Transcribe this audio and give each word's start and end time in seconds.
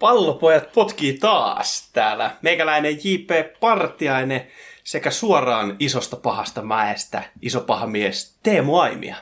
Pallopojat 0.00 0.72
potkii 0.72 1.18
taas 1.18 1.90
täällä. 1.92 2.30
Meikäläinen 2.42 2.94
J.P. 2.94 3.60
Partiainen 3.60 4.46
sekä 4.84 5.10
suoraan 5.10 5.76
isosta 5.78 6.16
pahasta 6.16 6.62
mäestä 6.62 7.22
iso 7.42 7.60
paha 7.60 7.86
mies 7.86 8.38
Teemu 8.42 8.76
Aimia. 8.76 9.16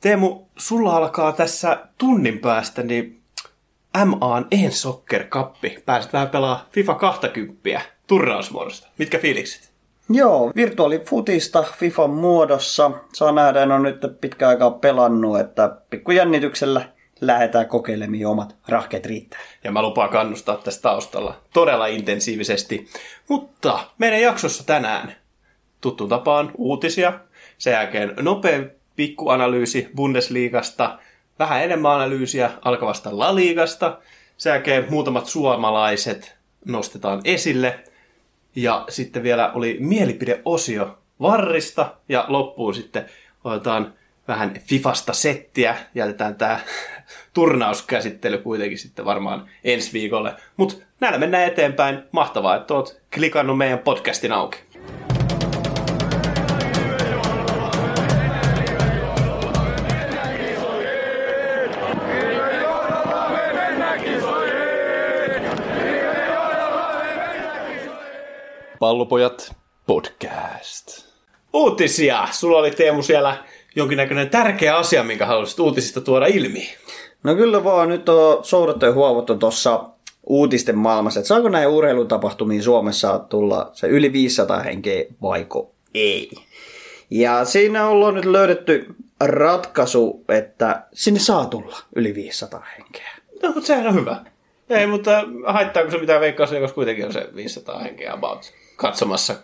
Teemu, 0.00 0.46
sulla 0.56 0.96
alkaa 0.96 1.32
tässä 1.32 1.86
tunnin 1.98 2.38
päästä 2.38 2.82
niin 2.82 3.22
MAn 4.04 4.46
e-soccer 4.50 5.24
kappi. 5.24 5.82
Pääset 5.86 6.12
vähän 6.12 6.28
pelaa 6.28 6.66
FIFA 6.72 6.94
20 6.94 7.80
turnausmuodosta. 8.06 8.88
Mitkä 8.98 9.18
fiilikset? 9.18 9.70
Joo, 10.08 10.52
virtuaalifutista 10.56 11.62
FIFAn 11.62 12.10
muodossa. 12.10 12.90
Saa 13.12 13.32
nähdä, 13.32 13.62
en 13.62 13.72
ole 13.72 13.82
nyt 13.82 14.20
pitkä 14.20 14.48
aikaa 14.48 14.70
pelannut, 14.70 15.40
että 15.40 15.76
pikkujännityksellä 15.90 16.95
lähdetään 17.20 17.68
kokeilemaan 17.68 18.26
omat 18.26 18.56
rahkeet 18.68 19.06
riittää. 19.06 19.40
Ja 19.64 19.72
mä 19.72 19.82
lupaan 19.82 20.10
kannustaa 20.10 20.56
tästä 20.56 20.82
taustalla 20.82 21.40
todella 21.52 21.86
intensiivisesti. 21.86 22.88
Mutta 23.28 23.78
meidän 23.98 24.20
jaksossa 24.20 24.66
tänään 24.66 25.16
tuttuun 25.80 26.10
tapaan 26.10 26.52
uutisia, 26.58 27.20
sen 27.58 27.72
jälkeen 27.72 28.14
nopea 28.20 28.62
pikkuanalyysi 28.96 29.88
Bundesliigasta, 29.96 30.98
vähän 31.38 31.64
enemmän 31.64 31.92
analyysiä 31.92 32.50
alkavasta 32.64 33.18
La 33.18 33.34
Ligasta, 33.34 33.98
sen 34.36 34.50
jälkeen 34.50 34.86
muutamat 34.90 35.26
suomalaiset 35.26 36.36
nostetaan 36.64 37.20
esille, 37.24 37.80
ja 38.56 38.84
sitten 38.88 39.22
vielä 39.22 39.52
oli 39.52 39.76
mielipideosio 39.80 40.98
Varrista, 41.20 41.94
ja 42.08 42.24
loppuun 42.28 42.74
sitten 42.74 43.06
otetaan 43.44 43.94
vähän 44.28 44.54
Fifasta 44.60 45.12
settiä. 45.12 45.76
Jätetään 45.94 46.34
tämä 46.34 46.60
turnauskäsittely 47.34 48.38
kuitenkin 48.38 48.78
sitten 48.78 49.04
varmaan 49.04 49.48
ensi 49.64 49.92
viikolle. 49.92 50.34
Mutta 50.56 50.76
näillä 51.00 51.18
mennään 51.18 51.46
eteenpäin. 51.46 52.02
Mahtavaa, 52.12 52.56
että 52.56 52.74
oot 52.74 53.00
klikannut 53.14 53.58
meidän 53.58 53.78
podcastin 53.78 54.32
auki. 54.32 54.58
Pallopojat 68.78 69.56
podcast. 69.86 71.06
Uutisia! 71.52 72.28
Sulla 72.30 72.58
oli 72.58 72.70
Teemu 72.70 73.02
siellä 73.02 73.44
jonkinnäköinen 73.76 74.30
tärkeä 74.30 74.76
asia, 74.76 75.02
minkä 75.02 75.26
haluaisit 75.26 75.60
uutisista 75.60 76.00
tuoda 76.00 76.26
ilmi. 76.26 76.68
No 77.22 77.34
kyllä 77.34 77.64
vaan, 77.64 77.88
nyt 77.88 78.08
on 78.08 78.44
soudattu 78.44 78.86
ja 78.86 78.92
huovuttu 78.92 79.34
tuossa 79.34 79.84
uutisten 80.26 80.78
maailmassa, 80.78 81.20
että 81.20 81.28
saako 81.28 81.48
näin 81.48 81.68
urheilutapahtumiin 81.68 82.62
Suomessa 82.62 83.18
tulla 83.18 83.70
se 83.72 83.86
yli 83.86 84.12
500 84.12 84.60
henkeä 84.60 85.04
vaiko 85.22 85.70
ei. 85.94 86.30
Ja 87.10 87.44
siinä 87.44 87.88
ollaan 87.88 88.14
nyt 88.14 88.24
löydetty 88.24 88.86
ratkaisu, 89.20 90.24
että 90.28 90.82
sinne 90.92 91.20
saa 91.20 91.46
tulla 91.46 91.78
yli 91.96 92.14
500 92.14 92.66
henkeä. 92.78 93.10
No, 93.42 93.50
mutta 93.50 93.66
sehän 93.66 93.86
on 93.86 93.94
hyvä. 93.94 94.16
Ei, 94.70 94.86
mutta 94.86 95.24
haittaako 95.46 95.90
se 95.90 95.98
mitään 95.98 96.20
veikkaus, 96.20 96.50
koska 96.50 96.74
kuitenkin 96.74 97.06
on 97.06 97.12
se 97.12 97.28
500 97.34 97.78
henkeä 97.78 98.12
about 98.12 98.52
katsomassa 98.76 99.34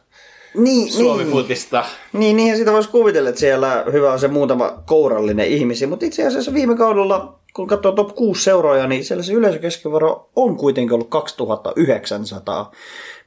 Niin, 0.54 0.92
Suomi-futista. 0.92 1.84
Niin, 2.12 2.36
niinhän 2.36 2.58
sitä 2.58 2.72
voisi 2.72 2.88
kuvitella, 2.88 3.28
että 3.28 3.40
siellä 3.40 3.84
hyvä 3.92 4.12
on 4.12 4.18
se 4.18 4.28
muutama 4.28 4.82
kourallinen 4.86 5.46
ihmisiä, 5.46 5.88
mutta 5.88 6.06
itse 6.06 6.26
asiassa 6.26 6.54
viime 6.54 6.76
kaudella, 6.76 7.38
kun 7.54 7.66
katsoo 7.66 7.92
top 7.92 8.14
6 8.14 8.44
seuroja, 8.44 8.86
niin 8.86 9.04
siellä 9.04 9.22
se 9.22 9.32
yleisökeskivaro 9.32 10.30
on 10.36 10.56
kuitenkin 10.56 10.94
ollut 10.94 11.10
2900, 11.10 12.72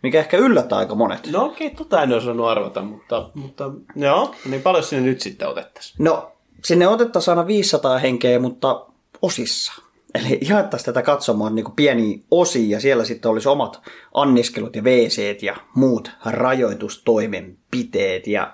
mikä 0.03 0.19
ehkä 0.19 0.37
yllättää 0.37 0.77
aika 0.77 0.95
monet. 0.95 1.27
No 1.31 1.45
okei, 1.45 1.67
okay, 1.67 1.77
tota 1.77 2.03
en 2.03 2.13
osannut 2.13 2.47
arvata, 2.47 2.81
mutta, 2.81 3.29
mutta 3.33 3.71
joo, 3.95 4.35
niin 4.49 4.61
paljon 4.61 4.83
sinne 4.83 5.05
nyt 5.05 5.21
sitten 5.21 5.47
otettaisiin. 5.47 5.95
No, 5.99 6.31
sinne 6.63 6.87
otettaisiin 6.87 7.31
aina 7.31 7.47
500 7.47 7.97
henkeä, 7.97 8.39
mutta 8.39 8.85
osissa. 9.21 9.84
Eli 10.15 10.39
jaettaisiin 10.49 10.85
tätä 10.85 11.01
katsomaan 11.01 11.55
niin 11.55 11.71
pieniä 11.75 12.17
osia 12.31 12.75
ja 12.75 12.79
siellä 12.79 13.05
sitten 13.05 13.31
olisi 13.31 13.49
omat 13.49 13.81
anniskelut 14.13 14.75
ja 14.75 14.81
wc 14.81 15.43
ja 15.43 15.55
muut 15.75 16.11
rajoitustoimenpiteet. 16.25 18.27
Ja 18.27 18.53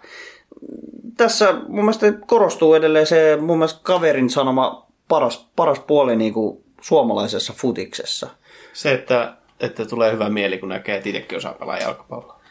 tässä 1.18 1.54
mun 1.54 1.86
mielestä 1.86 2.12
korostuu 2.12 2.74
edelleen 2.74 3.08
se 3.08 3.38
mun 3.42 3.58
mielestä 3.58 3.80
kaverin 3.84 4.30
sanoma 4.30 4.88
paras, 5.08 5.50
paras 5.56 5.80
puoli 5.80 6.16
niin 6.16 6.34
kuin 6.34 6.64
suomalaisessa 6.82 7.54
futiksessa. 7.58 8.30
Se, 8.74 8.94
että, 8.94 9.34
että 9.60 9.86
tulee 9.86 10.12
hyvä 10.12 10.30
mieli, 10.30 10.58
kun 10.58 10.70
näkee, 10.70 10.96
että 10.96 11.10
itsekin 11.10 11.38
osaa 11.38 11.54
pelaa 11.54 11.78
jalkapalloa. 11.78 12.42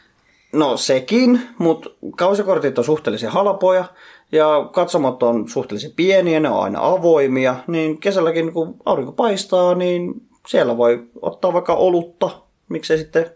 No 0.53 0.77
sekin, 0.77 1.41
mutta 1.57 1.89
kausikortit 2.15 2.77
on 2.77 2.83
suhteellisen 2.83 3.31
halpoja 3.31 3.85
ja 4.31 4.69
katsomot 4.71 5.23
on 5.23 5.49
suhteellisen 5.49 5.91
pieniä, 5.95 6.39
ne 6.39 6.49
on 6.49 6.63
aina 6.63 6.79
avoimia, 6.81 7.55
niin 7.67 7.97
kesälläkin 7.97 8.53
kun 8.53 8.75
aurinko 8.85 9.11
paistaa, 9.11 9.75
niin 9.75 10.13
siellä 10.47 10.77
voi 10.77 11.03
ottaa 11.21 11.53
vaikka 11.53 11.73
olutta, 11.73 12.29
miksei 12.69 12.97
sitten 12.97 13.31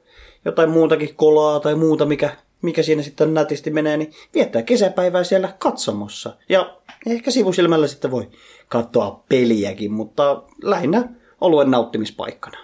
jotain 0.45 0.69
muutakin 0.69 1.16
kolaa 1.16 1.59
tai 1.59 1.75
muuta, 1.75 2.05
mikä, 2.05 2.29
mikä 2.61 2.84
siinä 2.84 3.01
sitten 3.01 3.34
nätisti 3.34 3.72
menee, 3.72 3.97
niin 3.97 4.13
viettää 4.34 4.61
kesäpäivää 4.61 5.23
siellä 5.23 5.53
katsomossa. 5.59 6.35
Ja 6.50 6.78
ehkä 7.07 7.31
sivusilmällä 7.31 7.88
sitten 7.88 8.11
voi 8.11 8.28
katsoa 8.67 9.23
peliäkin, 9.29 9.91
mutta 9.91 10.44
lähinnä 10.63 11.09
oluen 11.41 11.72
nauttimispaikkana. 11.72 12.57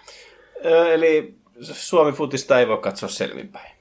Ö, 0.66 0.94
eli 0.94 1.36
Suomi-futista 1.62 2.59
ei 2.59 2.68
voi 2.68 2.78
katsoa 2.78 3.09
selvinpäin. 3.09 3.81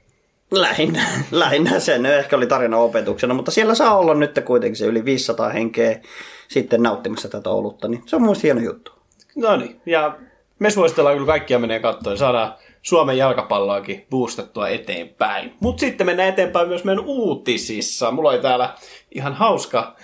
Lähinnä, 0.51 1.07
lähinnä 1.31 1.81
sen 1.81 2.07
ehkä 2.07 2.37
oli 2.37 2.47
tarina 2.47 2.77
opetuksena, 2.77 3.35
mutta 3.35 3.51
siellä 3.51 3.75
saa 3.75 3.99
olla 3.99 4.15
nyt 4.15 4.41
kuitenkin 4.45 4.77
se 4.77 4.87
yli 4.87 5.05
500 5.05 5.49
henkeä 5.49 6.01
sitten 6.49 6.83
nauttimassa 6.83 7.29
tätä 7.29 7.51
olutta, 7.51 7.89
niin 7.89 8.03
se 8.07 8.17
on 8.17 8.23
mun 8.23 8.37
hieno 8.43 8.61
juttu. 8.61 8.93
No 9.37 9.57
niin, 9.57 9.81
ja 9.87 10.17
me 10.59 10.71
suositellaan 10.71 11.17
kyllä 11.17 11.27
kaikkia 11.27 11.59
menee 11.59 11.81
katsoa 11.81 12.13
ja 12.13 12.17
saadaan 12.17 12.55
Suomen 12.83 13.19
jalkapalloakin 13.19 14.07
boostattua 14.11 14.69
eteenpäin. 14.69 15.55
Mutta 15.61 15.81
sitten 15.81 16.07
mennään 16.07 16.29
eteenpäin 16.29 16.69
myös 16.69 16.85
meidän 16.85 17.05
uutisissa. 17.05 18.11
Mulla 18.11 18.31
oli 18.31 18.39
täällä 18.39 18.75
ihan 19.11 19.35
hauska 19.35 19.97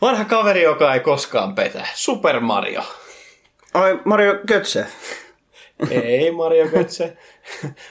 vanha 0.00 0.24
kaveri, 0.24 0.62
joka 0.62 0.94
ei 0.94 1.00
koskaan 1.00 1.54
petä. 1.54 1.86
Super 1.94 2.40
Mario. 2.40 2.82
Ai, 3.74 4.00
Mario 4.04 4.34
Götze. 4.46 4.86
Ei 5.90 6.30
Mario 6.30 6.66
Götze, 6.68 7.16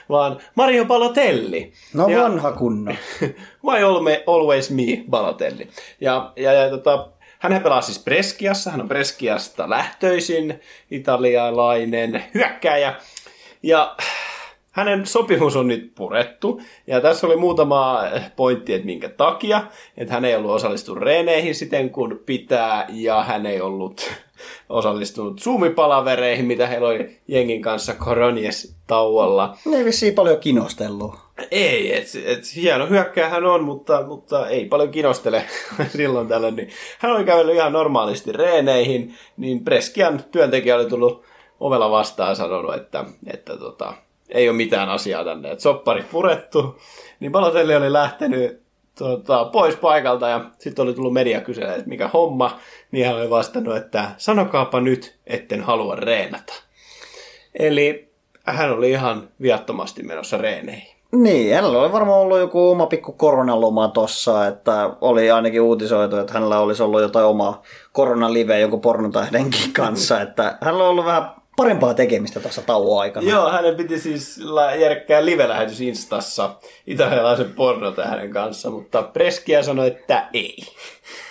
vaan 0.08 0.38
Mario 0.54 0.84
Balotelli. 0.84 1.72
No 1.94 2.08
Ja- 2.08 2.22
vanha 2.22 2.52
kunno. 2.52 2.92
Why 3.66 3.82
always 4.26 4.70
me 4.70 5.04
Balotelli. 5.10 5.68
Ja, 6.00 6.32
ja, 6.36 6.52
ja 6.52 6.70
tota, 6.70 7.08
hän 7.38 7.62
pelaa 7.62 7.80
siis 7.82 8.04
Breskiassa, 8.04 8.70
hän 8.70 8.80
on 8.80 8.88
Breskiasta 8.88 9.70
lähtöisin, 9.70 10.60
italialainen 10.90 12.24
hyökkääjä. 12.34 12.94
Ja 13.62 13.96
hänen 14.72 15.06
sopimus 15.06 15.56
on 15.56 15.68
nyt 15.68 15.92
purettu. 15.94 16.60
Ja 16.86 17.00
tässä 17.00 17.26
oli 17.26 17.36
muutama 17.36 18.00
pointti, 18.36 18.74
että 18.74 18.86
minkä 18.86 19.08
takia. 19.08 19.62
Että 19.96 20.14
hän 20.14 20.24
ei 20.24 20.36
ollut 20.36 20.50
osallistunut 20.50 21.02
reeneihin 21.02 21.54
siten 21.54 21.90
kuin 21.90 22.18
pitää, 22.26 22.86
ja 22.88 23.24
hän 23.24 23.46
ei 23.46 23.60
ollut 23.60 24.12
osallistunut 24.68 25.40
Zoom-palavereihin, 25.40 26.44
mitä 26.44 26.66
heillä 26.66 26.88
oli 26.88 27.18
jengin 27.28 27.62
kanssa 27.62 27.94
Koronies 27.94 28.76
tauolla. 28.86 29.56
Ne 29.66 29.76
ei 29.76 29.84
vissiin 29.84 30.14
paljon 30.14 30.38
kinostellut. 30.40 31.14
Ei, 31.50 31.96
et, 31.96 32.06
et 32.24 32.56
hieno 32.56 32.86
hyökkääjä 32.86 33.28
hän 33.28 33.44
on, 33.44 33.64
mutta, 33.64 34.02
mutta 34.06 34.48
ei 34.48 34.64
paljon 34.64 34.90
kinostele 34.90 35.44
silloin 35.96 36.28
tällöin. 36.28 36.56
Niin 36.56 36.70
hän 36.98 37.12
oli 37.12 37.24
kävellyt 37.24 37.54
ihan 37.54 37.72
normaalisti 37.72 38.32
reeneihin, 38.32 39.14
niin 39.36 39.64
Preskian 39.64 40.24
työntekijä 40.30 40.76
oli 40.76 40.86
tullut 40.86 41.24
ovella 41.60 41.90
vastaan 41.90 42.28
ja 42.28 42.34
sanonut, 42.34 42.74
että, 42.74 43.04
että 43.26 43.56
tota, 43.56 43.94
ei 44.28 44.48
ole 44.48 44.56
mitään 44.56 44.88
asiaa 44.88 45.24
tänne, 45.24 45.50
että 45.50 45.62
soppari 45.62 46.04
purettu. 46.10 46.80
Niin 47.20 47.32
Balotelli 47.32 47.76
oli 47.76 47.92
lähtenyt 47.92 48.65
tota, 48.98 49.44
pois 49.44 49.76
paikalta 49.76 50.28
ja 50.28 50.40
sitten 50.58 50.82
oli 50.82 50.94
tullut 50.94 51.12
media 51.12 51.40
kyselemään, 51.40 51.78
että 51.78 51.88
mikä 51.88 52.08
homma. 52.08 52.58
Niin 52.92 53.06
hän 53.06 53.16
oli 53.16 53.30
vastannut, 53.30 53.76
että 53.76 54.10
sanokaapa 54.16 54.80
nyt, 54.80 55.18
etten 55.26 55.62
halua 55.62 55.96
reenata. 55.96 56.54
Eli 57.58 58.12
hän 58.44 58.72
oli 58.72 58.90
ihan 58.90 59.28
viattomasti 59.42 60.02
menossa 60.02 60.36
reeneihin. 60.36 60.96
Niin, 61.12 61.54
hänellä 61.54 61.78
oli 61.78 61.92
varmaan 61.92 62.20
ollut 62.20 62.38
joku 62.38 62.70
oma 62.70 62.86
pikku 62.86 63.12
koronaloma 63.12 63.88
tossa, 63.88 64.46
että 64.46 64.90
oli 65.00 65.30
ainakin 65.30 65.60
uutisoitu, 65.60 66.16
että 66.16 66.32
hänellä 66.32 66.58
olisi 66.60 66.82
ollut 66.82 67.00
jotain 67.00 67.26
omaa 67.26 67.62
koronaliveä 67.92 68.58
jonkun 68.58 68.80
pornotähdenkin 68.80 69.72
kanssa, 69.72 70.20
että 70.20 70.58
hänellä 70.60 70.84
on 70.84 70.90
ollut 70.90 71.04
vähän 71.04 71.30
parempaa 71.56 71.94
tekemistä 71.94 72.40
tässä 72.40 72.62
tauon 72.62 73.00
aikana. 73.00 73.30
Joo, 73.30 73.50
hänen 73.50 73.76
piti 73.76 73.98
siis 73.98 74.40
järkkää 74.80 75.24
live-lähetys 75.24 75.80
Instassa 75.80 76.50
italialaisen 76.86 77.52
pornotähden 77.52 78.30
kanssa, 78.30 78.70
mutta 78.70 79.02
Preskia 79.02 79.62
sanoi, 79.62 79.86
että 79.86 80.28
ei. 80.32 80.56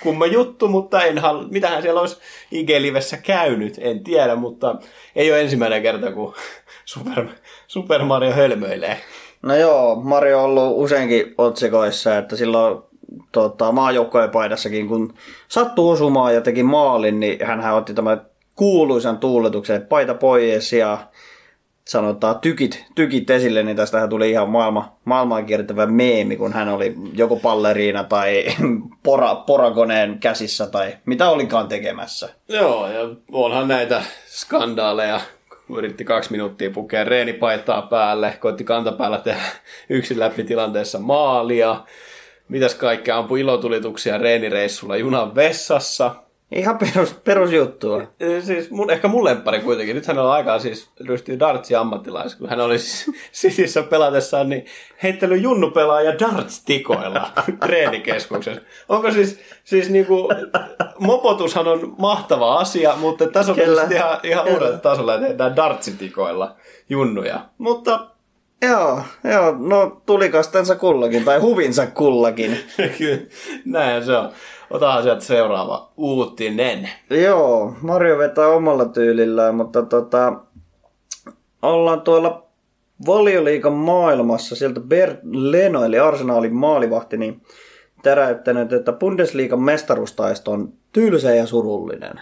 Kumma 0.04 0.26
juttu, 0.26 0.68
mutta 0.68 1.04
en 1.04 1.18
hal- 1.18 1.48
mitähän 1.52 1.82
siellä 1.82 2.02
olisi 2.02 2.18
IG-livessä 2.52 3.18
käynyt, 3.18 3.78
en 3.82 4.04
tiedä, 4.04 4.36
mutta 4.36 4.76
ei 5.16 5.32
ole 5.32 5.42
ensimmäinen 5.42 5.82
kerta, 5.82 6.12
kun 6.12 6.34
Super, 6.86 7.26
Super 7.68 8.04
Mario 8.04 8.32
hölmöilee. 8.32 8.98
No 9.42 9.56
joo, 9.56 9.96
Mario 9.96 10.44
on 10.44 10.46
ollut 10.46 10.84
useinkin 10.84 11.34
otsikoissa, 11.38 12.18
että 12.18 12.36
silloin 12.36 12.84
tota, 13.32 13.72
maajoukkojen 13.72 14.30
paidassakin, 14.30 14.88
kun 14.88 15.14
sattui 15.48 15.92
osumaan 15.92 16.34
ja 16.34 16.42
teki 16.42 16.64
maalin, 16.64 17.20
niin 17.20 17.46
hän 17.46 17.74
otti 17.74 17.94
tämän 17.94 18.22
kuuluisan 18.56 19.18
tuuletuksen, 19.18 19.86
paita 19.88 20.14
pois 20.14 20.74
ja 20.74 20.98
sanotaan 21.86 22.40
tykit, 22.40 22.86
tykit 22.96 23.30
esille, 23.30 23.64
niin 23.64 23.78
tästähän 23.78 24.10
tuli 24.10 24.30
ihan 24.30 24.50
maailma, 24.50 24.98
maailmaan 25.06 25.46
kiertävä 25.46 25.86
meemi, 25.86 26.38
kun 26.38 26.54
hän 26.54 26.70
oli 26.70 26.96
joko 27.14 27.36
palleriina 27.36 28.04
tai 28.04 28.46
pora, 29.04 29.36
porakoneen 29.36 30.20
käsissä 30.20 30.68
tai 30.68 30.98
mitä 31.06 31.30
olikaan 31.30 31.68
tekemässä. 31.68 32.30
Joo, 32.50 32.88
ja 32.88 33.10
onhan 33.32 33.68
näitä 33.68 34.04
skandaaleja, 34.28 35.22
yritti 35.78 36.04
kaksi 36.04 36.32
minuuttia 36.32 36.72
pukea 36.72 37.04
reenipaitaa 37.04 37.82
päälle, 37.82 38.38
koitti 38.40 38.64
kantapäällä 38.64 39.18
tehdä 39.18 39.42
yksin 39.90 40.20
läpi 40.20 40.44
tilanteessa 40.44 41.00
maalia, 41.00 41.84
mitäs 42.48 42.76
kaikkea 42.76 43.18
ampui 43.18 43.40
ilotulituksia 43.40 44.18
reenireissulla 44.18 44.98
junan 44.98 45.36
vessassa. 45.36 46.25
Ihan 46.52 46.78
perus, 46.78 47.14
perusjuttua. 47.14 48.02
Siis 48.44 48.72
mun, 48.72 48.92
ehkä 48.92 49.08
mun 49.08 49.24
lemppari 49.24 49.60
kuitenkin. 49.60 49.96
Nyt 49.96 50.08
hänellä 50.08 50.28
on 50.28 50.36
aikaa 50.36 50.60
siis 50.60 50.90
ryhtyä 51.08 51.40
dartsin 51.40 51.78
ammattilaiseksi, 51.78 52.38
kun 52.38 52.50
hän 52.50 52.62
oli 52.62 52.80
siis 52.80 53.12
Cityssä 53.42 53.84
pelatessaan, 53.84 54.50
niin 54.50 54.66
heittely 55.04 55.38
junnu 55.38 55.72
pelaaja 55.72 56.20
darts-tikoilla 56.20 57.32
treenikeskuksessa. 57.66 58.62
Onko 58.90 59.12
siis, 59.12 59.40
siis 59.64 59.90
niinku, 59.90 60.30
mopotushan 61.00 61.68
on 61.68 61.96
mahtava 61.98 62.58
asia, 62.58 62.96
mutta 62.96 63.28
tässä 63.28 63.52
on 63.52 63.58
Kyllä. 63.58 63.88
Ihan, 63.92 64.20
ihan 64.24 64.44
Kyllä. 64.44 64.58
uudelle 64.58 64.78
tasolle, 64.78 65.16
että 65.16 65.28
tehdään 65.28 65.56
dartsitikoilla 65.56 66.56
junnuja. 66.90 67.40
Mutta 67.58 68.08
Joo, 68.62 69.02
joo, 69.24 69.56
no 69.60 70.02
tulikastensa 70.06 70.76
kullakin, 70.76 71.24
tai 71.24 71.40
huvinsa 71.40 71.88
kullakin. 71.88 72.58
kyllä, 72.98 73.18
näin 73.66 74.06
se 74.06 74.18
on. 74.18 74.30
Otahan 74.70 75.04
sieltä 75.04 75.26
seuraava 75.26 75.92
uutinen. 75.98 76.90
Joo, 77.10 77.74
Mario 77.82 78.18
vetää 78.18 78.48
omalla 78.48 78.86
tyylillään, 78.86 79.56
mutta 79.56 79.82
tota, 79.82 80.34
ollaan 81.62 82.02
tuolla 82.02 82.46
valioliikan 83.06 83.74
maailmassa, 83.74 84.56
sieltä 84.56 84.80
Bert 84.80 85.20
Leno, 85.24 85.86
eli 85.86 86.00
Arsenalin 86.00 86.56
maalivahti, 86.56 87.18
niin 87.18 87.42
täräyttänyt, 88.04 88.74
että 88.74 88.92
Bundesliigan 88.92 89.62
mestaruustaisto 89.62 90.52
on 90.52 90.74
tylsä 90.92 91.36
ja 91.36 91.46
surullinen. 91.46 92.22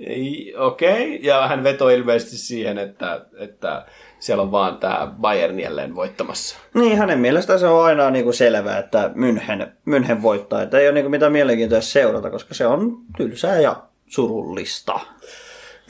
Ei, 0.00 0.54
Okei, 0.56 1.16
okay. 1.16 1.26
ja 1.26 1.48
hän 1.48 1.64
vetoi 1.64 1.94
ilmeisesti 1.94 2.36
siihen, 2.36 2.78
että, 2.78 3.26
että 3.38 3.86
siellä 4.20 4.42
on 4.42 4.52
vaan 4.52 4.78
tämä 4.78 5.12
Bayern 5.20 5.60
jälleen 5.60 5.94
voittamassa. 5.94 6.56
Niin, 6.74 6.98
hänen 6.98 7.18
mielestä 7.18 7.58
se 7.58 7.66
on 7.66 7.84
aina 7.84 8.10
niin 8.10 8.24
kuin 8.24 8.34
selvää, 8.34 8.78
että 8.78 9.10
München, 9.14 9.66
München 9.88 10.22
voittaa. 10.22 10.62
Että 10.62 10.78
ei 10.78 10.86
ole 10.86 10.94
niin 10.94 11.04
kuin 11.04 11.10
mitään 11.10 11.32
mielenkiintoista 11.32 11.92
seurata, 11.92 12.30
koska 12.30 12.54
se 12.54 12.66
on 12.66 12.98
tylsää 13.16 13.60
ja 13.60 13.82
surullista. 14.06 15.00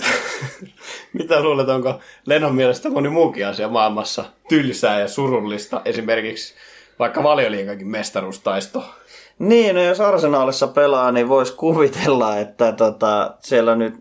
Mitä 1.19 1.43
luulet, 1.43 1.69
onko 1.69 2.01
Lennon 2.27 2.55
mielestä 2.55 2.91
moni 2.91 3.09
muukin 3.09 3.47
asia 3.47 3.69
maailmassa 3.69 4.25
tylsää 4.49 5.01
ja 5.01 5.09
surullista, 5.09 5.83
esimerkiksi 5.85 6.55
vaikka 6.99 7.23
valioliikankin 7.23 7.89
mestaruustaisto? 7.89 8.85
Niin, 9.39 9.75
no 9.75 9.83
jos 9.83 10.01
Arsenaalissa 10.01 10.69
pelaa, 10.69 11.13
niin 11.13 11.29
voisi 11.29 11.55
kuvitella, 11.57 12.39
että 12.39 12.73
tota, 12.73 13.35
siellä 13.41 13.75
nyt 13.75 13.95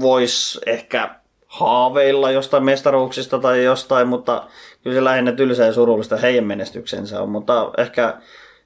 voisi 0.00 0.60
ehkä 0.66 1.14
haaveilla 1.54 2.30
jostain 2.30 2.64
mestaruuksista 2.64 3.38
tai 3.38 3.64
jostain, 3.64 4.08
mutta 4.08 4.46
kyllä 4.82 4.96
se 4.96 5.04
lähinnä 5.04 5.32
tylsää 5.32 5.66
ja 5.66 5.72
surullista 5.72 6.16
heidän 6.16 6.44
menestyksensä 6.44 7.22
on, 7.22 7.28
mutta 7.28 7.70
ehkä 7.78 8.14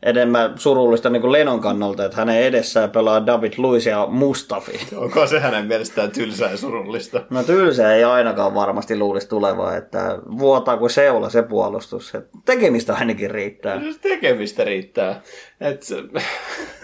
enemmän 0.02 0.58
surullista 0.58 1.10
niin 1.10 1.20
kuin 1.20 1.32
Lenon 1.32 1.60
kannalta, 1.60 2.04
että 2.04 2.16
hänen 2.16 2.42
edessään 2.42 2.90
pelaa 2.90 3.26
David 3.26 3.52
Luiz 3.56 3.86
ja 3.86 4.06
Mustafi. 4.06 4.80
Onko 4.96 5.26
se 5.26 5.40
hänen 5.40 5.66
mielestään 5.66 6.10
tylsää 6.10 6.50
ja 6.50 6.56
surullista? 6.56 7.22
No 7.30 7.42
tylsää 7.42 7.94
ei 7.94 8.04
ainakaan 8.04 8.54
varmasti 8.54 8.98
luulisi 8.98 9.28
tulevaa, 9.28 9.76
että 9.76 10.18
vuotaa 10.38 10.76
kuin 10.76 10.90
seula 10.90 11.28
se 11.28 11.42
puolustus. 11.42 12.14
Et 12.14 12.28
tekemistä 12.44 12.94
ainakin 12.94 13.30
riittää. 13.30 13.80
Jos 13.84 13.98
tekemistä 13.98 14.64
riittää. 14.64 15.20
Et, 15.60 15.82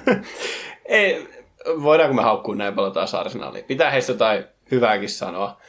ei, 0.84 1.28
voidaanko 1.66 2.14
me 2.14 2.22
haukkua 2.22 2.54
näin 2.54 2.74
paljon 2.74 2.92
taas 2.92 3.14
Arsenalia? 3.14 3.62
Pitää 3.62 3.90
heistä 3.90 4.12
jotain 4.12 4.44
hyvääkin 4.70 5.08
sanoa. 5.08 5.60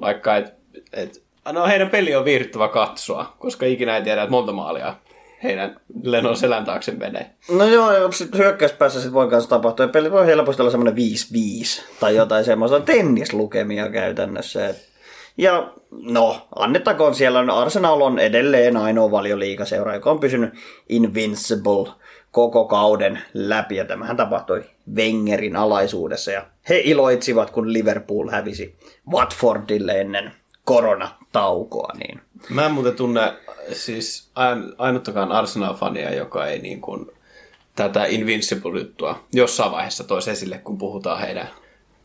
Vaikka, 0.00 0.36
et, 0.36 0.54
et, 0.92 1.22
no 1.52 1.66
heidän 1.66 1.90
peli 1.90 2.14
on 2.14 2.24
viihdyttävä 2.24 2.68
katsoa, 2.68 3.36
koska 3.38 3.66
ikinä 3.66 3.96
ei 3.96 4.02
tiedä, 4.02 4.22
että 4.22 4.30
monta 4.30 4.52
maalia 4.52 4.94
heidän 5.42 5.80
Lenon 6.02 6.36
selän 6.36 6.64
taakse 6.64 6.92
menee. 6.92 7.30
No 7.56 7.64
joo, 7.64 8.12
sitten 8.12 8.40
hyökkäyspäässä 8.40 9.02
sit 9.02 9.12
voi 9.12 9.28
kanssa 9.28 9.50
tapahtua. 9.50 9.88
Peli 9.88 10.10
voi 10.12 10.26
helposti 10.26 10.62
olla 10.62 10.70
semmoinen 10.70 10.94
5-5 10.94 11.82
tai 12.00 12.16
jotain 12.16 12.44
semmoista 12.44 12.80
tennislukemia 12.80 13.90
käytännössä. 13.90 14.74
Ja 15.38 15.72
no, 15.90 16.48
annettakoon 16.56 17.14
siellä, 17.14 17.54
Arsenal 17.54 18.00
on 18.00 18.18
edelleen 18.18 18.76
ainoa 18.76 19.10
valioliigaseura, 19.10 19.94
joka 19.94 20.10
on 20.10 20.20
pysynyt 20.20 20.54
invincible 20.88 21.88
koko 22.30 22.64
kauden 22.64 23.22
läpi. 23.34 23.76
Ja 23.76 23.84
tämähän 23.84 24.16
tapahtui 24.16 24.64
Wengerin 24.94 25.56
alaisuudessa. 25.56 26.30
Ja 26.30 26.46
he 26.68 26.80
iloitsivat, 26.84 27.50
kun 27.50 27.72
Liverpool 27.72 28.30
hävisi 28.30 28.76
Watfordille 29.10 30.00
ennen 30.00 30.32
koronataukoa. 30.64 31.92
Niin. 31.98 32.20
Mä 32.48 32.66
en 32.66 32.72
muuten 32.72 32.94
tunne 32.96 33.32
siis 33.72 34.30
ain- 34.34 34.74
ainuttakaan 34.78 35.32
Arsenal-fania, 35.32 36.14
joka 36.14 36.46
ei 36.46 36.58
niin 36.58 36.80
kuin 36.80 37.10
tätä 37.76 38.04
Invincible-juttua 38.04 39.24
jossain 39.32 39.72
vaiheessa 39.72 40.04
toisi 40.04 40.30
esille, 40.30 40.58
kun 40.58 40.78
puhutaan 40.78 41.20
heidän 41.20 41.48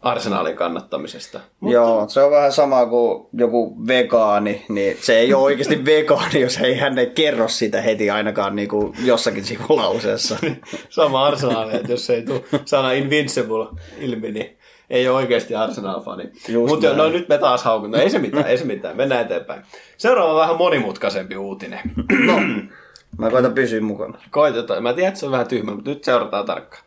Arsenalin 0.06 0.56
kannattamisesta. 0.56 1.40
Joo, 1.62 2.06
se 2.10 2.24
on 2.24 2.32
vähän 2.32 2.52
sama 2.52 2.86
kuin 2.86 3.28
joku 3.34 3.88
vegaani, 3.88 4.66
niin 4.70 4.98
se 5.02 5.18
ei 5.18 5.34
ole 5.34 5.44
oikeasti 5.44 5.86
vegaani, 5.92 6.42
jos 6.42 6.58
ei 6.58 6.76
hän 6.76 7.00
ei 7.00 7.08
kerro 7.08 7.48
sitä 7.48 7.82
heti 7.82 8.10
ainakaan 8.10 8.56
niin 8.56 8.68
kuin 8.68 8.94
jossakin 9.04 9.46
sivulauseessa. 9.46 10.38
Sama 10.90 11.26
Arsenal, 11.26 11.70
että 11.70 11.92
jos 11.92 12.10
ei 12.10 12.22
tule 12.22 12.42
sana 12.66 12.92
Invincible 12.92 13.68
ilmi, 14.00 14.32
niin 14.32 14.58
ei 14.90 15.08
ole 15.08 15.18
oikeasti 15.18 15.56
Arsenal-fani. 15.56 16.24
Mutta 16.68 16.94
no 16.94 17.10
nyt 17.10 17.30
me 17.30 17.38
taas 17.38 17.64
haukun. 17.64 17.92
No 17.92 17.98
ei 17.98 18.10
se 18.10 18.20
mitään, 18.20 18.48
ei 18.48 18.58
se 18.58 18.66
mitään. 18.66 18.98
Mennään 18.98 19.26
eteenpäin. 19.26 19.62
Seuraava 19.98 20.40
vähän 20.40 20.58
monimutkaisempi 20.58 21.38
uutinen. 21.38 21.80
Mä 23.18 23.30
koitan 23.30 23.54
pysyä 23.54 23.82
mukana. 23.82 24.20
Koitetaan. 24.32 24.84
Mä 24.84 24.94
tiedän, 24.94 25.08
että 25.08 25.20
se 25.20 25.26
on 25.26 25.32
vähän 25.32 25.48
tyhmä, 25.48 25.76
mutta 25.76 25.90
nyt 25.90 26.04
seurataan 26.04 26.46
tarkkaan. 26.46 26.84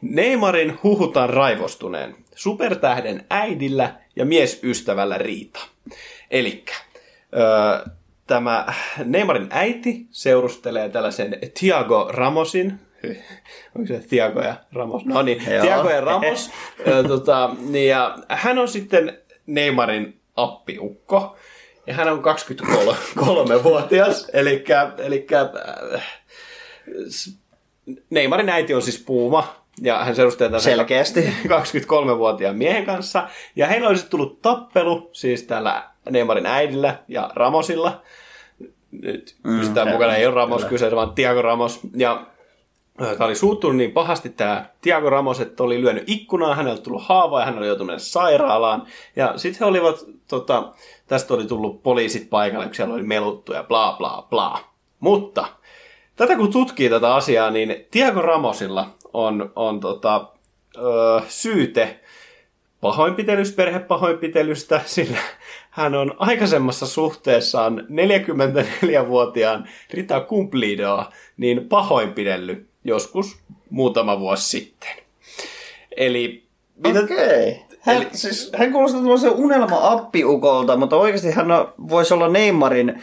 Neymarin 0.00 0.78
huhutaan 0.82 1.30
raivostuneen. 1.30 2.16
Supertähden 2.34 3.24
äidillä 3.30 3.94
ja 4.16 4.24
miesystävällä 4.24 5.18
riita. 5.18 5.60
Elikkä 6.30 6.74
öö, 7.36 7.90
tämä 8.26 8.66
Neymarin 9.04 9.46
äiti 9.50 10.06
seurustelee 10.10 10.88
tällaisen 10.88 11.38
Thiago 11.58 12.08
Ramosin, 12.12 12.80
onko 13.76 13.86
se 13.86 14.02
Thiago 14.08 14.40
ja 14.40 14.54
Ramos? 14.72 15.06
No 15.06 15.22
niin, 15.22 15.42
Joo. 15.50 15.62
Thiago 15.62 15.90
ja 15.90 16.00
Ramos. 16.00 16.50
Tota, 17.08 17.50
niin 17.60 17.88
ja 17.88 18.18
hän 18.28 18.58
on 18.58 18.68
sitten 18.68 19.18
Neymarin 19.46 20.20
appiukko. 20.36 21.36
Ja 21.90 21.96
hän 21.96 22.12
on 22.12 22.22
23-vuotias, 22.24 24.30
eli, 24.32 24.64
eli 24.98 25.26
äh, 25.94 26.02
Neymarin 28.10 28.48
äiti 28.48 28.74
on 28.74 28.82
siis 28.82 29.02
Puuma, 29.06 29.54
ja 29.80 30.04
hän 30.04 30.16
seurustelee 30.16 30.48
tällaisen 30.48 30.72
Selkeästi. 30.72 31.34
23-vuotiaan 31.46 32.56
miehen 32.56 32.86
kanssa. 32.86 33.28
Ja 33.56 33.66
heillä 33.66 33.88
olisi 33.88 34.10
tullut 34.10 34.42
tappelu, 34.42 35.10
siis 35.12 35.42
tällä 35.42 35.90
Neymarin 36.10 36.46
äidillä 36.46 36.98
ja 37.08 37.30
Ramosilla. 37.34 38.02
Nyt 38.90 39.36
pysytään 39.42 39.86
kyllä, 39.86 39.92
mukana, 39.92 40.16
ei 40.16 40.26
ole 40.26 40.34
Ramos 40.34 40.60
kyllä. 40.60 40.70
kyseessä, 40.70 40.96
vaan 40.96 41.14
Tiago 41.14 41.42
Ramos. 41.42 41.80
Ja 41.96 42.26
Tämä 43.00 43.26
oli 43.26 43.34
suuttunut 43.34 43.76
niin 43.76 43.92
pahasti 43.92 44.28
tämä 44.28 44.64
Tiago 44.80 45.10
Ramos, 45.10 45.40
että 45.40 45.62
oli 45.62 45.80
lyönyt 45.80 46.04
ikkunaa, 46.06 46.54
hänellä 46.54 46.74
oli 46.74 46.82
tullut 46.82 47.02
haava 47.02 47.40
ja 47.40 47.46
hän 47.46 47.58
oli 47.58 47.66
joutunut 47.66 48.02
sairaalaan. 48.02 48.86
Ja 49.16 49.38
sitten 49.38 49.60
he 49.60 49.64
olivat, 49.66 50.04
tota, 50.28 50.72
tästä 51.06 51.34
oli 51.34 51.44
tullut 51.44 51.82
poliisit 51.82 52.30
paikalle, 52.30 52.66
kun 52.66 52.74
siellä 52.74 52.94
oli 52.94 53.02
meluttu 53.02 53.52
ja 53.52 53.62
bla 53.62 53.94
bla 53.98 54.26
bla. 54.30 54.60
Mutta 55.00 55.48
tätä 56.16 56.36
kun 56.36 56.52
tutkii 56.52 56.90
tätä 56.90 57.14
asiaa, 57.14 57.50
niin 57.50 57.86
Tiago 57.90 58.22
Ramosilla 58.22 58.90
on, 59.12 59.52
on 59.56 59.80
tota, 59.80 60.28
ö, 60.76 61.20
syyte 61.28 62.00
pahoinpitelystä, 62.80 63.56
perhepahoinpitelystä, 63.56 64.80
sillä 64.86 65.18
hän 65.70 65.94
on 65.94 66.14
aikaisemmassa 66.18 66.86
suhteessaan 66.86 67.86
44-vuotiaan 67.88 69.68
Rita 69.90 70.20
Cumplidoa 70.20 71.12
niin 71.36 71.68
pahoinpidellyt 71.68 72.69
joskus 72.84 73.38
muutama 73.70 74.20
vuosi 74.20 74.48
sitten. 74.48 74.90
Eli 75.96 76.44
Okei. 77.02 77.62
Hän, 77.80 77.96
Eli- 77.96 78.06
siis, 78.12 78.52
hän 78.56 78.72
kuulostaa 78.72 79.00
tällaisen 79.00 79.32
unelma-appiukolta, 79.32 80.76
mutta 80.76 80.96
oikeasti 80.96 81.30
hän 81.30 81.46
voisi 81.88 82.14
olla 82.14 82.28
Neymarin 82.28 83.02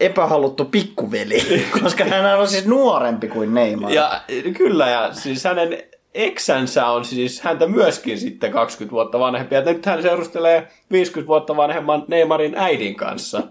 epähaluttu 0.00 0.64
pikkuveli, 0.64 1.42
koska 1.82 2.04
hän 2.04 2.38
on 2.38 2.48
siis 2.48 2.66
nuorempi 2.66 3.28
kuin 3.28 3.54
Neymar. 3.54 3.92
Ja 3.92 4.20
kyllä, 4.56 4.88
ja 4.88 5.14
siis 5.14 5.44
hänen 5.44 5.78
eksänsä 6.14 6.86
on 6.86 7.04
siis 7.04 7.40
häntä 7.40 7.66
myöskin 7.66 8.18
sitten 8.18 8.52
20 8.52 8.92
vuotta 8.92 9.18
vanhempi. 9.18 9.54
Ja 9.54 9.60
nyt 9.60 9.86
hän 9.86 10.02
seurustelee 10.02 10.68
50 10.92 11.28
vuotta 11.28 11.56
vanhemman 11.56 12.04
Neymarin 12.08 12.54
äidin 12.56 12.94
kanssa. 12.94 13.42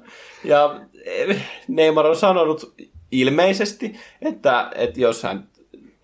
Ja 0.43 0.79
eh, 1.05 1.41
Neymar 1.67 2.05
on 2.05 2.15
sanonut 2.15 2.74
ilmeisesti, 3.12 3.96
että, 4.22 4.72
että 4.76 5.02
jos 5.02 5.24
hän 5.24 5.48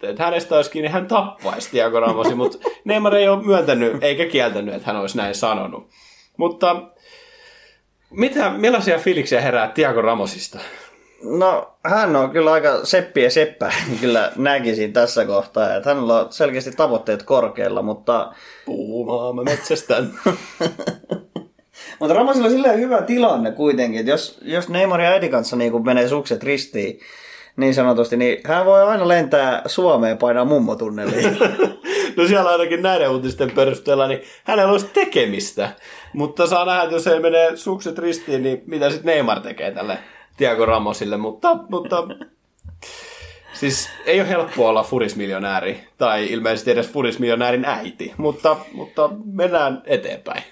että 0.03 0.23
hänestä 0.23 0.55
olisi 0.55 0.71
kiinni, 0.71 0.89
hän 0.89 1.07
tappaisi 1.07 1.71
Tiago 1.71 1.99
Ramosi, 1.99 2.35
mutta 2.35 2.57
Neymar 2.85 3.15
ei 3.15 3.27
ole 3.27 3.43
myöntänyt 3.43 4.03
eikä 4.03 4.25
kieltänyt, 4.25 4.75
että 4.75 4.87
hän 4.91 5.01
olisi 5.01 5.17
näin 5.17 5.35
sanonut. 5.35 5.89
Mutta 6.37 6.83
mitä, 8.09 8.49
millaisia 8.49 8.99
fiiliksiä 8.99 9.41
herää 9.41 9.67
Tiago 9.67 10.01
Ramosista? 10.01 10.59
No, 11.23 11.75
hän 11.85 12.15
on 12.15 12.29
kyllä 12.29 12.51
aika 12.51 12.85
seppi 12.85 13.23
ja 13.23 13.29
seppä, 13.29 13.73
kyllä 14.01 14.31
näkisin 14.35 14.93
tässä 14.93 15.25
kohtaa. 15.25 15.75
Että 15.75 15.89
hänellä 15.89 16.19
on 16.19 16.33
selkeästi 16.33 16.71
tavoitteet 16.71 17.23
korkealla, 17.23 17.81
mutta, 17.81 18.33
Puumaa, 18.65 19.33
mä 19.33 19.43
metsästän. 19.43 20.13
mutta 22.03 22.13
Ramosilla 22.13 22.47
on 22.47 22.53
silleen 22.53 22.79
hyvä 22.79 23.01
tilanne 23.01 23.51
kuitenkin, 23.51 23.99
että 23.99 24.11
jos, 24.11 24.37
jos 24.41 24.69
Neymar 24.69 25.01
ja 25.01 25.09
äidin 25.09 25.31
kanssa 25.31 25.55
niin 25.55 25.85
menee 25.85 26.07
sukset 26.07 26.43
ristiin, 26.43 26.99
niin 27.57 27.73
sanotusti, 27.73 28.17
niin 28.17 28.37
hän 28.45 28.65
voi 28.65 28.83
aina 28.83 29.07
lentää 29.07 29.61
Suomeen 29.65 30.17
painaa 30.17 30.45
mummotunneliin. 30.45 31.37
No 32.17 32.27
siellä 32.27 32.49
ainakin 32.49 32.81
näiden 32.81 33.09
uutisten 33.09 33.51
perusteella, 33.51 34.07
niin 34.07 34.21
hänellä 34.43 34.71
olisi 34.71 34.89
tekemistä. 34.93 35.71
Mutta 36.13 36.47
saa 36.47 36.65
nähdä, 36.65 36.83
että 36.83 36.95
jos 36.95 37.07
ei 37.07 37.19
mene 37.19 37.51
sukset 37.55 37.99
ristiin, 37.99 38.43
niin 38.43 38.63
mitä 38.65 38.89
sitten 38.89 39.05
Neymar 39.05 39.39
tekee 39.39 39.71
tälle 39.71 39.97
Tiago 40.37 40.65
Ramosille. 40.65 41.17
Mutta, 41.17 41.57
mutta 41.69 42.07
siis 43.53 43.89
ei 44.05 44.19
ole 44.19 44.29
helppoa 44.29 44.69
olla 44.69 44.83
furismiljonääri, 44.83 45.83
tai 45.97 46.27
ilmeisesti 46.31 46.71
edes 46.71 46.89
furismiljonäärin 46.89 47.65
äiti. 47.65 48.13
Mutta, 48.17 48.57
mutta 48.73 49.09
mennään 49.25 49.81
eteenpäin. 49.85 50.43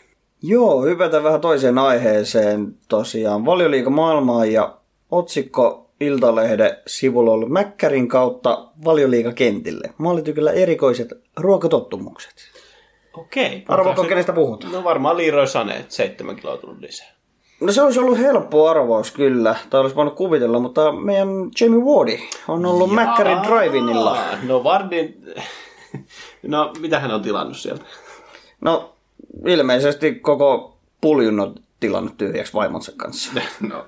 Joo, 0.42 0.82
hypätään 0.84 1.24
vähän 1.24 1.42
toiseen 1.42 1.78
aiheeseen 1.78 2.76
tosiaan. 2.88 3.46
Valioliiga 3.46 3.90
maailmaan 3.90 4.52
ja 4.52 4.78
otsikko 5.12 5.90
Iltalehden 6.00 6.78
sivulla 6.88 7.32
ollut 7.32 7.50
Mäkkärin 7.50 8.08
kautta 8.08 8.68
valioliigakentille. 8.86 9.94
Maalitykillä 9.98 10.52
erikoiset 10.52 11.14
ruokatottumukset. 11.38 12.34
Okei. 13.14 13.66
Arvaatko, 13.68 14.04
kenestä 14.04 14.34
puhutaan? 14.34 14.74
No 14.74 14.84
varmaan 14.84 15.18
Leroy 15.18 15.46
Sané, 15.46 15.72
että 15.80 15.94
seitsemän 15.96 16.36
kiloa 16.36 16.58
tullut 16.58 16.80
lisää. 16.80 17.08
No 17.62 17.72
se 17.72 17.82
olisi 17.82 18.00
ollut 18.00 18.18
helppo 18.18 18.70
arvaus 18.70 19.12
kyllä, 19.12 19.56
tai 19.70 19.82
olisi 19.82 19.96
voinut 19.96 20.16
kuvitella, 20.16 20.60
mutta 20.60 20.92
meidän 20.92 21.28
Jamie 21.62 21.80
Wardi 21.80 22.20
on 22.48 22.66
ollut 22.66 22.94
Mäkkärin 22.94 23.38
drive-inilla. 23.38 24.12
Aa, 24.12 24.38
No 24.44 24.64
Vardin... 24.64 25.26
No, 26.48 26.74
mitä 26.80 27.00
hän 27.00 27.12
on 27.12 27.22
tilannut 27.22 27.58
sieltä? 27.58 27.86
No, 28.62 28.91
ilmeisesti 29.46 30.16
koko 30.16 30.78
puljun 31.02 31.40
on 31.40 31.56
tilannut 31.80 32.18
tyhjäksi 32.18 32.54
vaimonsa 32.54 32.92
kanssa. 32.98 33.32
No, 33.70 33.86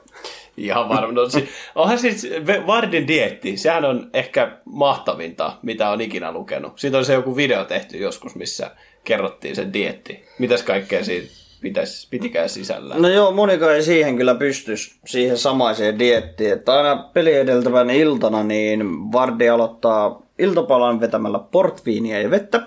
ihan 0.58 0.90
varmaan. 0.90 1.16
No, 1.16 1.30
si- 1.30 1.50
onhan 1.76 2.00
siis 2.00 2.28
Vardin 2.68 3.08
dietti, 3.08 3.58
sehän 3.58 3.86
on 3.86 4.10
ehkä 4.14 4.58
mahtavinta, 4.66 5.58
mitä 5.62 5.90
on 5.90 6.02
ikinä 6.02 6.32
lukenut. 6.32 6.80
Siitä 6.80 6.98
on 6.98 7.06
se 7.06 7.14
joku 7.14 7.36
video 7.36 7.66
tehty 7.66 7.98
joskus, 7.98 8.36
missä 8.36 8.72
kerrottiin 9.04 9.56
sen 9.56 9.74
dietti. 9.74 10.26
Mitäs 10.40 10.64
kaikkea 10.64 11.04
siitä 11.06 11.28
pitäisi, 11.62 12.08
pitikään 12.10 12.50
sisällä? 12.50 12.96
No 12.98 13.08
joo, 13.10 13.32
monika 13.32 13.74
ei 13.74 13.84
siihen 13.84 14.18
kyllä 14.18 14.36
pystys 14.36 14.96
siihen 15.06 15.38
samaiseen 15.38 16.00
diettiin. 16.00 16.54
Että 16.54 16.74
aina 16.74 16.96
peli 17.14 17.34
edeltävän 17.34 17.90
iltana 17.90 18.44
niin 18.44 19.12
Vardi 19.12 19.50
aloittaa 19.50 20.22
iltapalan 20.40 21.00
vetämällä 21.00 21.40
portviiniä 21.40 22.22
ja 22.22 22.32
vettä, 22.32 22.62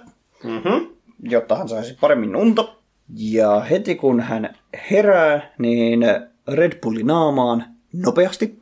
Mm-hmm. 0.44 0.86
Jotta 1.22 1.56
hän 1.56 1.68
saisi 1.68 1.96
paremmin 2.00 2.36
unta. 2.36 2.68
Ja 3.16 3.60
heti 3.60 3.94
kun 3.94 4.20
hän 4.20 4.56
herää, 4.90 5.54
niin 5.58 6.00
Red 6.48 6.80
Bulli 6.82 7.02
naamaan 7.02 7.64
nopeasti. 7.92 8.58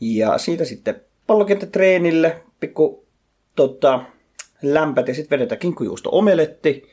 Ja 0.00 0.38
siitä 0.38 0.64
sitten 0.64 1.00
pallokenttätreenille, 1.26 2.42
pikku 2.60 3.06
tota, 3.56 4.00
lämpät 4.62 5.08
ja 5.08 5.14
sitten 5.14 5.38
vedetään 5.38 5.58
kinkkujuusto 5.58 6.10
omeletti 6.12 6.88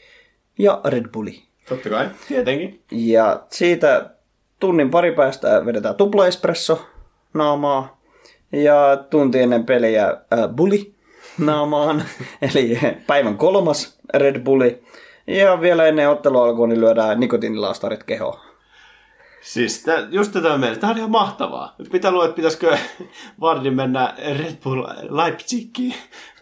ja 0.59 0.81
Red 0.85 1.05
Bulli 1.13 1.43
Totta 1.69 1.89
kai, 1.89 2.09
tietenkin. 2.27 2.81
ja 2.91 3.43
siitä 3.49 4.09
tunnin 4.59 4.89
pari 4.89 5.11
päästä 5.11 5.65
vedetään 5.65 5.95
tupla 5.95 6.27
espresso 6.27 6.85
naamaa. 7.33 8.01
Ja 8.51 9.05
tunti 9.09 9.39
ennen 9.39 9.65
peliä 9.65 10.07
äh, 10.07 10.49
bulli 10.55 10.92
naamaan, 11.37 12.03
eli 12.53 12.79
päivän 13.07 13.37
kolmas 13.37 13.99
Red 14.13 14.39
Bulli. 14.39 14.83
Ja 15.27 15.61
vielä 15.61 15.87
ennen 15.87 16.09
ottelua 16.09 16.45
alkua 16.45 16.67
niin 16.67 16.81
lyödään 16.81 17.19
nikotiinilaastarit 17.19 18.03
kehoon. 18.03 18.39
Siis 19.43 19.83
tä, 19.83 20.07
just 20.09 20.31
tätä 20.31 20.57
mielessä. 20.57 20.81
Tämä 20.81 20.91
on 20.91 20.97
ihan 20.97 21.11
mahtavaa. 21.11 21.75
Mitä 21.93 22.11
luulet, 22.11 22.35
pitäisikö 22.35 22.77
Vardin 23.41 23.73
mennä 23.73 24.13
Red 24.17 24.55
Bull 24.63 24.83
Leipzigiin 25.09 25.93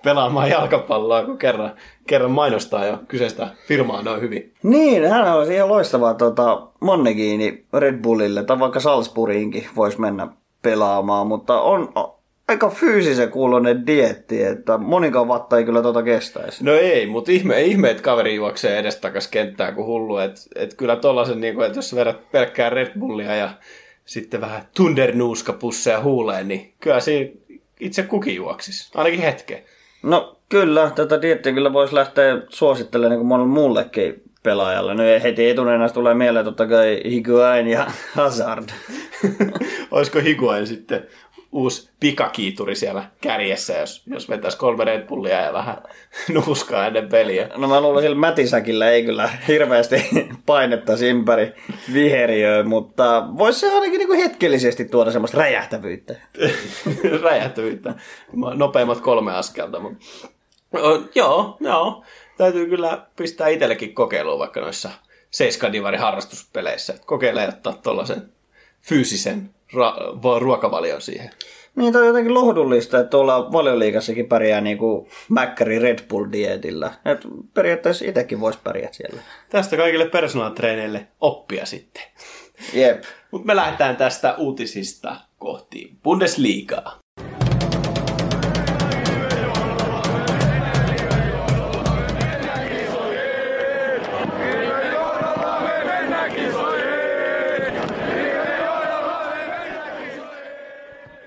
pelaamaan 0.03 0.50
jalkapalloa, 0.50 1.24
kun 1.24 1.38
kerran, 1.38 1.71
kerran 2.07 2.31
mainostaa 2.31 2.86
jo 2.86 2.98
kyseistä 3.07 3.48
firmaa 3.67 4.01
noin 4.01 4.21
hyvin. 4.21 4.53
Niin, 4.63 5.10
hän 5.10 5.33
olisi 5.33 5.53
ihan 5.53 5.69
loistavaa 5.69 6.13
tota, 6.13 6.67
Monnegiini 6.79 7.65
Red 7.74 8.01
Bullille, 8.01 8.43
tai 8.43 8.60
vaikka 8.60 8.79
Salzburgiinkin 8.79 9.67
voisi 9.75 10.01
mennä 10.01 10.27
pelaamaan, 10.62 11.27
mutta 11.27 11.62
on, 11.62 11.91
on 11.95 12.13
aika 12.48 12.69
fyysisen 12.69 13.31
kuulonen 13.31 13.88
dietti, 13.88 14.43
että 14.43 14.77
monikaan 14.77 15.27
vatta 15.27 15.57
ei 15.57 15.63
kyllä 15.63 15.81
tota 15.81 16.03
kestäisi. 16.03 16.63
No 16.63 16.74
ei, 16.74 17.07
mutta 17.07 17.31
ihme, 17.31 17.62
ihme, 17.62 17.89
että 17.89 18.03
kaveri 18.03 18.36
juoksee 18.36 18.79
edestakas 18.79 19.27
kenttää 19.27 19.71
kuin 19.71 19.88
hullu. 19.88 20.17
Että 20.17 20.41
et 20.55 20.74
kyllä 20.74 20.95
tollasen, 20.95 21.41
niin 21.41 21.55
kuin, 21.55 21.67
että 21.67 21.77
jos 21.77 21.95
vedät 21.95 22.31
pelkkää 22.31 22.69
Red 22.69 23.00
Bullia 23.00 23.36
ja 23.36 23.50
sitten 24.05 24.41
vähän 24.41 24.62
tundernuuskapusseja 24.75 26.01
huuleen, 26.01 26.48
niin 26.48 26.74
kyllä 26.79 27.00
siinä 27.00 27.31
itse 27.79 28.03
kukin 28.03 28.36
juoksis. 28.36 28.91
Ainakin 28.95 29.21
hetken. 29.21 29.60
No 30.03 30.38
kyllä, 30.50 30.91
tätä 30.95 31.21
diettiä 31.21 31.53
kyllä 31.53 31.74
voisi 31.74 31.95
lähteä 31.95 32.41
suosittelemaan 32.50 33.12
niin 33.12 33.19
kuin 33.19 33.27
monelle 33.27 33.53
muullekin 33.53 34.24
pelaajalle. 34.43 34.93
Nyt 34.93 35.24
heti 35.24 35.50
etunenässä 35.50 35.95
tulee 35.95 36.13
mieleen 36.13 36.45
totta 36.45 36.67
kai 36.67 37.01
Higuain 37.05 37.67
ja 37.67 37.91
Hazard. 38.15 38.69
Olisiko 39.91 40.19
Higuain 40.19 40.67
sitten 40.67 41.07
uusi 41.51 41.89
pikakiituri 42.00 42.75
siellä 42.75 43.03
kärjessä, 43.22 43.74
jos, 43.77 44.03
jos 44.08 44.29
vetäisi 44.29 44.58
kolme 44.58 44.86
Red 44.86 45.08
Bullia 45.08 45.41
ja 45.41 45.53
vähän 45.53 45.77
nuuskaa 46.34 46.88
ennen 46.88 47.10
peliä. 47.10 47.50
No 47.58 47.67
mä 47.67 47.81
luulen 47.81 48.03
sillä 48.03 48.15
mätisäkillä 48.15 48.89
ei 48.89 49.03
kyllä 49.03 49.29
hirveästi 49.48 50.10
painettaisi 50.46 51.08
ympäri 51.08 51.53
viheriöä, 51.93 52.63
mutta 52.63 53.24
voisi 53.38 53.60
se 53.60 53.74
ainakin 53.74 53.98
niin 53.98 54.08
kuin 54.08 54.20
hetkellisesti 54.20 54.86
tuoda 54.86 55.12
semmoista 55.12 55.38
räjähtävyyttä. 55.38 56.15
Räjähtävyyttä. 57.24 57.93
Nopeimmat 58.53 59.00
kolme 59.01 59.36
askelta. 59.36 59.79
Mutta... 59.79 60.05
Joo, 61.15 61.58
joo. 61.60 62.03
Täytyy 62.38 62.67
kyllä 62.67 63.05
pistää 63.15 63.48
itsellekin 63.48 63.93
kokeiluun 63.93 64.39
vaikka 64.39 64.62
noissa 64.62 64.89
7 65.31 65.74
divari 65.74 65.98
harrastuspeleissä. 65.98 66.93
että 66.93 67.05
Kokeilee 67.05 67.48
ottaa 67.48 67.74
tuollaisen 67.74 68.31
fyysisen 68.81 69.50
ra- 69.74 70.24
va- 70.24 70.39
ruokavalion 70.39 71.01
siihen. 71.01 71.29
Niin, 71.75 71.93
toi 71.93 72.01
on 72.01 72.07
jotenkin 72.07 72.33
lohdullista, 72.33 72.99
että 72.99 73.09
tuolla 73.09 73.51
valioliikassakin 73.51 74.27
pärjää 74.27 74.61
niin 74.61 74.77
kuin 74.77 75.07
Mäkkäri 75.29 75.79
Red 75.79 75.99
Bull-dietillä. 76.09 76.91
Et 77.05 77.27
periaatteessa 77.53 78.05
itsekin 78.05 78.39
voisi 78.39 78.59
pärjätä 78.63 78.93
siellä. 78.93 79.21
Tästä 79.49 79.77
kaikille 79.77 80.05
personal 80.05 80.49
traineille 80.49 81.07
oppia 81.21 81.65
sitten. 81.65 82.03
Jep. 82.73 83.03
Mutta 83.31 83.47
me 83.47 83.55
lähdetään 83.55 83.97
tästä 83.97 84.35
uutisista 84.35 85.15
kohti 85.37 85.95
Bundesligaa. 86.03 87.00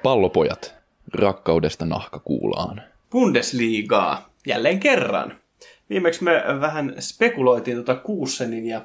Pallopojat, 0.04 0.74
rakkaudesta 1.14 1.84
nahka 1.84 2.18
kuulaan. 2.18 2.82
Bundesligaa 3.10 4.28
jälleen 4.46 4.80
kerran. 4.80 5.38
Viimeksi 5.90 6.24
me 6.24 6.44
vähän 6.60 6.94
spekuloitiin 7.00 7.76
tuota 7.76 7.94
Kuussenin 7.94 8.66
ja 8.66 8.80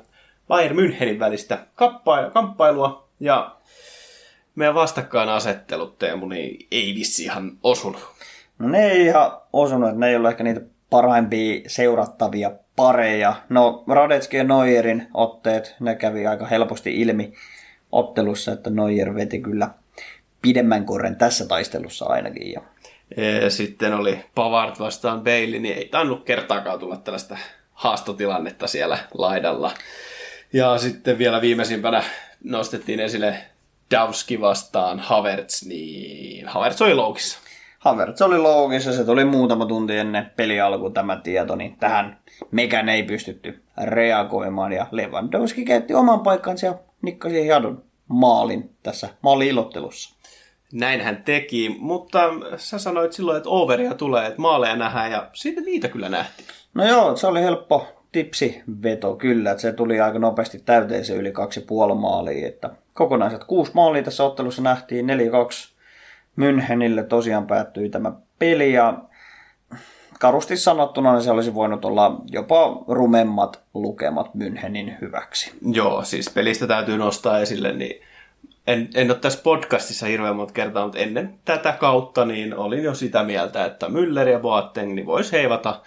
Bayern 0.47 0.75
Münchenin 0.75 1.19
välistä 1.19 1.65
kappa- 1.75 2.29
kamppailua 2.33 3.07
ja 3.19 3.55
meidän 4.55 4.75
vastakkainasettelut, 4.75 5.97
Teemu, 5.97 6.25
niin 6.25 6.67
ei 6.71 6.95
vissi 6.95 7.23
ihan 7.23 7.51
osunut. 7.63 8.07
No 8.59 8.67
ne 8.67 8.91
ei 8.91 9.05
ihan 9.05 9.31
osunut, 9.53 9.89
että 9.89 9.99
ne 9.99 10.09
ei 10.09 10.15
ole 10.15 10.29
ehkä 10.29 10.43
niitä 10.43 10.61
parhaimpia 10.89 11.61
seurattavia 11.67 12.51
pareja. 12.75 13.35
No 13.49 13.83
Radetski 13.87 14.37
ja 14.37 14.43
Neuerin 14.43 15.07
otteet, 15.13 15.75
ne 15.79 15.95
kävi 15.95 16.27
aika 16.27 16.45
helposti 16.45 17.01
ilmi 17.01 17.33
ottelussa, 17.91 18.51
että 18.51 18.69
Neuer 18.69 19.15
veti 19.15 19.39
kyllä 19.39 19.69
pidemmän 20.41 20.85
korren 20.85 21.15
tässä 21.15 21.45
taistelussa 21.45 22.05
ainakin. 22.05 22.51
Ja 22.51 22.61
Ja 23.43 23.49
sitten 23.49 23.93
oli 23.93 24.19
Pavard 24.35 24.75
vastaan 24.79 25.21
Bailey, 25.21 25.59
niin 25.59 25.77
ei 25.77 25.87
tainnut 25.87 26.23
kertaakaan 26.23 26.79
tulla 26.79 26.97
tällaista 26.97 27.37
haastotilannetta 27.73 28.67
siellä 28.67 28.97
laidalla. 29.13 29.71
Ja 30.53 30.77
sitten 30.77 31.17
vielä 31.17 31.41
viimeisimpänä 31.41 32.03
nostettiin 32.43 32.99
esille 32.99 33.35
Davski 33.91 34.41
vastaan 34.41 34.99
Havertz, 34.99 35.65
niin 35.65 36.47
Havertz 36.47 36.81
oli 36.81 36.93
loukissa. 36.93 37.39
Havertz 37.79 38.21
oli 38.21 38.37
loogissa, 38.37 38.93
se 38.93 39.05
tuli 39.05 39.25
muutama 39.25 39.65
tunti 39.65 39.97
ennen 39.97 40.31
peli 40.35 40.61
alku 40.61 40.89
tämä 40.89 41.15
tieto, 41.15 41.55
niin 41.55 41.77
tähän 41.77 42.17
mekään 42.51 42.89
ei 42.89 43.03
pystytty 43.03 43.63
reagoimaan. 43.83 44.71
Ja 44.71 44.87
Lewandowski 44.91 45.65
käytti 45.65 45.93
oman 45.93 46.19
paikkansa 46.19 46.65
ja 46.65 46.75
nikkasi 47.01 47.43
hiadon 47.43 47.83
maalin 48.07 48.75
tässä 48.83 49.09
maali-ilottelussa. 49.21 50.18
Näin 50.73 51.01
hän 51.01 51.23
teki, 51.23 51.75
mutta 51.79 52.19
sä 52.57 52.79
sanoit 52.79 53.13
silloin, 53.13 53.37
että 53.37 53.49
overia 53.49 53.93
tulee, 53.93 54.27
että 54.27 54.41
maaleja 54.41 54.75
nähdään, 54.75 55.11
ja 55.11 55.29
siitä 55.33 55.61
niitä 55.61 55.87
kyllä 55.87 56.09
nähtiin. 56.09 56.47
No 56.73 56.87
joo, 56.87 57.15
se 57.15 57.27
oli 57.27 57.41
helppo 57.41 57.87
tipsiveto 58.11 59.15
kyllä, 59.15 59.51
että 59.51 59.61
se 59.61 59.73
tuli 59.73 59.99
aika 59.99 60.19
nopeasti 60.19 60.59
täyteen 60.59 61.05
se 61.05 61.15
yli 61.15 61.31
kaksi 61.31 61.61
puoli 61.61 61.95
maalia, 61.95 62.47
että 62.47 62.69
kokonaiset 62.93 63.43
kuusi 63.43 63.71
maalia 63.73 64.03
tässä 64.03 64.23
ottelussa 64.23 64.61
nähtiin, 64.61 65.07
4-2 65.09 65.11
Münchenille 66.39 67.03
tosiaan 67.03 67.47
päättyi 67.47 67.89
tämä 67.89 68.11
peli 68.39 68.73
ja 68.73 68.97
karusti 70.19 70.57
sanottuna 70.57 71.13
niin 71.13 71.23
se 71.23 71.31
olisi 71.31 71.53
voinut 71.53 71.85
olla 71.85 72.21
jopa 72.31 72.83
rumemmat 72.87 73.61
lukemat 73.73 74.27
Münchenin 74.27 75.01
hyväksi. 75.01 75.51
Joo, 75.71 76.03
siis 76.03 76.29
pelistä 76.29 76.67
täytyy 76.67 76.97
nostaa 76.97 77.39
esille, 77.39 77.73
niin 77.73 78.01
en, 78.69 78.89
en 78.95 79.11
ole 79.11 79.19
tässä 79.19 79.39
podcastissa 79.43 80.05
hirveän 80.05 80.35
monta 80.35 80.53
kertaa, 80.53 80.83
mutta 80.83 80.99
ennen 80.99 81.39
tätä 81.45 81.71
kautta 81.71 82.25
niin 82.25 82.55
olin 82.55 82.83
jo 82.83 82.95
sitä 82.95 83.23
mieltä, 83.23 83.65
että 83.65 83.87
Müller 83.87 84.27
ja 84.29 84.39
Boateng 84.39 84.93
niin 84.93 85.05
voisi 85.05 85.31
heivata 85.31 85.81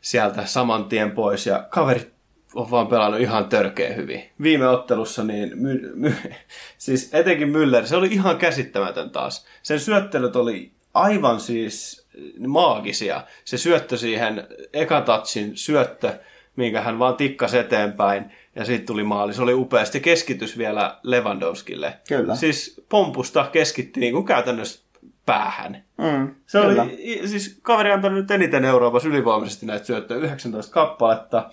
sieltä 0.00 0.46
saman 0.46 0.84
tien 0.84 1.10
pois 1.10 1.46
ja 1.46 1.66
kaverit 1.70 2.12
on 2.54 2.70
vaan 2.70 2.86
pelannut 2.86 3.20
ihan 3.20 3.48
törkeä 3.48 3.94
hyvin. 3.94 4.30
Viime 4.42 4.68
ottelussa 4.68 5.24
niin, 5.24 5.58
my, 5.58 5.92
my, 5.94 6.14
siis 6.78 7.14
etenkin 7.14 7.48
Müller, 7.48 7.86
se 7.86 7.96
oli 7.96 8.08
ihan 8.08 8.38
käsittämätön 8.38 9.10
taas. 9.10 9.46
Sen 9.62 9.80
syöttelyt 9.80 10.36
oli 10.36 10.72
aivan 10.94 11.40
siis 11.40 12.06
maagisia. 12.46 13.24
Se 13.44 13.58
syöttö 13.58 13.96
siihen 13.96 14.46
ekatatsin 14.72 15.56
syöttö, 15.56 16.18
minkä 16.56 16.80
hän 16.80 16.98
vaan 16.98 17.16
tikkasi 17.16 17.58
eteenpäin 17.58 18.32
ja 18.54 18.64
siitä 18.64 18.86
tuli 18.86 19.04
maali. 19.04 19.34
Se 19.34 19.42
oli 19.42 19.54
upeasti. 19.54 20.00
Keskitys 20.00 20.58
vielä 20.58 20.98
Lewandowskille. 21.02 21.98
Kyllä. 22.08 22.34
Siis 22.36 22.84
pompusta 22.88 23.48
keskitti 23.52 24.00
niin 24.00 24.12
kuin 24.12 24.24
käytännössä 24.24 24.84
päähän. 25.26 25.84
Mm, 25.98 26.34
Se 26.46 26.60
kyllä. 26.60 26.82
oli, 26.82 27.20
siis 27.28 27.58
kaveri 27.62 27.92
antanut 27.92 28.18
nyt 28.18 28.30
eniten 28.30 28.64
Euroopassa 28.64 29.08
ylivoimaisesti 29.08 29.66
näitä 29.66 29.86
syöttöjä, 29.86 30.20
19 30.20 30.72
kappaletta. 30.72 31.50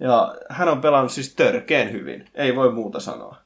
Ja 0.00 0.34
hän 0.48 0.68
on 0.68 0.80
pelannut 0.80 1.12
siis 1.12 1.34
törkeen 1.34 1.92
hyvin. 1.92 2.24
Ei 2.34 2.56
voi 2.56 2.72
muuta 2.72 3.00
sanoa. 3.00 3.36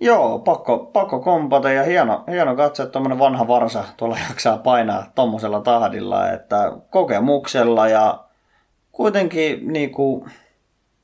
Joo, 0.00 0.38
pakko, 0.38 0.78
pakko 0.78 1.20
kompata 1.20 1.70
ja 1.70 1.82
hieno, 1.82 2.24
hieno 2.30 2.56
katsoa, 2.56 2.84
että 2.84 2.92
tuommoinen 2.92 3.18
vanha 3.18 3.48
varsa 3.48 3.84
tuolla 3.96 4.18
jaksaa 4.28 4.58
painaa 4.58 5.06
tuommoisella 5.14 5.60
tahdilla, 5.60 6.30
että 6.30 6.72
kokemuksella 6.90 7.88
ja 7.88 8.24
kuitenkin 8.92 9.72
niin 9.72 9.90
kuin, 9.90 10.30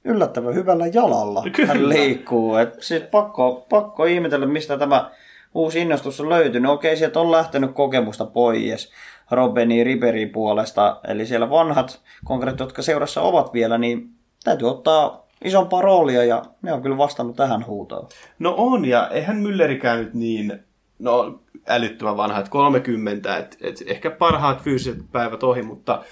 yllättävän 0.04 0.54
hyvällä 0.54 0.86
jalalla 0.86 1.44
Kyllä. 1.52 1.68
hän 1.68 1.88
liikkuu. 1.88 2.56
Et 2.56 2.82
siis 2.82 3.02
pakko, 3.02 3.66
pakko 3.68 4.04
ihmetellä, 4.04 4.46
mistä 4.46 4.78
tämä 4.78 5.10
uusi 5.54 5.80
innostus 5.80 6.20
on 6.20 6.28
löytynyt. 6.28 6.70
Okei, 6.70 6.96
sieltä 6.96 7.20
on 7.20 7.32
lähtenyt 7.32 7.72
kokemusta 7.72 8.26
pois 8.26 8.92
Robeni 9.30 9.84
Riberi 9.84 10.26
puolesta, 10.26 11.00
eli 11.08 11.26
siellä 11.26 11.50
vanhat 11.50 12.00
konkreettit, 12.24 12.60
jotka 12.60 12.82
seurassa 12.82 13.22
ovat 13.22 13.52
vielä, 13.52 13.78
niin 13.78 14.10
täytyy 14.44 14.68
ottaa 14.68 15.26
isompaa 15.44 15.82
roolia 15.82 16.24
ja 16.24 16.42
ne 16.62 16.72
on 16.72 16.82
kyllä 16.82 16.98
vastannut 16.98 17.36
tähän 17.36 17.66
huutoon. 17.66 18.08
No 18.38 18.54
on, 18.56 18.84
ja 18.84 19.08
eihän 19.08 19.42
Müllerikään 19.42 19.98
nyt 19.98 20.14
niin, 20.14 20.64
no 20.98 21.40
älyttömän 21.68 22.16
vanha, 22.16 22.38
että 22.38 22.50
30, 22.50 23.36
että 23.36 23.56
et 23.60 23.82
ehkä 23.86 24.10
parhaat 24.10 24.62
fyysiset 24.62 24.98
päivät 25.12 25.42
ohi, 25.42 25.62
mutta 25.62 26.02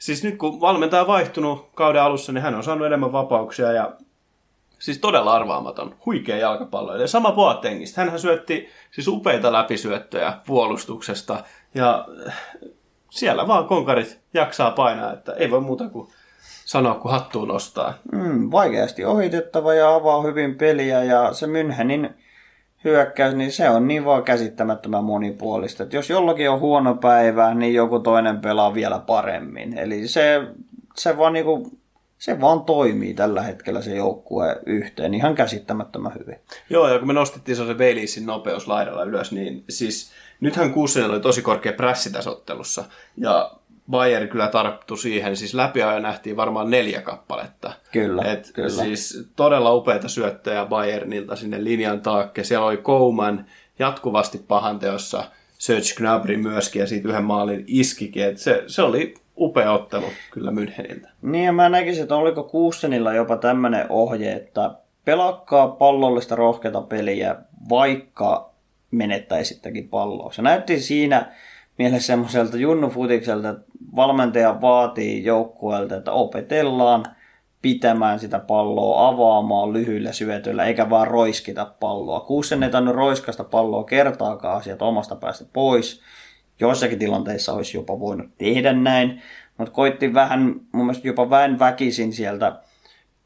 siis 0.00 0.24
nyt 0.24 0.36
kun 0.36 0.60
valmentaja 0.60 1.02
on 1.02 1.08
vaihtunut 1.08 1.70
kauden 1.74 2.02
alussa, 2.02 2.32
niin 2.32 2.42
hän 2.42 2.54
on 2.54 2.62
saanut 2.62 2.86
enemmän 2.86 3.12
vapauksia 3.12 3.72
ja 3.72 3.92
siis 4.78 4.98
todella 4.98 5.34
arvaamaton, 5.34 5.96
huikea 6.06 6.36
jalkapallo. 6.36 6.96
Ja 6.96 7.08
sama 7.08 7.32
Boatengista, 7.32 8.00
hänhän 8.00 8.20
syötti 8.20 8.68
siis 8.90 9.08
upeita 9.08 9.52
läpisyöttöjä 9.52 10.32
puolustuksesta 10.46 11.44
ja 11.74 12.08
siellä 13.10 13.46
vaan 13.46 13.64
konkarit 13.66 14.20
jaksaa 14.34 14.70
painaa, 14.70 15.12
että 15.12 15.32
ei 15.32 15.50
voi 15.50 15.60
muuta 15.60 15.88
kuin 15.88 16.08
sanoa, 16.64 16.94
kun 16.94 17.10
hattuun 17.10 17.48
nostaa. 17.48 17.94
Mm, 18.12 18.50
vaikeasti 18.50 19.04
ohitettava 19.04 19.74
ja 19.74 19.94
avaa 19.94 20.22
hyvin 20.22 20.54
peliä 20.54 21.04
ja 21.04 21.32
se 21.32 21.46
Münchenin 21.46 22.10
hyökkäys, 22.84 23.34
niin 23.34 23.52
se 23.52 23.70
on 23.70 23.88
niin 23.88 24.04
vaan 24.04 24.22
käsittämättömän 24.22 25.04
monipuolista. 25.04 25.82
Että 25.82 25.96
jos 25.96 26.10
jollakin 26.10 26.50
on 26.50 26.60
huono 26.60 26.94
päivä, 26.94 27.54
niin 27.54 27.74
joku 27.74 27.98
toinen 27.98 28.40
pelaa 28.40 28.74
vielä 28.74 28.98
paremmin. 28.98 29.78
Eli 29.78 30.08
se, 30.08 30.40
se, 30.96 31.18
vaan, 31.18 31.32
niinku, 31.32 31.70
se 32.18 32.40
vaan 32.40 32.64
toimii 32.64 33.14
tällä 33.14 33.42
hetkellä 33.42 33.82
se 33.82 33.96
joukkue 33.96 34.60
yhteen 34.66 35.14
ihan 35.14 35.34
käsittämättömän 35.34 36.12
hyvin. 36.18 36.36
Joo, 36.70 36.88
ja 36.88 36.98
kun 36.98 37.08
me 37.08 37.12
nostettiin 37.12 37.56
se 37.56 37.74
Baileysin 37.74 38.26
nopeus 38.26 38.68
laidalla 38.68 39.04
ylös, 39.04 39.32
niin 39.32 39.64
siis 39.68 40.12
nythän 40.40 40.72
Kussenilla 40.72 41.14
oli 41.14 41.22
tosi 41.22 41.42
korkea 41.42 41.72
prässi 41.72 42.12
tässä 42.12 42.30
ottelussa, 42.30 42.84
ja 43.16 43.50
Bayern 43.90 44.28
kyllä 44.28 44.46
tarttui 44.46 44.98
siihen, 44.98 45.36
siis 45.36 45.54
läpiajo 45.54 45.98
nähtiin 45.98 46.36
varmaan 46.36 46.70
neljä 46.70 47.00
kappaletta. 47.00 47.72
Kyllä, 47.92 48.22
Et 48.22 48.50
kyllä. 48.54 48.70
Siis 48.70 49.28
todella 49.36 49.74
upeita 49.74 50.08
syöttöjä 50.08 50.64
Bayernilta 50.64 51.36
sinne 51.36 51.64
linjan 51.64 52.00
taakke. 52.00 52.44
Siellä 52.44 52.66
oli 52.66 52.76
Kouman 52.76 53.46
jatkuvasti 53.78 54.44
pahanteossa, 54.48 55.24
Serge 55.58 55.94
Gnabry 55.96 56.36
myöskin, 56.36 56.80
ja 56.80 56.86
siitä 56.86 57.08
yhden 57.08 57.24
maalin 57.24 57.64
iskikin. 57.66 58.24
Et 58.24 58.38
se, 58.38 58.64
se 58.66 58.82
oli 58.82 59.14
upea 59.36 59.72
ottelu 59.72 60.06
kyllä 60.30 60.50
Müncheniltä. 60.50 61.08
Niin 61.22 61.44
ja 61.44 61.52
mä 61.52 61.68
näkisin, 61.68 62.02
että 62.02 62.16
oliko 62.16 62.42
Kuussenilla 62.42 63.12
jopa 63.12 63.36
tämmöinen 63.36 63.86
ohje, 63.88 64.32
että 64.32 64.70
pelakkaa 65.04 65.68
pallollista 65.68 66.36
rohkeata 66.36 66.80
peliä, 66.80 67.36
vaikka 67.68 68.50
menettäisittäkin 68.90 69.88
palloa. 69.88 70.32
Se 70.32 70.42
näytti 70.42 70.80
siinä 70.80 71.32
mielessä 71.80 72.06
semmoiselta 72.06 72.56
junnufutikselta, 72.56 73.48
että 73.48 73.64
valmentaja 73.96 74.60
vaatii 74.60 75.24
joukkueelta, 75.24 75.96
että 75.96 76.12
opetellaan 76.12 77.04
pitämään 77.62 78.18
sitä 78.18 78.38
palloa, 78.38 79.08
avaamaan 79.08 79.72
lyhyillä 79.72 80.12
syötöillä, 80.12 80.64
eikä 80.64 80.90
vaan 80.90 81.06
roiskita 81.06 81.74
palloa. 81.80 82.20
Kuussen 82.20 82.62
ei 82.62 82.70
tainnut 82.70 82.94
roiskasta 82.94 83.44
palloa 83.44 83.84
kertaakaan 83.84 84.62
sieltä 84.62 84.84
omasta 84.84 85.16
päästä 85.16 85.44
pois. 85.52 86.00
Joissakin 86.60 86.98
tilanteissa 86.98 87.52
olisi 87.52 87.76
jopa 87.76 88.00
voinut 88.00 88.30
tehdä 88.38 88.72
näin, 88.72 89.22
mutta 89.58 89.72
koitti 89.72 90.14
vähän, 90.14 90.54
mun 90.72 90.86
mielestä 90.86 91.08
jopa 91.08 91.30
vähän 91.30 91.58
väkisin 91.58 92.12
sieltä 92.12 92.60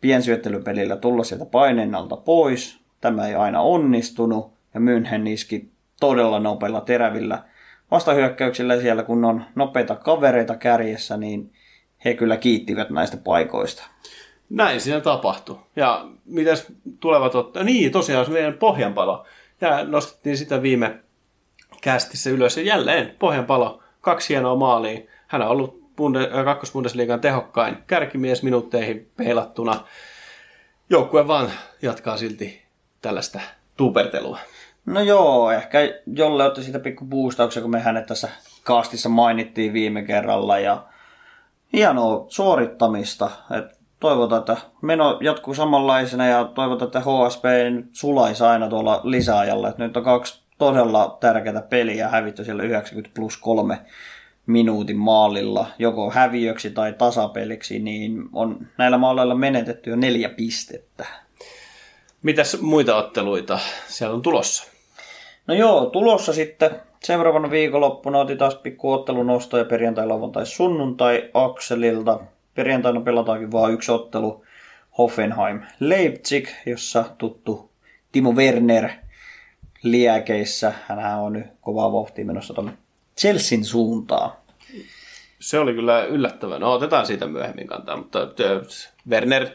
piensyöttelypelillä 0.00 0.96
tulla 0.96 1.24
sieltä 1.24 1.46
paineen 1.46 1.94
alta 1.94 2.16
pois. 2.16 2.78
Tämä 3.00 3.28
ei 3.28 3.34
aina 3.34 3.60
onnistunut 3.60 4.52
ja 4.74 4.80
München 4.80 5.28
iski 5.28 5.70
todella 6.00 6.40
nopeilla 6.40 6.80
terävillä 6.80 7.42
vastahyökkäyksillä 7.94 8.80
siellä, 8.80 9.02
kun 9.02 9.24
on 9.24 9.44
nopeita 9.54 9.96
kavereita 9.96 10.56
kärjessä, 10.56 11.16
niin 11.16 11.52
he 12.04 12.14
kyllä 12.14 12.36
kiittivät 12.36 12.90
näistä 12.90 13.16
paikoista. 13.16 13.84
Näin 14.50 14.80
siinä 14.80 15.00
tapahtui. 15.00 15.58
Ja 15.76 16.06
mitäs 16.24 16.66
tulevat 17.00 17.34
ottaa? 17.34 17.62
Niin, 17.62 17.92
tosiaan 17.92 18.26
se 18.26 18.32
meidän 18.32 18.54
pohjanpalo. 18.54 19.24
Ja 19.60 19.84
nostettiin 19.84 20.36
sitä 20.36 20.62
viime 20.62 20.98
kästissä 21.82 22.30
ylös. 22.30 22.56
Ja 22.56 22.62
jälleen 22.62 23.14
pohjanpalo. 23.18 23.82
Kaksi 24.00 24.28
hienoa 24.28 24.56
maalia. 24.56 25.00
Hän 25.26 25.42
on 25.42 25.48
ollut 25.48 25.82
äh, 26.00 26.44
kakkosbundesliigan 26.44 27.20
tehokkain 27.20 27.76
kärkimies 27.86 28.42
minuutteihin 28.42 29.10
peilattuna. 29.16 29.84
Joukkue 30.90 31.26
vaan 31.26 31.50
jatkaa 31.82 32.16
silti 32.16 32.62
tällaista 33.02 33.40
tuupertelua. 33.76 34.38
No 34.86 35.00
joo, 35.00 35.50
ehkä 35.50 35.78
jolle 36.06 36.44
otti 36.44 36.62
siitä 36.62 36.78
pikku 36.78 37.04
boostauksen, 37.04 37.62
kun 37.62 37.70
me 37.70 37.80
hänet 37.80 38.06
tässä 38.06 38.28
kaastissa 38.64 39.08
mainittiin 39.08 39.72
viime 39.72 40.02
kerralla. 40.02 40.58
Ja 40.58 40.84
hienoa 41.72 42.24
suorittamista. 42.28 43.30
Et 43.58 43.78
toivotaan, 44.00 44.40
että 44.40 44.56
meno 44.82 45.18
jatkuu 45.20 45.54
samanlaisena 45.54 46.26
ja 46.26 46.44
toivotaan, 46.44 46.86
että 46.86 47.00
HSP 47.00 47.44
sulaisi 47.92 48.44
aina 48.44 48.68
tuolla 48.68 49.00
lisäajalla. 49.04 49.68
Et 49.68 49.78
nyt 49.78 49.96
on 49.96 50.04
kaksi 50.04 50.42
todella 50.58 51.16
tärkeää 51.20 51.62
peliä 51.62 52.08
hävitty 52.08 52.44
siellä 52.44 52.62
90 52.62 53.14
plus 53.14 53.36
3 53.36 53.78
minuutin 54.46 54.96
maalilla, 54.96 55.66
joko 55.78 56.10
häviöksi 56.10 56.70
tai 56.70 56.92
tasapeliksi, 56.92 57.78
niin 57.78 58.22
on 58.32 58.66
näillä 58.78 58.98
maaleilla 58.98 59.34
menetetty 59.34 59.90
jo 59.90 59.96
neljä 59.96 60.28
pistettä. 60.28 61.06
Mitäs 62.22 62.60
muita 62.60 62.96
otteluita 62.96 63.58
siellä 63.86 64.14
on 64.14 64.22
tulossa? 64.22 64.73
No 65.46 65.54
joo, 65.54 65.86
tulossa 65.86 66.32
sitten 66.32 66.70
seuraavana 67.02 67.50
viikonloppuna 67.50 68.18
otin 68.18 68.38
taas 68.38 68.54
pikku 68.54 68.92
ottelunostoja 68.92 69.64
perjantai, 69.64 70.06
lauantai, 70.06 70.46
sunnuntai 70.46 71.30
Akselilta. 71.34 72.20
Perjantaina 72.54 73.00
pelataankin 73.00 73.52
vain 73.52 73.74
yksi 73.74 73.92
ottelu 73.92 74.44
Hoffenheim 74.98 75.60
Leipzig, 75.80 76.48
jossa 76.66 77.04
tuttu 77.18 77.70
Timo 78.12 78.32
Werner 78.32 78.88
liäkeissä. 79.82 80.72
Hänhän 80.86 81.20
on 81.20 81.32
nyt 81.32 81.46
kovaa 81.60 81.92
vauhtia 81.92 82.24
menossa 82.24 82.54
tuonne 82.54 82.72
Chelsean 83.18 83.64
suuntaan. 83.64 84.32
Se 85.38 85.58
oli 85.58 85.74
kyllä 85.74 86.04
yllättävää. 86.04 86.58
No 86.58 86.72
otetaan 86.72 87.06
siitä 87.06 87.26
myöhemmin 87.26 87.66
kantaa, 87.66 87.96
mutta 87.96 88.18
Werner 89.10 89.48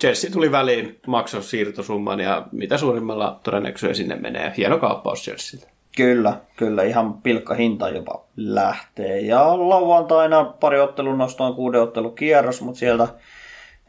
Chelsea 0.00 0.30
tuli 0.30 0.52
väliin, 0.52 1.00
maksoi 1.06 1.42
siirtosumman 1.42 2.20
ja 2.20 2.46
mitä 2.52 2.78
suurimmalla 2.78 3.40
todennäköisyydellä 3.42 3.96
sinne 3.96 4.16
menee. 4.16 4.52
Hieno 4.56 4.78
kauppaus 4.78 5.22
Chelsealtä. 5.22 5.74
Kyllä, 5.96 6.40
kyllä 6.56 6.82
ihan 6.82 7.14
pilkka 7.14 7.54
hinta 7.54 7.88
jopa 7.88 8.24
lähtee. 8.36 9.20
Ja 9.20 9.68
lauantaina 9.68 10.44
pari 10.44 10.80
ottelun 10.80 11.18
nostoon 11.18 11.54
kuuden 11.54 11.82
ottelun 11.82 12.14
kierros, 12.14 12.62
mutta 12.62 12.78
sieltä 12.78 13.08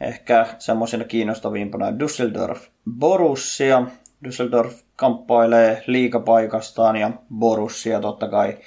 ehkä 0.02 0.46
semmoisena 0.60 1.04
kiinnostavimpana 1.04 1.86
Düsseldorf 1.90 2.60
Borussia. 3.00 3.84
Düsseldorf 4.28 4.74
kamppailee 4.96 5.84
liikapaikastaan 5.88 6.96
ja 6.96 7.12
Borussia 7.36 8.00
totta 8.00 8.28
kai 8.28 8.58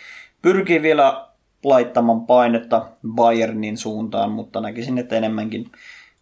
pyrkii 0.43 0.83
vielä 0.83 1.29
laittamaan 1.65 2.27
painetta 2.27 2.89
Bayernin 3.15 3.77
suuntaan, 3.77 4.31
mutta 4.31 4.61
näkisin, 4.61 4.99
että 4.99 5.17
enemmänkin 5.17 5.71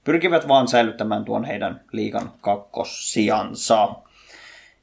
pyrkivät 0.06 0.48
vaan 0.48 0.68
säilyttämään 0.68 1.24
tuon 1.24 1.44
heidän 1.44 1.80
liikan 1.92 2.32
kakkossiansa. 2.40 3.88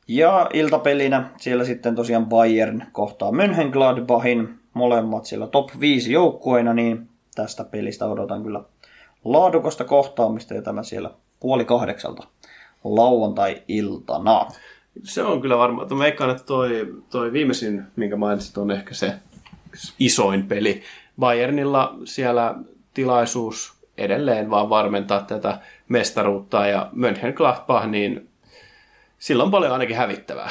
Ja 0.07 0.49
iltapelinä 0.53 1.29
siellä 1.37 1.63
sitten 1.65 1.95
tosiaan 1.95 2.25
Bayern 2.25 2.85
kohtaa 2.91 3.31
Mönchengladbachin, 3.31 4.59
molemmat 4.73 5.25
siellä 5.25 5.47
top 5.47 5.69
5 5.79 6.11
joukkueina, 6.11 6.73
niin 6.73 7.09
tästä 7.35 7.63
pelistä 7.63 8.05
odotan 8.05 8.43
kyllä 8.43 8.63
laadukasta 9.23 9.83
kohtaamista 9.83 10.53
ja 10.53 10.61
tämä 10.61 10.83
siellä 10.83 11.11
puoli 11.39 11.65
kahdeksalta 11.65 12.27
lauantai-iltana. 12.83 14.45
Se 15.03 15.23
on 15.23 15.41
kyllä 15.41 15.57
varmaan. 15.57 15.87
Mä 15.93 15.99
veikkaan, 15.99 16.29
että 16.29 16.43
toi, 16.43 16.93
toi 17.09 17.31
viimeisin, 17.31 17.83
minkä 17.95 18.15
mainitsit, 18.15 18.57
on 18.57 18.71
ehkä 18.71 18.93
se 18.93 19.13
isoin 19.99 20.47
peli. 20.47 20.81
Bayernilla 21.19 21.95
siellä 22.03 22.55
tilaisuus 22.93 23.72
edelleen 23.97 24.49
vaan 24.49 24.69
varmentaa 24.69 25.21
tätä 25.21 25.57
mestaruutta 25.89 26.67
ja 26.67 26.89
Mönchengladbach, 26.91 27.87
niin 27.87 28.29
sillä 29.17 29.43
on 29.43 29.51
paljon 29.51 29.71
ainakin 29.71 29.95
hävittävää. 29.95 30.49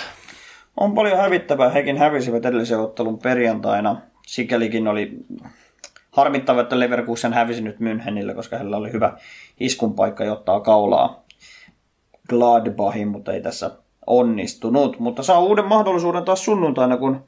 On 0.76 0.94
paljon 0.94 1.18
hävittävää. 1.18 1.70
Hekin 1.70 1.98
hävisivät 1.98 2.46
edellisen 2.46 2.80
ottelun 2.80 3.18
perjantaina. 3.18 3.96
Sikälikin 4.26 4.88
oli 4.88 5.12
harmittava, 6.10 6.60
että 6.60 6.80
Leverkusen 6.80 7.32
hävisi 7.32 7.62
nyt 7.62 7.76
Münchenille, 7.80 8.34
koska 8.34 8.56
heillä 8.56 8.76
oli 8.76 8.92
hyvä 8.92 9.12
iskun 9.60 9.94
paikka, 9.94 10.24
jotta 10.24 10.60
kaulaa 10.60 11.24
Gladbachin, 12.28 13.08
mutta 13.08 13.32
ei 13.32 13.42
tässä 13.42 13.70
onnistunut. 14.06 14.98
Mutta 14.98 15.22
saa 15.22 15.40
uuden 15.40 15.64
mahdollisuuden 15.64 16.24
taas 16.24 16.44
sunnuntaina, 16.44 16.96
kun 16.96 17.24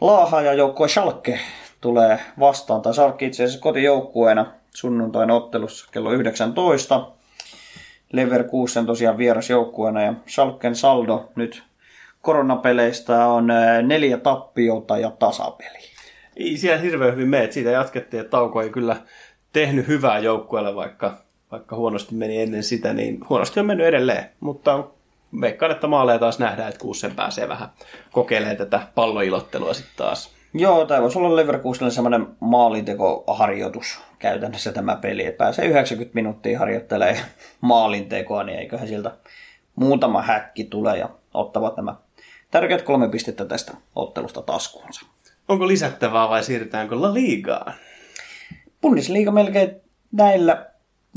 Laaha 0.00 0.42
ja 0.42 0.52
joukkue 0.52 0.88
Schalke 0.88 1.40
tulee 1.80 2.20
vastaan, 2.38 2.82
tai 2.82 2.94
Schalke 2.94 3.26
itse 3.26 3.44
asiassa 3.44 3.62
kotijoukkueena 3.62 4.59
sunnuntain 4.74 5.30
ottelussa 5.30 5.88
kello 5.92 6.12
19. 6.12 7.10
Leverkusen 8.12 8.86
tosiaan 8.86 9.18
vierasjoukkueena 9.18 10.02
ja 10.02 10.14
Schalken 10.28 10.76
saldo 10.76 11.28
nyt 11.36 11.62
koronapeleistä 12.22 13.26
on 13.26 13.48
neljä 13.82 14.16
tappiota 14.16 14.98
ja 14.98 15.10
tasapeli. 15.10 15.78
Ei 16.36 16.56
siellä 16.56 16.80
hirveän 16.80 17.12
hyvin 17.12 17.28
mene, 17.28 17.52
siitä 17.52 17.70
jatkettiin, 17.70 18.20
että 18.20 18.30
tauko 18.30 18.62
ei 18.62 18.70
kyllä 18.70 18.96
tehnyt 19.52 19.88
hyvää 19.88 20.18
joukkueelle, 20.18 20.74
vaikka, 20.74 21.18
vaikka 21.50 21.76
huonosti 21.76 22.14
meni 22.14 22.42
ennen 22.42 22.62
sitä, 22.62 22.92
niin 22.92 23.20
huonosti 23.28 23.60
on 23.60 23.66
mennyt 23.66 23.86
edelleen, 23.86 24.30
mutta 24.40 24.84
veikkaan, 25.40 25.72
että 25.72 25.86
maaleja 25.86 26.18
taas 26.18 26.38
nähdään, 26.38 26.68
että 26.68 26.80
Kuusen 26.80 27.14
pääsee 27.14 27.48
vähän 27.48 27.68
kokeilemaan 28.12 28.56
tätä 28.56 28.80
palloilottelua 28.94 29.74
sitten 29.74 29.96
taas. 29.96 30.39
Joo, 30.54 30.86
tämä 30.86 31.02
voisi 31.02 31.18
olla 31.18 31.36
Leverkusenille 31.36 31.90
semmoinen 31.90 32.26
maalintekoharjoitus 32.40 34.00
käytännössä 34.18 34.72
tämä 34.72 34.96
peli. 34.96 35.26
Että 35.26 35.38
pääsee 35.38 35.66
90 35.66 36.14
minuuttia 36.14 36.58
harjoittelee 36.58 37.20
maalintekoa, 37.60 38.44
niin 38.44 38.58
eiköhän 38.58 38.88
sieltä 38.88 39.12
muutama 39.74 40.22
häkki 40.22 40.64
tule 40.64 40.98
ja 40.98 41.08
ottavat 41.34 41.76
nämä 41.76 41.94
tärkeät 42.50 42.82
kolme 42.82 43.08
pistettä 43.08 43.44
tästä 43.44 43.72
ottelusta 43.96 44.42
taskuunsa. 44.42 45.06
Onko 45.48 45.68
lisättävää 45.68 46.28
vai 46.28 46.44
siirrytäänkö 46.44 47.00
La 47.00 47.14
Ligaan? 47.14 47.72
Bundesliga 48.82 49.30
melkein 49.30 49.76
näillä 50.12 50.66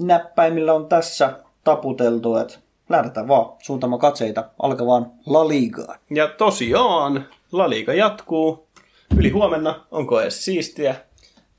näppäimillä 0.02 0.74
on 0.74 0.90
tässä 0.90 1.40
taputeltu, 1.64 2.36
että 2.36 2.60
lähdetään 2.90 3.28
vaan 3.28 3.46
suuntaamaan 3.60 4.00
katseita 4.00 4.50
alkavaan 4.60 5.12
La 5.26 5.48
Ligaan. 5.48 6.00
Ja 6.10 6.28
tosiaan, 6.28 7.28
La 7.52 7.70
Liga 7.70 7.94
jatkuu. 7.94 8.68
Yli 9.18 9.30
huomenna, 9.30 9.86
onko 9.92 10.22
edes 10.22 10.46
siistiä? 10.46 10.96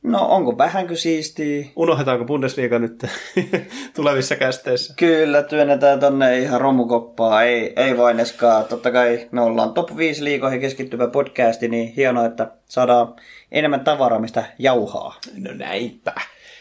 No 0.02 0.26
onko 0.28 0.58
vähänkö 0.58 0.96
siistiä? 0.96 1.66
Unohdetaanko 1.76 2.24
Bundesliga 2.24 2.78
nyt 2.78 3.04
tulevissa 3.96 4.36
kästeissä? 4.36 4.94
Kyllä, 4.96 5.42
työnnetään 5.42 6.00
tonne 6.00 6.38
ihan 6.38 6.60
romukoppaa. 6.60 7.42
Ei, 7.42 7.72
ei 7.76 7.96
vain 7.96 8.20
eskaa. 8.20 8.62
Totta 8.62 8.90
kai 8.90 9.28
me 9.30 9.40
ollaan 9.40 9.74
top 9.74 9.96
5 9.96 10.24
liikoihin 10.24 10.60
keskittyvä 10.60 11.08
podcasti, 11.08 11.68
niin 11.68 11.92
hienoa, 11.96 12.26
että 12.26 12.50
saadaan 12.68 13.14
enemmän 13.52 13.80
tavaraa, 13.80 14.18
mistä 14.18 14.44
jauhaa. 14.58 15.14
No 15.38 15.50
näinpä. 15.54 16.12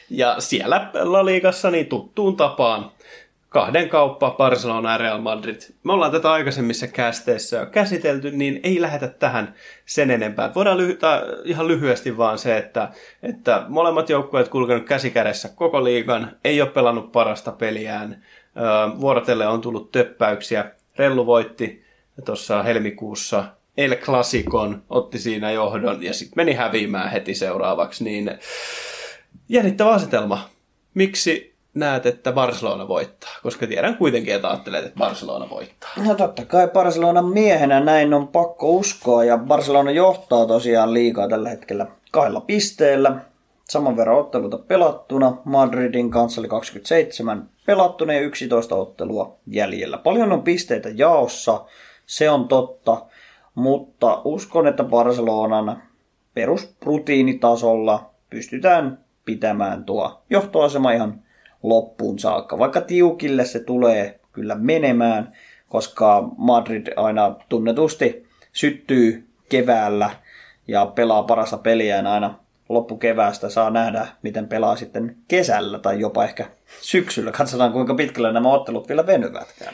Ja 0.10 0.36
siellä 0.39 0.91
La 0.93 1.25
Ligassa 1.25 1.71
niin 1.71 1.86
tuttuun 1.86 2.38
tapaan 2.38 2.91
kahden 3.54 3.89
kauppa 3.89 4.32
Barcelona 4.32 4.92
ja 4.92 4.98
Real 4.98 5.22
Madrid. 5.22 5.62
Me 5.84 5.94
ollaan 5.94 6.12
tätä 6.12 6.32
aikaisemmissa 6.32 6.88
kästeissä 6.88 7.58
jo 7.58 7.66
käsitelty, 7.66 8.32
niin 8.32 8.60
ei 8.63 8.82
lähetä 8.82 9.08
tähän 9.08 9.54
sen 9.86 10.12
enempää. 10.12 10.52
Voidaan 10.56 10.78
lyhy- 10.78 11.00
ihan 11.44 11.68
lyhyesti 11.68 12.18
vaan 12.18 12.38
se, 12.38 12.58
että, 12.58 12.89
että 13.24 13.66
molemmat 13.68 14.10
joukkueet 14.10 14.48
kulkenut 14.48 14.86
käsikädessä 14.86 15.50
koko 15.56 15.84
liigan, 15.84 16.38
ei 16.44 16.62
ole 16.62 16.70
pelannut 16.70 17.12
parasta 17.12 17.52
peliään. 17.52 18.24
Vuorotelle 19.00 19.48
on 19.48 19.62
tullut 19.62 19.92
töppäyksiä. 19.92 20.72
Rellu 20.98 21.26
voitti 21.26 21.84
tuossa 22.26 22.63
helmikuussa 22.63 23.44
El 23.78 23.96
Clasicon, 23.96 24.84
otti 24.89 25.20
siinä 25.20 25.52
johdon 25.52 26.04
ja 26.04 26.13
sitten 26.13 26.36
meni 26.36 26.54
häviämään 26.54 27.12
heti 27.12 27.36
seuraavaksi. 27.36 28.04
Niin 28.04 28.32
jännittävä 29.50 29.92
asetelma. 29.92 30.50
Miksi 30.94 31.53
näet, 31.74 32.06
että 32.06 32.32
Barcelona 32.32 32.88
voittaa? 32.88 33.30
Koska 33.44 33.68
tiedän 33.68 33.98
kuitenkin, 33.98 34.36
että 34.36 34.50
ajattelet, 34.50 34.86
että 34.86 35.00
Barcelona 35.00 35.50
voittaa. 35.50 35.90
No 36.06 36.16
totta 36.16 36.46
kai 36.46 36.68
Barcelona 36.68 37.22
miehenä 37.22 37.80
näin 37.80 38.14
on 38.14 38.28
pakko 38.28 38.70
uskoa. 38.70 39.24
Ja 39.24 39.38
Barcelona 39.38 39.92
johtaa 39.92 40.46
tosiaan 40.46 40.94
liikaa 40.94 41.28
tällä 41.28 41.50
hetkellä 41.50 41.88
kahdella 42.12 42.42
pisteellä. 42.42 43.16
Saman 43.70 43.98
verran 43.98 44.18
otteluita 44.18 44.58
pelattuna. 44.58 45.38
Madridin 45.46 46.12
kanssa 46.12 46.42
oli 46.42 46.48
27 46.48 47.50
pelattuna 47.66 48.14
ja 48.14 48.20
11 48.20 48.76
ottelua 48.76 49.38
jäljellä. 49.48 49.98
Paljon 49.98 50.32
on 50.32 50.42
pisteitä 50.42 50.90
jaossa, 50.90 51.66
se 52.06 52.30
on 52.30 52.48
totta. 52.48 53.06
Mutta 53.56 54.22
uskon, 54.24 54.68
että 54.68 54.84
Barcelonan 54.84 55.84
perusrutiinitasolla 56.34 58.10
pystytään 58.30 59.00
pitämään 59.26 59.84
tuo 59.84 60.22
johtoasema 60.30 60.92
ihan 60.92 61.24
loppuun 61.63 62.19
saakka. 62.19 62.60
Vaikka 62.60 62.82
tiukille 62.82 63.45
se 63.45 63.60
tulee 63.60 64.19
kyllä 64.32 64.56
menemään, 64.56 65.34
koska 65.69 66.30
Madrid 66.38 66.88
aina 66.95 67.36
tunnetusti 67.49 68.26
syttyy 68.54 69.28
keväällä 69.49 70.10
ja 70.67 70.86
pelaa 70.86 71.23
parasta 71.23 71.58
peliään 71.58 72.08
aina 72.08 72.39
loppukeväästä. 72.69 73.49
Saa 73.49 73.69
nähdä, 73.69 74.08
miten 74.21 74.47
pelaa 74.47 74.76
sitten 74.76 75.17
kesällä 75.28 75.80
tai 75.80 75.99
jopa 75.99 76.23
ehkä 76.23 76.45
syksyllä. 76.82 77.32
Katsotaan, 77.32 77.73
kuinka 77.73 77.95
pitkälle 77.95 78.34
nämä 78.34 78.54
ottelut 78.54 78.89
vielä 78.89 79.08
venyvätkään. 79.08 79.73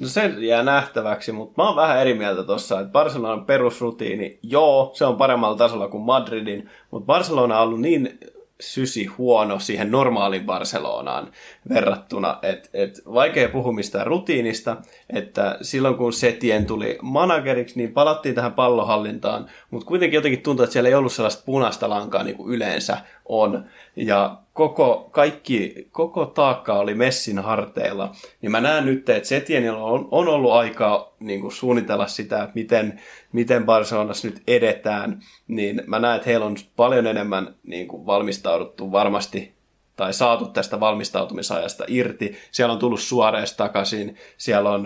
No 0.00 0.08
se 0.08 0.26
jää 0.38 0.62
nähtäväksi, 0.62 1.32
mutta 1.32 1.62
mä 1.62 1.68
oon 1.68 1.76
vähän 1.76 2.00
eri 2.00 2.14
mieltä 2.14 2.42
tossa, 2.44 2.80
että 2.80 2.92
Barcelonan 2.92 3.44
perusrutiini, 3.44 4.38
joo, 4.42 4.90
se 4.94 5.04
on 5.04 5.16
paremmalla 5.16 5.56
tasolla 5.56 5.88
kuin 5.88 6.02
Madridin, 6.02 6.70
mutta 6.90 7.06
Barcelona 7.06 7.60
on 7.60 7.66
ollut 7.68 7.80
niin 7.80 8.18
sysi 8.60 9.06
huono 9.06 9.58
siihen 9.58 9.90
normaaliin 9.90 10.46
Barcelonaan 10.46 11.32
verrattuna. 11.68 12.38
Et, 12.42 12.70
et 12.74 13.00
vaikea 13.06 13.48
puhua 13.48 13.72
mistään 13.72 14.06
rutiinista, 14.06 14.76
että 15.10 15.58
silloin 15.62 15.94
kun 15.94 16.12
Setien 16.12 16.66
tuli 16.66 16.98
manageriksi, 17.02 17.78
niin 17.78 17.92
palattiin 17.92 18.34
tähän 18.34 18.52
pallohallintaan, 18.52 19.46
mutta 19.70 19.86
kuitenkin 19.86 20.16
jotenkin 20.16 20.42
tuntuu, 20.42 20.62
että 20.62 20.72
siellä 20.72 20.88
ei 20.88 20.94
ollut 20.94 21.12
sellaista 21.12 21.42
punaista 21.46 21.90
lankaa 21.90 22.22
niin 22.22 22.36
kuin 22.36 22.54
yleensä 22.54 22.98
on. 23.24 23.64
Ja 23.96 24.38
koko, 24.58 25.08
kaikki, 25.12 25.88
koko 25.90 26.26
taakka 26.26 26.72
oli 26.72 26.94
Messin 26.94 27.38
harteilla. 27.38 28.12
Niin 28.42 28.52
mä 28.52 28.60
näen 28.60 28.86
nyt, 28.86 29.08
että 29.08 29.28
Setienillä 29.28 29.78
on, 29.78 30.08
on 30.10 30.28
ollut 30.28 30.52
aikaa 30.52 31.14
niin 31.20 31.40
kuin 31.40 31.52
suunnitella 31.52 32.06
sitä, 32.06 32.42
että 32.42 32.54
miten, 32.54 33.00
miten 33.32 33.64
Barcelonassa 33.64 34.28
nyt 34.28 34.42
edetään. 34.46 35.20
Niin 35.48 35.82
mä 35.86 35.98
näen, 35.98 36.16
että 36.16 36.30
heillä 36.30 36.46
on 36.46 36.56
paljon 36.76 37.06
enemmän 37.06 37.54
niin 37.62 37.88
kuin 37.88 38.06
valmistauduttu 38.06 38.92
varmasti 38.92 39.52
tai 39.96 40.12
saatu 40.12 40.46
tästä 40.46 40.80
valmistautumisajasta 40.80 41.84
irti. 41.88 42.36
Siellä 42.50 42.72
on 42.72 42.78
tullut 42.78 43.00
Suores 43.00 43.56
takaisin, 43.56 44.16
siellä 44.36 44.70
on 44.70 44.84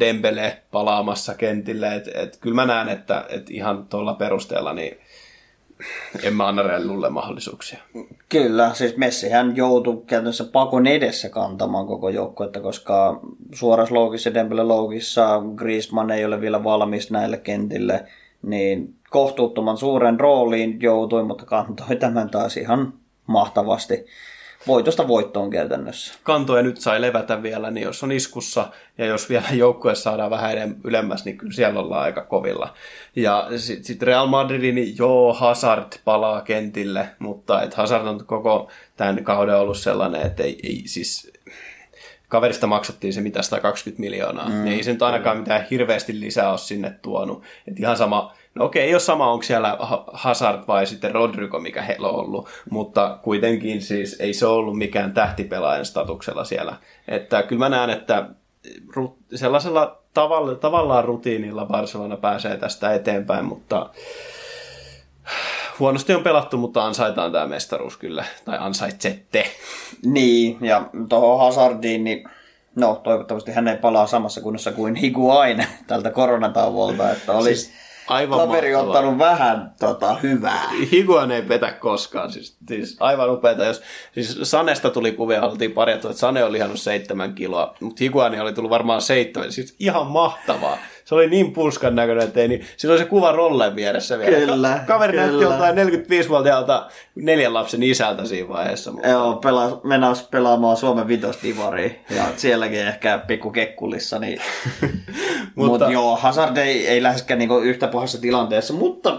Dembele 0.00 0.62
palaamassa 0.70 1.34
kentille. 1.34 1.94
Et, 1.94 2.08
et, 2.14 2.36
kyllä 2.36 2.54
mä 2.54 2.66
näen, 2.66 2.88
että 2.88 3.26
et 3.28 3.50
ihan 3.50 3.86
tuolla 3.86 4.14
perusteella 4.14 4.72
niin 4.72 4.98
en 6.22 6.36
mä 6.36 6.46
anna 6.46 6.62
Rellulle 6.62 7.10
mahdollisuuksia. 7.10 7.78
Kyllä, 8.28 8.70
siis 8.74 8.96
Messihän 8.96 9.56
joutui 9.56 10.02
käytännössä 10.06 10.44
pakon 10.44 10.86
edessä 10.86 11.28
kantamaan 11.28 11.86
koko 11.86 12.08
joukkuetta, 12.08 12.60
koska 12.60 13.20
suorassa 13.54 13.94
loogissa 13.94 14.28
ja 14.28 14.34
Dembele 14.34 14.62
loogissa 14.62 15.42
Griezmann 15.54 16.10
ei 16.10 16.24
ole 16.24 16.40
vielä 16.40 16.64
valmis 16.64 17.10
näille 17.10 17.36
kentille, 17.36 18.04
niin 18.42 18.94
kohtuuttoman 19.10 19.76
suuren 19.76 20.20
rooliin 20.20 20.80
joutui, 20.80 21.24
mutta 21.24 21.44
kantoi 21.44 21.96
tämän 21.96 22.30
taas 22.30 22.56
ihan 22.56 22.92
mahtavasti 23.26 24.06
voitosta 24.66 25.08
voittoon 25.08 25.50
käytännössä. 25.50 26.14
Kantoja 26.22 26.62
nyt 26.62 26.80
sai 26.80 27.00
levätä 27.00 27.42
vielä, 27.42 27.70
niin 27.70 27.84
jos 27.84 28.02
on 28.02 28.12
iskussa 28.12 28.70
ja 28.98 29.06
jos 29.06 29.28
vielä 29.28 29.46
joukkue 29.62 29.94
saadaan 29.94 30.30
vähän 30.30 30.76
ylemmäs, 30.84 31.24
niin 31.24 31.38
kyllä 31.38 31.52
siellä 31.52 31.80
ollaan 31.80 32.02
aika 32.02 32.22
kovilla. 32.22 32.74
Ja 33.16 33.48
sitten 33.56 33.84
sit 33.84 34.02
Real 34.02 34.26
Madridin, 34.26 34.74
niin 34.74 34.98
joo, 34.98 35.32
Hazard 35.32 35.92
palaa 36.04 36.40
kentille, 36.40 37.08
mutta 37.18 37.62
et 37.62 37.74
Hazard 37.74 38.06
on 38.06 38.26
koko 38.26 38.70
tämän 38.96 39.24
kauden 39.24 39.56
ollut 39.56 39.78
sellainen, 39.78 40.22
että 40.22 40.42
ei, 40.42 40.60
ei 40.62 40.82
siis 40.86 41.33
kaverista 42.34 42.66
maksattiin 42.66 43.12
se 43.12 43.20
mitä 43.20 43.42
120 43.42 44.00
miljoonaa, 44.00 44.48
mm, 44.48 44.54
niin 44.54 44.76
ei 44.76 44.82
se 44.82 44.92
nyt 44.92 45.02
ainakaan 45.02 45.38
mitään 45.38 45.66
hirveästi 45.70 46.20
lisää 46.20 46.50
ole 46.50 46.58
sinne 46.58 46.94
tuonut. 47.02 47.42
Et 47.68 47.80
ihan 47.80 47.96
sama, 47.96 48.34
No 48.54 48.64
okei, 48.64 48.82
ei 48.82 48.94
ole 48.94 49.00
sama, 49.00 49.32
onko 49.32 49.42
siellä 49.42 49.78
Hazard 50.12 50.62
vai 50.68 50.86
sitten 50.86 51.14
Rodrigo, 51.14 51.58
mikä 51.58 51.82
heillä 51.82 52.08
on 52.08 52.14
ollut, 52.14 52.48
mutta 52.70 53.18
kuitenkin 53.22 53.82
siis 53.82 54.16
ei 54.20 54.34
se 54.34 54.46
ollut 54.46 54.78
mikään 54.78 55.12
tähtipelaajan 55.12 55.84
statuksella 55.84 56.44
siellä. 56.44 56.76
Että 57.08 57.42
kyllä 57.42 57.58
mä 57.58 57.68
näen, 57.68 57.90
että 57.90 58.28
sellaisella 59.34 59.98
tavalla, 60.14 60.54
tavallaan 60.54 61.04
rutiinilla 61.04 61.66
Barcelona 61.66 62.16
pääsee 62.16 62.56
tästä 62.56 62.94
eteenpäin, 62.94 63.44
mutta 63.44 63.90
huonosti 65.80 66.14
on 66.14 66.22
pelattu, 66.22 66.56
mutta 66.56 66.84
ansaitaan 66.84 67.32
tämä 67.32 67.46
mestaruus 67.46 67.96
kyllä, 67.96 68.24
tai 68.44 68.58
ansaitsette. 68.60 69.46
Niin, 70.04 70.58
ja 70.60 70.88
tuohon 71.08 71.38
Hazardiin, 71.38 72.04
niin 72.04 72.28
no 72.76 73.00
toivottavasti 73.04 73.52
hän 73.52 73.68
ei 73.68 73.76
palaa 73.76 74.06
samassa 74.06 74.40
kunnossa 74.40 74.72
kuin 74.72 74.94
Higuain 74.94 75.66
tältä 75.86 76.10
koronatauolta, 76.10 77.10
että 77.10 77.32
olisi... 77.32 77.60
Siis 77.60 77.84
Aivan 78.08 78.38
kaveri 78.38 78.72
mahtavaa. 78.72 78.96
ottanut 78.96 79.18
vähän 79.18 79.72
tota, 79.80 80.14
hyvää. 80.14 80.68
Higuan 80.92 81.30
ei 81.30 81.42
petä 81.42 81.72
koskaan. 81.72 82.32
Siis, 82.32 82.56
siis 82.68 82.96
aivan 83.00 83.30
upeeta. 83.30 83.64
Jos, 83.64 83.82
siis 84.14 84.38
Sanesta 84.42 84.90
tuli 84.90 85.12
kuvia, 85.12 85.42
oltiin 85.42 85.72
parjattu, 85.72 86.08
että 86.08 86.20
Sane 86.20 86.44
oli 86.44 86.56
ihan 86.56 86.78
seitsemän 86.78 87.34
kiloa, 87.34 87.74
mutta 87.80 87.98
Higuani 88.00 88.40
oli 88.40 88.52
tullut 88.52 88.70
varmaan 88.70 89.02
seitsemän. 89.02 89.52
Siis 89.52 89.76
ihan 89.78 90.06
mahtavaa 90.06 90.78
se 91.04 91.14
oli 91.14 91.30
niin 91.30 91.52
puskan 91.52 91.94
näköinen, 91.94 92.24
että 92.24 92.40
ei 92.40 92.48
niin... 92.48 92.66
Siinä 92.76 92.92
oli 92.92 92.98
se 92.98 93.08
kuva 93.08 93.32
rolleen 93.32 93.76
vieressä 93.76 94.18
vielä. 94.18 94.36
Kyllä, 94.36 94.80
Kaveri 94.86 95.12
kyllä. 95.12 95.26
näytti 95.26 95.42
joltain 95.42 95.76
45-vuotiaalta 95.76 96.88
neljän 97.14 97.54
lapsen 97.54 97.82
isältä 97.82 98.24
siinä 98.24 98.48
vaiheessa. 98.48 98.92
Mutta... 98.92 99.08
Joo, 99.08 99.36
pelas, 99.36 99.72
menas 99.82 100.28
pelaamaan 100.30 100.76
Suomen 100.76 101.08
vitostivariin 101.08 101.98
ja 102.10 102.24
sielläkin 102.36 102.86
ehkä 102.86 103.18
pikku 103.26 103.50
kekkulissa. 103.50 104.18
Niin... 104.18 104.40
mutta 105.54 105.84
Mut 105.84 105.92
joo, 105.92 106.16
Hazard 106.16 106.56
ei, 106.56 106.88
ei 106.88 107.02
läheskään 107.02 107.38
niinku 107.38 107.58
yhtä 107.58 107.88
pahassa 107.88 108.20
tilanteessa, 108.20 108.74
mutta 108.74 109.10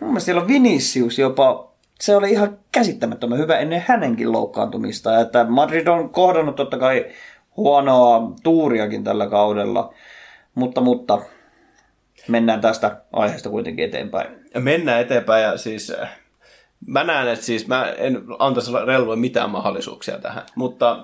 mun 0.00 0.10
mielestä 0.10 0.24
siellä 0.24 0.42
on 0.42 0.48
Vinicius 0.48 1.18
jopa 1.18 1.72
se 2.02 2.16
oli 2.16 2.30
ihan 2.30 2.58
käsittämättömän 2.72 3.38
hyvä 3.38 3.58
ennen 3.58 3.84
hänenkin 3.86 4.32
loukkaantumista. 4.32 5.20
Että 5.20 5.44
Madrid 5.44 5.86
on 5.86 6.10
kohdannut 6.10 6.56
totta 6.56 6.78
kai 6.78 7.06
huonoa 7.56 8.32
tuuriakin 8.42 9.04
tällä 9.04 9.26
kaudella, 9.26 9.94
mutta, 10.54 10.80
mutta 10.80 11.18
mennään 12.28 12.60
tästä 12.60 13.02
aiheesta 13.12 13.50
kuitenkin 13.50 13.84
eteenpäin. 13.84 14.28
Mennään 14.58 15.00
eteenpäin 15.00 15.42
ja 15.42 15.56
siis 15.56 15.90
äh, 15.90 16.20
mä 16.86 17.04
näen, 17.04 17.28
että 17.28 17.44
siis 17.44 17.68
mä 17.68 17.94
en 17.98 18.24
antaisi 18.38 18.72
Rellulle 18.86 19.16
mitään 19.16 19.50
mahdollisuuksia 19.50 20.18
tähän, 20.18 20.42
mutta 20.54 21.02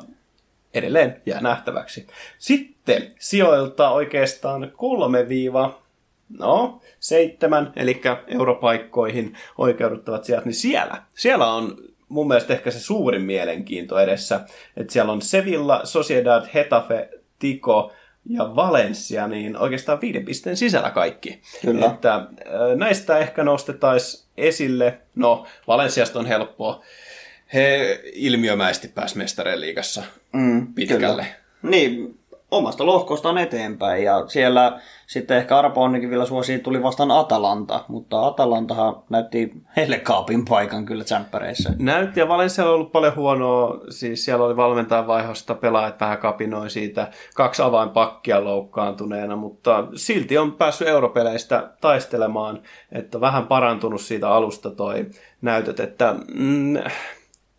edelleen 0.74 1.22
jää 1.26 1.40
nähtäväksi. 1.40 2.06
Sitten 2.38 3.12
sijoilta 3.18 3.90
oikeastaan 3.90 4.72
kolme 4.76 5.28
viiva 5.28 5.82
no, 6.38 6.80
seitsemän, 7.00 7.72
eli 7.76 8.00
europaikkoihin 8.26 9.36
oikeuduttavat 9.58 10.24
sijat, 10.24 10.44
niin 10.44 10.54
siellä, 10.54 11.02
siellä 11.14 11.52
on 11.52 11.76
mun 12.08 12.28
mielestä 12.28 12.52
ehkä 12.52 12.70
se 12.70 12.80
suurin 12.80 13.22
mielenkiinto 13.22 13.98
edessä, 13.98 14.40
että 14.76 14.92
siellä 14.92 15.12
on 15.12 15.22
Sevilla, 15.22 15.80
Sociedad, 15.84 16.46
Hetafe, 16.54 17.10
Tiko, 17.38 17.92
ja 18.28 18.56
Valencia, 18.56 19.28
niin 19.28 19.56
oikeastaan 19.56 20.00
viiden 20.00 20.24
pisteen 20.24 20.56
sisällä 20.56 20.90
kaikki. 20.90 21.40
Kyllä. 21.62 21.86
Että, 21.86 22.26
näistä 22.76 23.18
ehkä 23.18 23.44
nostetaisiin 23.44 24.28
esille, 24.36 24.98
no 25.14 25.46
Valenciasta 25.66 26.18
on 26.18 26.26
helppoa, 26.26 26.82
he 27.52 28.00
ilmiömäisesti 28.12 28.88
pääsi 28.88 29.18
mestareen 29.18 29.60
liigassa 29.60 30.02
mm, 30.32 30.74
pitkälle. 30.74 31.22
Kyllä. 31.22 31.70
Niin, 31.76 32.17
omasta 32.50 32.86
lohkostaan 32.86 33.38
eteenpäin. 33.38 34.04
Ja 34.04 34.26
siellä 34.26 34.80
sitten 35.06 35.36
ehkä 35.36 35.58
Arpo 35.58 35.82
onnekin 35.82 36.10
vielä 36.10 36.26
suosi 36.26 36.58
tuli 36.58 36.82
vastaan 36.82 37.10
Atalanta, 37.10 37.84
mutta 37.88 38.26
Atalantahan 38.26 39.02
näytti 39.10 39.52
heille 39.76 39.98
kaapin 39.98 40.44
paikan 40.44 40.86
kyllä 40.86 41.04
tsemppäreissä. 41.04 41.72
Näytti 41.78 42.20
ja 42.20 42.28
Valencia 42.28 42.64
on 42.64 42.74
ollut 42.74 42.92
paljon 42.92 43.16
huonoa, 43.16 43.80
siis 43.90 44.24
siellä 44.24 44.44
oli 44.44 44.56
valmentajan 44.56 45.06
vaihosta 45.06 45.54
pelaajat 45.54 46.00
vähän 46.00 46.18
kapinoi 46.18 46.70
siitä, 46.70 47.10
kaksi 47.34 47.62
avainpakkia 47.62 48.44
loukkaantuneena, 48.44 49.36
mutta 49.36 49.86
silti 49.94 50.38
on 50.38 50.52
päässyt 50.52 50.88
europeleistä 50.88 51.70
taistelemaan, 51.80 52.62
että 52.92 53.20
vähän 53.20 53.46
parantunut 53.46 54.00
siitä 54.00 54.30
alusta 54.30 54.70
toi 54.70 55.06
näytöt, 55.42 55.80
että 55.80 56.14
mm, 56.34 56.76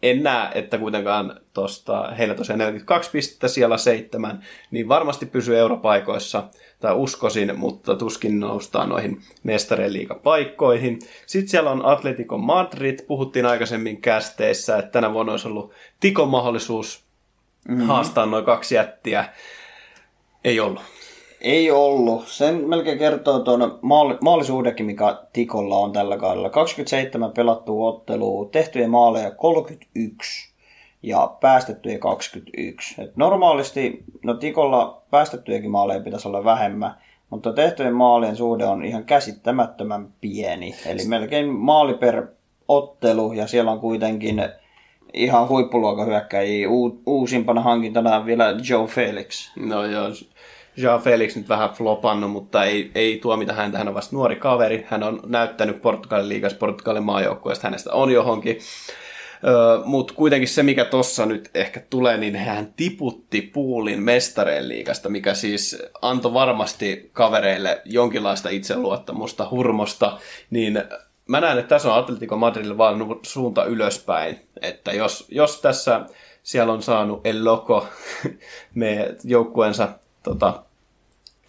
en 0.04 0.24
näe, 0.24 0.52
että 0.56 0.78
kuitenkaan 0.78 1.40
tosta, 1.54 2.12
heillä 2.18 2.36
tosiaan 2.36 2.60
42 2.60 3.12
pistettä 3.12 3.48
siellä 3.48 3.78
seitsemän, 3.78 4.44
niin 4.72 4.88
varmasti 4.88 5.26
pysyy 5.26 5.58
europaikoissa, 5.58 6.44
tai 6.80 6.96
uskosin, 6.96 7.60
mutta 7.60 7.96
tuskin 7.96 8.40
noustaan 8.40 8.90
noihin 8.90 9.22
mestarien 9.44 9.94
liigapaikkoihin. 9.94 11.00
Sitten 11.26 11.50
siellä 11.50 11.72
on 11.72 11.86
Atletico 11.86 12.38
Madrid, 12.38 13.00
puhuttiin 13.08 13.46
aikaisemmin 13.46 14.02
kästeissä, 14.02 14.78
että 14.78 14.92
tänä 14.92 15.14
vuonna 15.14 15.32
olisi 15.32 15.48
ollut 15.48 15.74
Tikon 16.00 16.30
mahdollisuus 16.30 17.04
mm-hmm. 17.68 17.88
haastaa 17.88 18.26
noin 18.26 18.46
kaksi 18.46 18.76
jättiä. 18.76 19.26
Ei 20.44 20.60
ollut. 20.60 20.99
Ei 21.42 21.72
ollut. 21.72 22.28
Sen 22.28 22.70
melkein 22.70 23.00
kertoo 23.00 23.40
tuon 23.40 23.80
maalisuudekin, 24.22 24.86
mikä 24.86 25.18
Tikolla 25.34 25.78
on 25.78 25.92
tällä 25.92 26.18
kaudella. 26.18 26.50
27 26.50 27.32
pelattua 27.32 27.90
ottelua, 27.90 28.50
tehtyjä 28.52 28.88
maaleja 28.88 29.32
31 29.32 30.54
ja 31.04 31.36
päästettyjä 31.42 32.00
21. 32.00 33.02
Et 33.02 33.16
normaalisti, 33.16 34.04
no 34.24 34.34
Tikolla 34.34 35.02
päästettyjäkin 35.12 35.72
maaleja 35.72 36.00
pitäisi 36.00 36.28
olla 36.28 36.44
vähemmän, 36.44 36.96
mutta 37.30 37.54
tehtyjen 37.54 37.94
maalien 37.94 38.36
suhde 38.36 38.66
on 38.66 38.86
ihan 38.86 39.06
käsittämättömän 39.06 40.08
pieni. 40.22 40.76
Eli 40.86 41.06
melkein 41.08 41.50
maali 41.50 41.94
per 41.94 42.28
ottelu 42.68 43.34
ja 43.34 43.48
siellä 43.48 43.72
on 43.72 43.80
kuitenkin 43.80 44.44
ihan 45.14 45.50
huippuluokan 45.50 46.08
hyökkäjiä. 46.08 46.68
uusimpana 47.06 47.62
hankintana 47.62 48.26
vielä 48.26 48.56
Joe 48.70 48.88
Felix. 48.88 49.52
No 49.56 49.86
joo, 49.86 50.08
Jean 50.82 51.02
Felix 51.02 51.36
nyt 51.36 51.50
vähän 51.50 51.70
flopannut, 51.70 52.32
mutta 52.32 52.64
ei, 52.64 52.92
ei 52.96 53.18
tuomita 53.18 53.54
häntä. 53.54 53.78
Hän 53.78 53.88
on 53.88 53.94
vasta 53.94 54.16
nuori 54.16 54.36
kaveri. 54.36 54.86
Hän 54.88 55.04
on 55.04 55.20
näyttänyt 55.26 55.82
Portugalin 55.82 56.30
liigas 56.30 56.54
Portugalin 56.54 57.04
maajoukkueesta. 57.04 57.68
Hänestä 57.68 57.92
on 57.94 58.12
johonkin. 58.12 58.60
Mutta 59.86 60.14
kuitenkin 60.14 60.48
se, 60.48 60.64
mikä 60.64 60.86
tossa 60.86 61.26
nyt 61.26 61.50
ehkä 61.54 61.82
tulee, 61.90 62.18
niin 62.18 62.36
hän 62.36 62.74
tiputti 62.76 63.42
puulin 63.42 64.04
mestareen 64.04 64.70
liigasta, 64.70 65.10
mikä 65.10 65.34
siis 65.34 65.84
antoi 66.02 66.34
varmasti 66.34 67.10
kavereille 67.14 67.82
jonkinlaista 67.86 68.50
itseluottamusta, 68.50 69.48
hurmosta, 69.52 70.18
niin 70.50 70.84
mä 71.28 71.42
näen, 71.42 71.58
että 71.58 71.70
tässä 71.70 71.94
on 71.94 72.00
Atletico 72.00 72.38
Madridille 72.38 72.78
vaan 72.78 73.20
suunta 73.22 73.66
ylöspäin, 73.66 74.40
että 74.62 74.92
jos, 74.92 75.28
jos 75.32 75.62
tässä 75.62 76.06
siellä 76.44 76.74
on 76.74 76.82
saanut 76.82 77.22
El 77.24 77.46
Loco 77.46 77.88
me 78.76 79.16
joukkueensa 79.24 79.90
tota, 80.24 80.64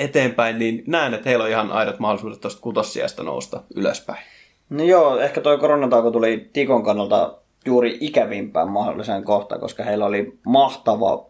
eteenpäin, 0.00 0.58
niin 0.58 0.84
näen, 0.86 1.14
että 1.14 1.28
heillä 1.28 1.44
on 1.44 1.50
ihan 1.50 1.72
aidot 1.72 1.98
mahdollisuudet 1.98 2.40
tuosta 2.40 2.60
kutossiasta 2.60 3.22
nousta 3.22 3.62
ylöspäin. 3.74 4.24
No 4.70 4.84
joo, 4.84 5.18
ehkä 5.18 5.40
toi 5.40 5.58
koronatauko 5.58 6.10
tuli 6.10 6.50
Tikon 6.52 6.82
kannalta 6.82 7.38
juuri 7.66 7.98
ikävimpään 8.00 8.68
mahdolliseen 8.68 9.24
kohtaan, 9.24 9.60
koska 9.60 9.84
heillä 9.84 10.06
oli 10.06 10.38
mahtava 10.46 11.26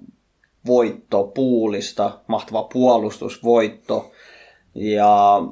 voitto 0.67 1.25
puulista, 1.25 2.11
mahtava 2.27 2.63
puolustusvoitto. 2.63 4.11
Ja 4.75 5.43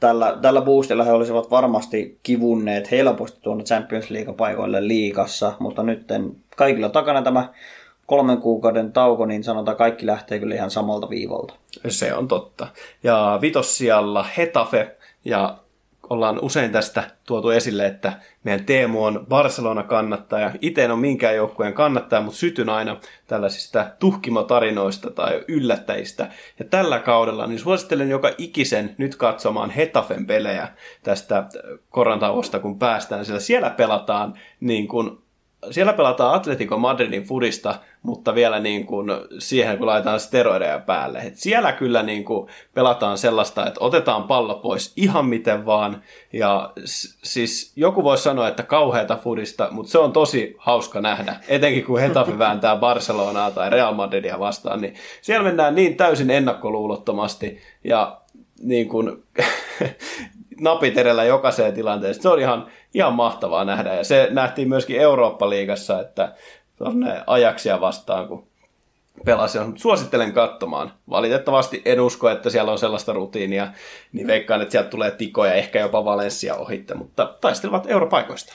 tällä, 0.00 0.38
tällä 0.42 0.60
boostilla 0.60 1.04
he 1.04 1.12
olisivat 1.12 1.50
varmasti 1.50 2.18
kivunneet 2.22 2.90
helposti 2.90 3.40
tuonne 3.40 3.64
Champions 3.64 4.10
League-paikoille 4.10 4.88
liigassa, 4.88 5.52
mutta 5.58 5.82
nyt 5.82 6.06
kaikilla 6.56 6.88
takana 6.88 7.22
tämä 7.22 7.52
kolmen 8.08 8.38
kuukauden 8.38 8.92
tauko, 8.92 9.26
niin 9.26 9.44
sanotaan 9.44 9.76
kaikki 9.76 10.06
lähtee 10.06 10.38
kyllä 10.38 10.54
ihan 10.54 10.70
samalta 10.70 11.10
viivalta. 11.10 11.54
Se 11.88 12.14
on 12.14 12.28
totta. 12.28 12.66
Ja 13.02 13.38
vitossijalla 13.40 14.26
Hetafe, 14.36 14.96
ja 15.24 15.56
ollaan 16.10 16.38
usein 16.42 16.72
tästä 16.72 17.10
tuotu 17.26 17.50
esille, 17.50 17.86
että 17.86 18.12
meidän 18.44 18.64
Teemu 18.64 19.04
on 19.04 19.26
Barcelona-kannattaja. 19.28 20.50
Itse 20.60 20.84
en 20.84 20.90
ole 20.90 21.00
minkään 21.00 21.36
joukkueen 21.36 21.72
kannattaja, 21.72 22.22
mutta 22.22 22.38
sytyn 22.38 22.68
aina 22.68 22.96
tällaisista 23.26 23.86
tuhkimotarinoista 23.98 25.10
tai 25.10 25.44
yllättäjistä. 25.48 26.28
Ja 26.58 26.64
tällä 26.64 26.98
kaudella 26.98 27.46
niin 27.46 27.58
suosittelen 27.58 28.10
joka 28.10 28.30
ikisen 28.38 28.94
nyt 28.98 29.16
katsomaan 29.16 29.70
Hetafen 29.70 30.26
pelejä 30.26 30.68
tästä 31.02 31.46
korantauosta, 31.90 32.58
kun 32.58 32.78
päästään. 32.78 33.24
Sillä 33.24 33.40
siellä 33.40 33.70
pelataan 33.70 34.34
niin 34.60 34.88
kuin 34.88 35.18
siellä 35.70 35.92
pelataan 35.92 36.34
Atletico 36.34 36.78
Madridin 36.78 37.22
fudista, 37.22 37.74
mutta 38.02 38.34
vielä 38.34 38.60
niin 38.60 38.86
kuin 38.86 39.10
siihen, 39.38 39.78
kun 39.78 39.86
laitetaan 39.86 40.20
steroideja 40.20 40.78
päälle. 40.78 41.18
Et 41.18 41.36
siellä 41.36 41.72
kyllä 41.72 42.02
niin 42.02 42.24
kuin 42.24 42.48
pelataan 42.74 43.18
sellaista, 43.18 43.66
että 43.66 43.80
otetaan 43.84 44.22
pallo 44.22 44.54
pois 44.54 44.92
ihan 44.96 45.26
miten 45.26 45.66
vaan. 45.66 46.02
Ja 46.32 46.72
siis 47.22 47.72
joku 47.76 48.04
voisi 48.04 48.22
sanoa, 48.22 48.48
että 48.48 48.62
kauheata 48.62 49.16
fudista, 49.16 49.68
mutta 49.70 49.92
se 49.92 49.98
on 49.98 50.12
tosi 50.12 50.56
hauska 50.58 51.00
nähdä. 51.00 51.36
Etenkin 51.48 51.84
kun 51.84 52.00
Hetafe 52.00 52.38
vääntää 52.44 52.76
Barcelonaa 52.76 53.50
tai 53.50 53.70
Real 53.70 53.94
Madridia 53.94 54.38
vastaan, 54.38 54.80
niin 54.80 54.94
siellä 55.22 55.44
mennään 55.44 55.74
niin 55.74 55.96
täysin 55.96 56.30
ennakkoluulottomasti. 56.30 57.58
Ja 57.84 58.20
niin 58.62 58.88
kuin, 58.88 59.24
napit 60.60 60.98
edellä 60.98 61.24
jokaiseen 61.24 61.74
tilanteeseen. 61.74 62.22
Se 62.22 62.28
on 62.28 62.40
ihan, 62.40 62.66
ihan 62.94 63.14
mahtavaa 63.14 63.64
nähdä. 63.64 63.94
Ja 63.94 64.04
se 64.04 64.28
nähtiin 64.30 64.68
myöskin 64.68 65.00
Eurooppa-liigassa, 65.00 66.00
että 66.00 66.32
tuonne 66.76 67.22
ajaksia 67.26 67.80
vastaan, 67.80 68.28
kun 68.28 68.46
pelasi. 69.24 69.58
Suosittelen 69.74 70.32
katsomaan. 70.32 70.92
Valitettavasti 71.10 71.82
en 71.84 72.00
usko, 72.00 72.28
että 72.28 72.50
siellä 72.50 72.72
on 72.72 72.78
sellaista 72.78 73.12
rutiinia, 73.12 73.68
niin 74.12 74.26
veikkaan, 74.26 74.62
että 74.62 74.72
sieltä 74.72 74.90
tulee 74.90 75.10
tikoja, 75.10 75.52
ehkä 75.52 75.80
jopa 75.80 76.04
Valencia 76.04 76.54
ohitte, 76.54 76.94
mutta 76.94 77.34
taistelevat 77.40 77.90
europaikoista. 77.90 78.52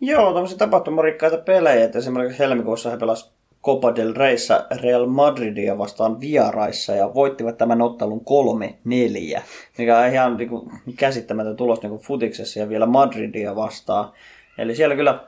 Joo, 0.00 0.32
tämmöisiä 0.32 0.58
tapahtumarikkaita 0.58 1.38
pelejä, 1.38 1.84
että 1.84 1.98
esimerkiksi 1.98 2.38
helmikuussa 2.38 2.90
he 2.90 2.96
pelasivat 2.96 3.39
Copa 3.64 3.94
del 3.96 4.14
Reyssä 4.14 4.66
Real 4.82 5.06
Madridia 5.06 5.78
vastaan 5.78 6.20
vieraissa 6.20 6.94
ja 6.94 7.14
voittivat 7.14 7.58
tämän 7.58 7.82
ottelun 7.82 8.24
kolme 8.24 8.74
neljä, 8.84 9.42
mikä 9.78 9.98
on 9.98 10.06
ihan 10.06 10.36
niin 10.36 10.48
kuin, 10.48 10.70
käsittämätön 10.96 11.56
tulos 11.56 11.82
niin 11.82 11.90
kuin 11.90 12.02
futiksessa 12.02 12.60
ja 12.60 12.68
vielä 12.68 12.86
Madridia 12.86 13.56
vastaan. 13.56 14.12
Eli 14.58 14.76
siellä 14.76 14.96
kyllä 14.96 15.24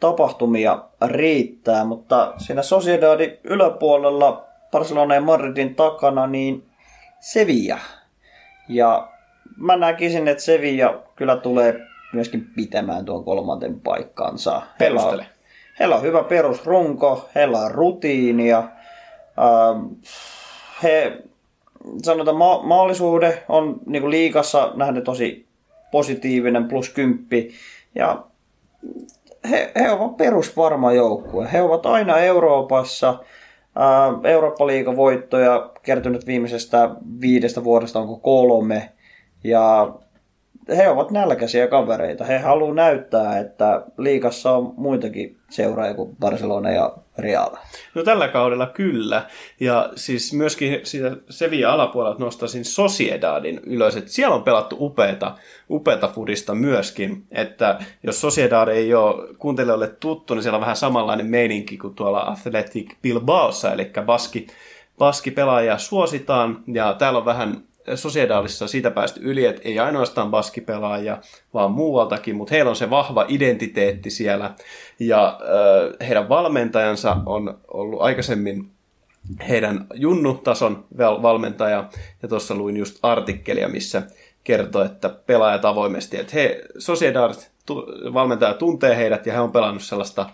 tapahtumia 0.00 0.84
riittää, 1.06 1.84
mutta 1.84 2.34
siinä 2.36 2.62
Sociedadin 2.62 3.38
yläpuolella 3.44 4.44
Barcelona 4.70 5.14
ja 5.14 5.20
Madridin 5.20 5.74
takana 5.74 6.26
niin 6.26 6.66
Sevilla. 7.20 7.78
Ja 8.68 9.08
mä 9.56 9.76
näkisin, 9.76 10.28
että 10.28 10.42
Sevilla 10.42 11.02
kyllä 11.16 11.36
tulee 11.36 11.80
myöskin 12.12 12.46
pitämään 12.56 13.04
tuon 13.04 13.24
kolmanten 13.24 13.80
paikkansa. 13.80 14.62
Perustele 14.78 15.26
heillä 15.78 15.96
on 15.96 16.02
hyvä 16.02 16.22
perusrunko, 16.22 17.28
heillä 17.34 17.58
on 17.58 17.70
rutiinia, 17.70 18.58
ähm, 18.58 19.84
he, 20.82 21.22
sanotaan 22.02 22.36
ma- 22.36 22.62
maallisuuden 22.62 23.34
on 23.48 23.80
niin 23.86 24.02
kuin 24.02 24.10
liikassa 24.10 24.72
nähnyt 24.74 25.04
tosi 25.04 25.46
positiivinen 25.90 26.68
plus 26.68 26.88
kymppi 26.88 27.50
ja 27.94 28.24
he, 29.50 29.72
he 29.78 29.90
ovat 29.90 30.16
perusvarma 30.16 30.92
joukkue. 30.92 31.48
He 31.52 31.62
ovat 31.62 31.86
aina 31.86 32.18
Euroopassa. 32.18 33.08
Äh, 33.08 34.30
Eurooppa-liigan 34.30 34.96
voittoja 34.96 35.70
kertynyt 35.82 36.26
viimeisestä 36.26 36.90
viidestä 37.20 37.64
vuodesta 37.64 38.00
onko 38.00 38.16
kolme. 38.16 38.92
Ja 39.44 39.94
he 40.76 40.88
ovat 40.88 41.10
nälkäisiä 41.10 41.66
kavereita. 41.66 42.24
He 42.24 42.38
haluaa 42.38 42.74
näyttää, 42.74 43.38
että 43.38 43.84
liikassa 43.98 44.52
on 44.52 44.74
muitakin 44.76 45.35
seuraajia 45.50 45.94
kuin 45.94 46.16
Barcelona 46.16 46.70
ja 46.70 46.96
Real. 47.18 47.50
No 47.94 48.02
tällä 48.02 48.28
kaudella 48.28 48.66
kyllä. 48.66 49.26
Ja 49.60 49.90
siis 49.94 50.32
myöskin 50.32 50.80
siitä 50.82 51.16
Sevilla 51.30 51.72
alapuolelta 51.72 52.24
nostaisin 52.24 52.64
Sociedadin 52.64 53.60
ylös. 53.66 53.96
Että 53.96 54.10
siellä 54.10 54.34
on 54.34 54.42
pelattu 54.42 54.76
upeata, 54.80 55.34
upeata 55.70 56.08
fudista 56.08 56.54
myöskin. 56.54 57.26
Että 57.30 57.78
jos 58.02 58.20
Sociedad 58.20 58.68
ei 58.68 58.94
ole 58.94 59.34
kuuntelijoille 59.38 59.88
tuttu, 59.88 60.34
niin 60.34 60.42
siellä 60.42 60.56
on 60.56 60.60
vähän 60.60 60.76
samanlainen 60.76 61.26
meininki 61.26 61.78
kuin 61.78 61.94
tuolla 61.94 62.20
Athletic 62.20 62.94
Bilbaossa, 63.02 63.72
eli 63.72 63.90
Baski, 64.06 64.46
Baski 64.98 65.30
pelaajia 65.30 65.78
suositaan. 65.78 66.62
Ja 66.66 66.94
täällä 66.94 67.18
on 67.18 67.24
vähän 67.24 67.62
Sociedalissa 67.94 68.68
siitä 68.68 68.90
päästy 68.90 69.20
yli, 69.22 69.44
että 69.44 69.62
ei 69.64 69.78
ainoastaan 69.78 70.30
baskipelaajia, 70.30 71.18
vaan 71.54 71.70
muualtakin, 71.70 72.36
mutta 72.36 72.54
heillä 72.54 72.68
on 72.68 72.76
se 72.76 72.90
vahva 72.90 73.24
identiteetti 73.28 74.10
siellä. 74.10 74.54
Ja 75.00 75.40
äh, 75.42 76.08
heidän 76.08 76.28
valmentajansa 76.28 77.16
on 77.26 77.58
ollut 77.68 78.02
aikaisemmin 78.02 78.70
heidän 79.48 79.86
junnutason 79.94 80.84
valmentaja, 80.98 81.88
ja 82.22 82.28
tuossa 82.28 82.54
luin 82.54 82.76
just 82.76 82.98
artikkelia, 83.02 83.68
missä 83.68 84.02
kertoo, 84.44 84.84
että 84.84 85.08
pelaajat 85.08 85.64
avoimesti, 85.64 86.16
että 86.18 86.32
he, 86.34 86.62
Sociedad 86.78 87.34
valmentaja 88.14 88.54
tuntee 88.54 88.96
heidät 88.96 89.26
ja 89.26 89.32
he 89.32 89.40
on 89.40 89.52
pelannut 89.52 89.82
sellaista 89.82 90.30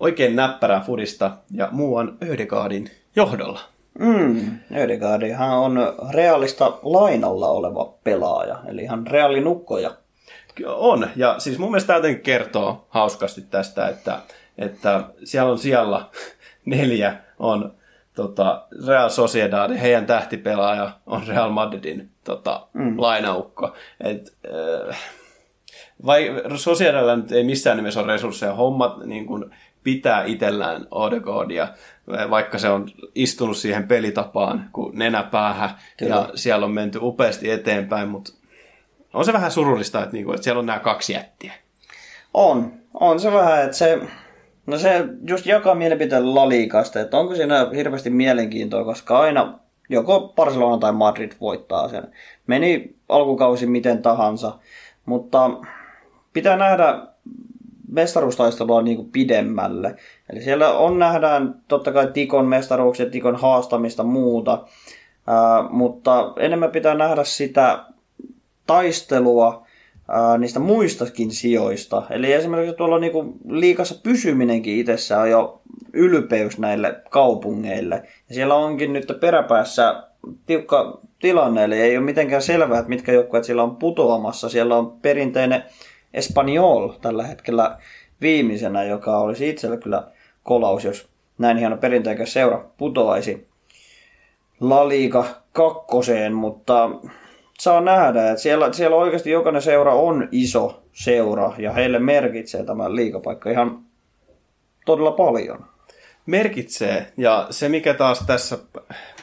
oikein 0.00 0.36
näppärää 0.36 0.80
fudista 0.80 1.36
ja 1.50 1.68
muu 1.72 1.96
on 1.96 2.18
Ödegaardin 2.22 2.90
johdolla. 3.16 3.75
Mm, 3.98 4.58
Ödegaardihan 4.76 5.58
on 5.58 5.78
realista 6.10 6.78
lainalla 6.82 7.48
oleva 7.48 7.94
pelaaja, 8.04 8.58
eli 8.68 8.82
ihan 8.82 9.06
reaalinukkoja. 9.06 9.90
On, 10.66 11.10
ja 11.16 11.34
siis 11.38 11.58
mun 11.58 11.70
mielestä 11.70 12.00
tämä 12.00 12.14
kertoo 12.14 12.86
hauskasti 12.88 13.42
tästä, 13.42 13.88
että, 13.88 14.18
että 14.58 15.04
siellä 15.24 15.52
on 15.52 15.58
siellä 15.58 16.06
neljä 16.64 17.16
on 17.38 17.74
tota, 18.14 18.66
Real 18.86 19.08
Sociedad, 19.08 19.76
heidän 19.76 20.06
tähtipelaaja 20.06 20.90
on 21.06 21.22
Real 21.26 21.50
Madridin 21.50 22.10
tota, 22.24 22.66
mm. 22.72 22.94
lainaukko. 23.00 23.74
Et, 24.00 24.36
äh, 24.88 24.98
vai 26.06 26.42
Sociedadilla 26.56 27.16
nyt 27.16 27.32
ei 27.32 27.44
missään 27.44 27.76
nimessä 27.76 28.00
ole 28.00 28.12
resursseja, 28.12 28.54
hommat 28.54 29.06
niin 29.06 29.26
kun, 29.26 29.50
pitää 29.86 30.24
itsellään 30.24 30.86
Odegoodia, 30.90 31.68
vaikka 32.30 32.58
se 32.58 32.68
on 32.68 32.88
istunut 33.14 33.56
siihen 33.56 33.88
pelitapaan 33.88 34.68
kuin 34.72 34.98
nenäpäähän 34.98 35.70
Kyllä. 35.96 36.14
ja 36.14 36.28
siellä 36.34 36.66
on 36.66 36.72
menty 36.72 36.98
upeasti 37.02 37.50
eteenpäin, 37.50 38.08
mutta 38.08 38.32
on 39.14 39.24
se 39.24 39.32
vähän 39.32 39.50
surullista, 39.50 40.02
että, 40.02 40.12
niinku, 40.12 40.32
että 40.32 40.44
siellä 40.44 40.58
on 40.58 40.66
nämä 40.66 40.78
kaksi 40.78 41.12
jättiä. 41.12 41.52
On, 42.34 42.72
on 42.94 43.20
se 43.20 43.32
vähän, 43.32 43.64
että 43.64 43.76
se, 43.76 43.98
no 44.66 44.78
se 44.78 45.04
just 45.28 45.46
jakaa 45.46 45.74
mielipiteen 45.74 46.34
laliikasta, 46.34 47.00
että 47.00 47.18
onko 47.18 47.34
siinä 47.34 47.70
hirveästi 47.74 48.10
mielenkiintoa, 48.10 48.84
koska 48.84 49.18
aina 49.18 49.58
joko 49.88 50.32
Barcelona 50.36 50.78
tai 50.78 50.92
Madrid 50.92 51.32
voittaa 51.40 51.88
sen. 51.88 52.08
Meni 52.46 52.94
alkukausi 53.08 53.66
miten 53.66 54.02
tahansa, 54.02 54.58
mutta 55.04 55.50
pitää 56.32 56.56
nähdä 56.56 57.06
mestaruustaistelua 57.88 58.82
niin 58.82 58.96
kuin 58.96 59.10
pidemmälle. 59.10 59.96
Eli 60.30 60.42
siellä 60.42 60.72
on 60.72 60.98
nähdään 60.98 61.54
totta 61.68 61.92
kai 61.92 62.06
Tikon 62.12 62.46
mestaruuksia, 62.46 63.10
Tikon 63.10 63.36
haastamista 63.36 64.02
muuta, 64.02 64.64
ää, 65.26 65.68
mutta 65.70 66.32
enemmän 66.38 66.70
pitää 66.70 66.94
nähdä 66.94 67.24
sitä 67.24 67.84
taistelua 68.66 69.66
ää, 70.08 70.38
niistä 70.38 70.60
muistakin 70.60 71.30
sijoista. 71.30 72.02
Eli 72.10 72.32
esimerkiksi 72.32 72.76
tuolla 72.76 72.98
niinku 72.98 73.36
liikassa 73.48 74.00
pysyminenkin 74.02 74.78
itsessään 74.78 75.22
on 75.22 75.30
jo 75.30 75.60
ylpeys 75.92 76.58
näille 76.58 77.00
kaupungeille. 77.10 78.02
Ja 78.28 78.34
siellä 78.34 78.54
onkin 78.54 78.92
nyt 78.92 79.12
peräpäässä 79.20 80.02
tiukka 80.46 81.00
tilanne, 81.20 81.64
eli 81.64 81.80
ei 81.80 81.96
ole 81.96 82.04
mitenkään 82.04 82.42
selvää, 82.42 82.78
että 82.78 82.88
mitkä 82.88 83.12
joukkueet 83.12 83.44
siellä 83.44 83.62
on 83.62 83.76
putoamassa. 83.76 84.48
Siellä 84.48 84.76
on 84.76 84.98
perinteinen 85.02 85.64
Espanyol 86.16 86.88
tällä 86.88 87.26
hetkellä 87.26 87.78
viimeisenä, 88.20 88.84
joka 88.84 89.18
olisi 89.18 89.48
itsellä 89.48 89.76
kyllä 89.76 90.08
kolaus, 90.42 90.84
jos 90.84 91.08
näin 91.38 91.56
hieno 91.56 91.76
perinteikäs 91.76 92.32
seura 92.32 92.64
putoaisi 92.76 93.48
La 94.60 94.88
Liga 94.88 95.24
kakkoseen, 95.52 96.34
mutta 96.34 96.90
saa 97.58 97.80
nähdä, 97.80 98.30
että 98.30 98.42
siellä, 98.42 98.72
siellä 98.72 98.96
oikeasti 98.96 99.30
jokainen 99.30 99.62
seura 99.62 99.94
on 99.94 100.28
iso 100.32 100.82
seura 100.92 101.52
ja 101.58 101.72
heille 101.72 101.98
merkitsee 101.98 102.64
tämä 102.64 102.94
liigapaikka 102.94 103.50
ihan 103.50 103.80
todella 104.86 105.12
paljon. 105.12 105.64
Merkitsee, 106.26 107.12
ja 107.16 107.46
se 107.50 107.68
mikä 107.68 107.94
taas 107.94 108.24
tässä 108.26 108.58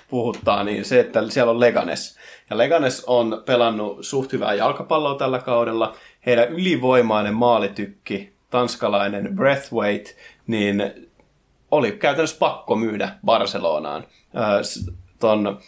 puhuttaa, 0.09 0.63
niin 0.63 0.85
se, 0.85 0.99
että 0.99 1.29
siellä 1.29 1.51
on 1.51 1.59
Leganes. 1.59 2.17
Ja 2.49 2.57
Leganes 2.57 3.03
on 3.07 3.43
pelannut 3.45 3.97
suht 4.05 4.33
hyvää 4.33 4.53
jalkapalloa 4.53 5.17
tällä 5.17 5.39
kaudella. 5.39 5.95
Heidän 6.25 6.49
ylivoimainen 6.49 7.33
maalitykki, 7.33 8.33
tanskalainen 8.49 9.35
Breathwaite, 9.35 10.15
niin 10.47 10.93
oli 11.71 11.91
käytännössä 11.91 12.37
pakko 12.39 12.75
myydä 12.75 13.09
Barcelonaan 13.25 14.03
ton 15.19 15.59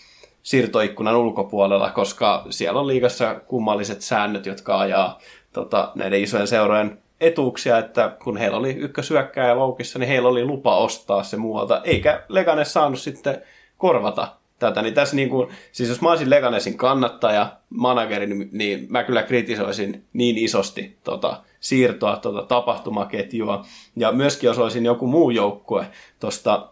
siirtoikkunan 0.43 1.16
ulkopuolella, 1.16 1.89
koska 1.89 2.45
siellä 2.49 2.80
on 2.80 2.88
liigassa 2.88 3.36
kummalliset 3.36 4.01
säännöt, 4.01 4.45
jotka 4.45 4.80
ajaa 4.80 5.20
tota, 5.53 5.91
näiden 5.95 6.22
isojen 6.22 6.47
seurojen 6.47 7.01
etuuksia, 7.22 7.78
että 7.78 8.18
kun 8.24 8.38
heillä 8.38 8.58
oli 8.58 8.72
ykkösyökkäjä 8.74 9.56
loukissa, 9.56 9.99
niin 9.99 10.10
heillä 10.10 10.30
oli 10.30 10.45
lupa 10.45 10.78
ostaa 10.78 11.24
se 11.24 11.38
muualta, 11.38 11.82
eikä 11.84 12.24
Legane 12.30 12.66
saanut 12.66 12.99
sitten 12.99 13.41
korvata 13.78 14.28
tätä. 14.60 14.82
Niin 14.82 14.93
tässä 14.93 15.16
niin 15.16 15.30
kuin, 15.30 15.49
siis 15.72 15.89
jos 15.89 16.01
mä 16.01 16.10
olisin 16.10 16.30
Leganesin 16.30 16.78
kannattaja, 16.78 17.58
manageri, 17.70 18.28
niin, 18.28 18.49
niin 18.51 18.88
mä 18.89 19.03
kyllä 19.03 19.24
kritisoisin 19.24 20.06
niin 20.14 20.38
isosti 20.38 20.97
tota, 21.03 21.41
siirtoa, 21.60 22.18
tota, 22.18 22.41
tapahtumaketjua. 22.41 23.66
Ja 23.95 24.12
myöskin 24.12 24.47
jos 24.47 24.60
olisin 24.60 24.86
joku 24.86 25.08
muu 25.08 25.30
joukkue 25.30 25.86
tuosta 26.20 26.70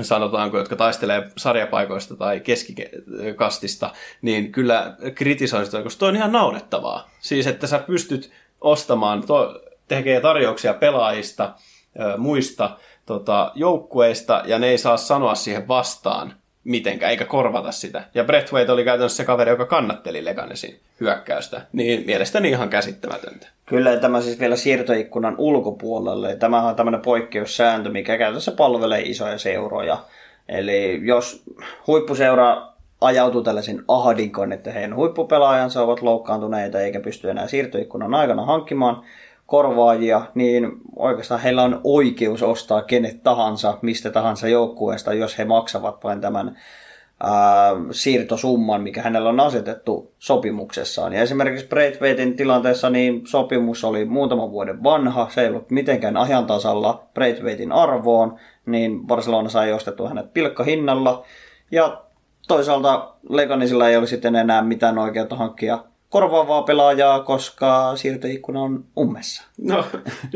sanotaanko, 0.00 0.58
jotka 0.58 0.76
taistelee 0.76 1.30
sarjapaikoista 1.36 2.16
tai 2.16 2.40
keskikastista, 2.40 3.90
niin 4.22 4.52
kyllä 4.52 4.96
kritisoin 5.14 5.66
sitä, 5.66 5.82
koska 5.82 5.98
toi 5.98 6.08
on 6.08 6.16
ihan 6.16 6.32
naurettavaa. 6.32 7.10
Siis, 7.20 7.46
että 7.46 7.66
sä 7.66 7.78
pystyt 7.78 8.30
ostamaan, 8.60 9.26
to, 9.26 9.60
tekee 9.88 10.20
tarjouksia 10.20 10.74
pelaajista, 10.74 11.54
muista 12.18 12.78
tota, 13.06 13.52
joukkueista, 13.54 14.42
ja 14.46 14.58
ne 14.58 14.68
ei 14.68 14.78
saa 14.78 14.96
sanoa 14.96 15.34
siihen 15.34 15.68
vastaan 15.68 16.34
mitenkään, 16.68 17.10
eikä 17.10 17.24
korvata 17.24 17.72
sitä. 17.72 18.04
Ja 18.14 18.24
Brett 18.24 18.52
Wade 18.52 18.72
oli 18.72 18.84
käytännössä 18.84 19.16
se 19.16 19.24
kaveri, 19.24 19.50
joka 19.50 19.66
kannatteli 19.66 20.24
Leganesin 20.24 20.78
hyökkäystä. 21.00 21.60
Niin 21.72 22.06
mielestäni 22.06 22.48
ihan 22.48 22.68
käsittämätöntä. 22.68 23.48
Kyllä, 23.66 23.96
tämä 23.96 24.20
siis 24.20 24.40
vielä 24.40 24.56
siirtoikkunan 24.56 25.34
ulkopuolelle. 25.38 26.36
Tämä 26.36 26.62
on 26.62 26.76
tämmöinen 26.76 27.00
poikkeussääntö, 27.00 27.90
mikä 27.90 28.18
käytännössä 28.18 28.52
palvelee 28.52 29.00
isoja 29.00 29.38
seuroja. 29.38 29.98
Eli 30.48 31.00
jos 31.04 31.42
huippuseura 31.86 32.68
ajautuu 33.00 33.42
tällaisen 33.42 33.84
ahdinkoon, 33.88 34.52
että 34.52 34.72
heidän 34.72 34.96
huippupelaajansa 34.96 35.82
ovat 35.82 36.02
loukkaantuneita 36.02 36.80
eikä 36.80 37.00
pysty 37.00 37.30
enää 37.30 37.46
siirtoikkunan 37.46 38.14
aikana 38.14 38.44
hankkimaan 38.44 39.02
korvaajia, 39.48 40.22
niin 40.34 40.72
oikeastaan 40.96 41.40
heillä 41.40 41.62
on 41.62 41.80
oikeus 41.84 42.42
ostaa 42.42 42.82
kenet 42.82 43.22
tahansa, 43.22 43.78
mistä 43.82 44.10
tahansa 44.10 44.48
joukkueesta, 44.48 45.14
jos 45.14 45.38
he 45.38 45.44
maksavat 45.44 46.04
vain 46.04 46.20
tämän 46.20 46.56
ää, 47.20 47.72
siirtosumman, 47.90 48.82
mikä 48.82 49.02
hänellä 49.02 49.28
on 49.28 49.40
asetettu 49.40 50.12
sopimuksessaan. 50.18 51.12
Ja 51.12 51.22
esimerkiksi 51.22 51.66
Braithwaitin 51.66 52.36
tilanteessa 52.36 52.90
niin 52.90 53.26
sopimus 53.26 53.84
oli 53.84 54.04
muutaman 54.04 54.50
vuoden 54.50 54.82
vanha, 54.82 55.28
se 55.30 55.40
ei 55.40 55.48
ollut 55.48 55.70
mitenkään 55.70 56.16
ajan 56.16 56.46
tasalla 56.46 57.06
arvoon, 57.72 58.36
niin 58.66 59.06
Barcelona 59.06 59.48
sai 59.48 59.72
ostettua 59.72 60.08
hänet 60.08 60.32
pilkkahinnalla. 60.32 61.24
Ja 61.70 62.02
toisaalta 62.48 63.14
Leganisilla 63.28 63.88
ei 63.88 63.96
ole 63.96 64.06
sitten 64.06 64.36
enää 64.36 64.62
mitään 64.62 64.98
oikeutta 64.98 65.36
hankkia 65.36 65.78
korvaavaa 66.10 66.62
pelaajaa, 66.62 67.20
koska 67.20 67.96
siirtoikkuna 67.96 68.62
on 68.62 68.84
ummessa. 68.98 69.42
No, 69.58 69.84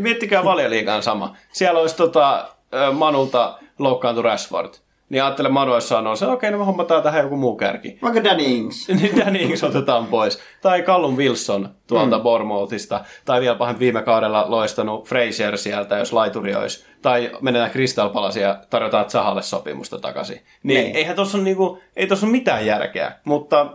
miettikää 0.00 0.44
valioliikan 0.44 1.02
sama. 1.02 1.36
Siellä 1.52 1.80
olisi 1.80 1.96
tota, 1.96 2.48
Manulta 2.92 3.58
loukkaantu 3.78 4.22
Rashford. 4.22 4.74
Niin 5.12 5.22
ajattele 5.22 5.48
Manu 5.48 5.72
olisi 5.72 5.88
sanoo, 5.88 6.12
että 6.12 6.26
okei, 6.26 6.34
okay, 6.34 6.50
no 6.50 6.58
me 6.58 6.64
hommataan 6.64 7.02
tähän 7.02 7.22
joku 7.22 7.36
muu 7.36 7.56
kärki. 7.56 7.98
Vaikka 8.02 8.24
Danny 8.24 8.42
Ings. 8.42 8.88
niin 9.00 9.16
Danny 9.16 9.38
Ings 9.38 9.64
otetaan 9.64 10.06
pois. 10.06 10.38
Tai 10.60 10.82
Callum 10.82 11.16
Wilson 11.16 11.68
tuolta 11.86 12.18
mm. 12.18 12.22
Bournemouthista. 12.22 13.04
Tai 13.24 13.40
vielä 13.40 13.56
pahemmin 13.56 13.80
viime 13.80 14.02
kaudella 14.02 14.44
loistanut 14.48 15.08
Fraser 15.08 15.58
sieltä, 15.58 15.98
jos 15.98 16.12
laituri 16.12 16.54
olisi. 16.54 16.84
Tai 17.02 17.30
menetään 17.40 17.70
Crystal 17.70 18.08
Palace 18.08 18.40
ja 18.40 18.58
tarjotaan 18.70 19.10
Zahalle 19.10 19.42
sopimusta 19.42 19.98
takaisin. 19.98 20.40
Niin, 20.62 20.84
niin. 20.84 20.96
eihän 20.96 21.16
tuossa 21.16 21.38
niinku, 21.38 21.78
ei 21.96 22.06
tuossa 22.06 22.26
ole 22.26 22.32
mitään 22.32 22.66
järkeä. 22.66 23.12
Mutta 23.24 23.66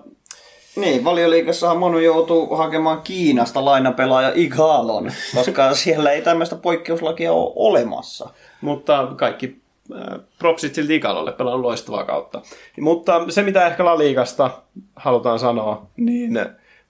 niin, 0.77 1.03
valioliikassahan 1.03 1.77
Monu 1.77 1.99
joutuu 1.99 2.55
hakemaan 2.55 3.01
Kiinasta 3.01 3.65
lainapelaaja 3.65 4.31
Igalon, 4.35 5.11
koska 5.35 5.73
siellä 5.75 6.11
ei 6.11 6.21
tämmöistä 6.21 6.55
poikkeuslakia 6.55 7.33
ole 7.33 7.53
olemassa. 7.55 8.29
Mutta 8.61 9.07
kaikki 9.15 9.61
äh, 9.95 10.19
propsit 10.39 10.75
silti 10.75 10.95
Igalolle, 10.95 11.31
pelannut 11.31 11.61
loistavaa 11.61 12.05
kautta. 12.05 12.41
Mutta 12.79 13.25
se, 13.29 13.43
mitä 13.43 13.67
ehkä 13.67 13.85
La 13.85 13.97
Liigasta 13.97 14.49
halutaan 14.95 15.39
sanoa, 15.39 15.85
niin 15.97 16.39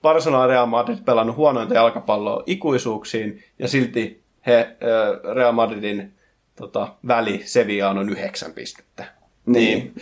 Barcelona 0.01 0.47
Real 0.47 0.65
Madrid 0.65 0.97
pelannut 1.05 1.35
huonointa 1.35 1.73
jalkapalloa 1.73 2.43
ikuisuuksiin, 2.45 3.43
ja 3.59 3.67
silti 3.67 4.21
he, 4.47 4.57
äh, 4.59 5.35
Real 5.35 5.51
Madridin 5.51 6.13
tota, 6.55 6.87
väli 7.07 7.41
Sevillaan 7.45 7.97
on 7.97 8.09
yhdeksän 8.09 8.53
pistettä. 8.53 9.05
Niin. 9.45 9.79
niin 9.79 9.95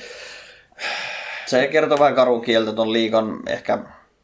se 1.46 1.68
kertoo 1.68 2.00
vähän 2.00 2.16
karun 2.16 2.42
kieltä 2.42 2.74
tuon 2.74 2.94
liikan 2.94 3.40
ehkä 3.48 3.80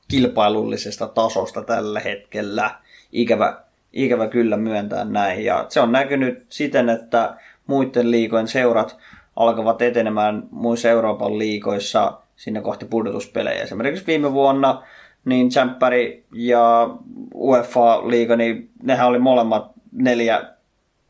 kilpailullisesta 0.08 1.08
tasosta 1.08 1.62
tällä 1.62 2.00
hetkellä. 2.00 2.72
Ikävä, 3.12 3.62
ikävä 3.94 4.28
kyllä 4.28 4.58
myöntää 4.58 5.06
näin. 5.06 5.46
Ja 5.46 5.66
se 5.70 5.80
on 5.80 5.92
näkynyt 5.92 6.46
siten, 6.50 6.90
että 6.90 7.36
muiden 7.68 8.12
liikojen 8.12 8.48
seurat 8.48 8.98
alkavat 9.36 9.82
etenemään 9.82 10.44
muissa 10.52 10.90
Euroopan 10.90 11.38
liikoissa 11.38 12.20
sinne 12.36 12.62
kohti 12.62 12.86
pudotuspelejä. 12.86 13.64
Esimerkiksi 13.64 14.08
viime 14.08 14.34
vuonna 14.34 14.84
niin 15.26 15.50
Champpari 15.50 16.26
ja 16.34 16.90
UEFA-liiga, 17.36 18.36
niin 18.36 18.70
nehän 18.84 19.08
oli 19.08 19.20
molemmat 19.20 19.72
neljä 19.92 20.42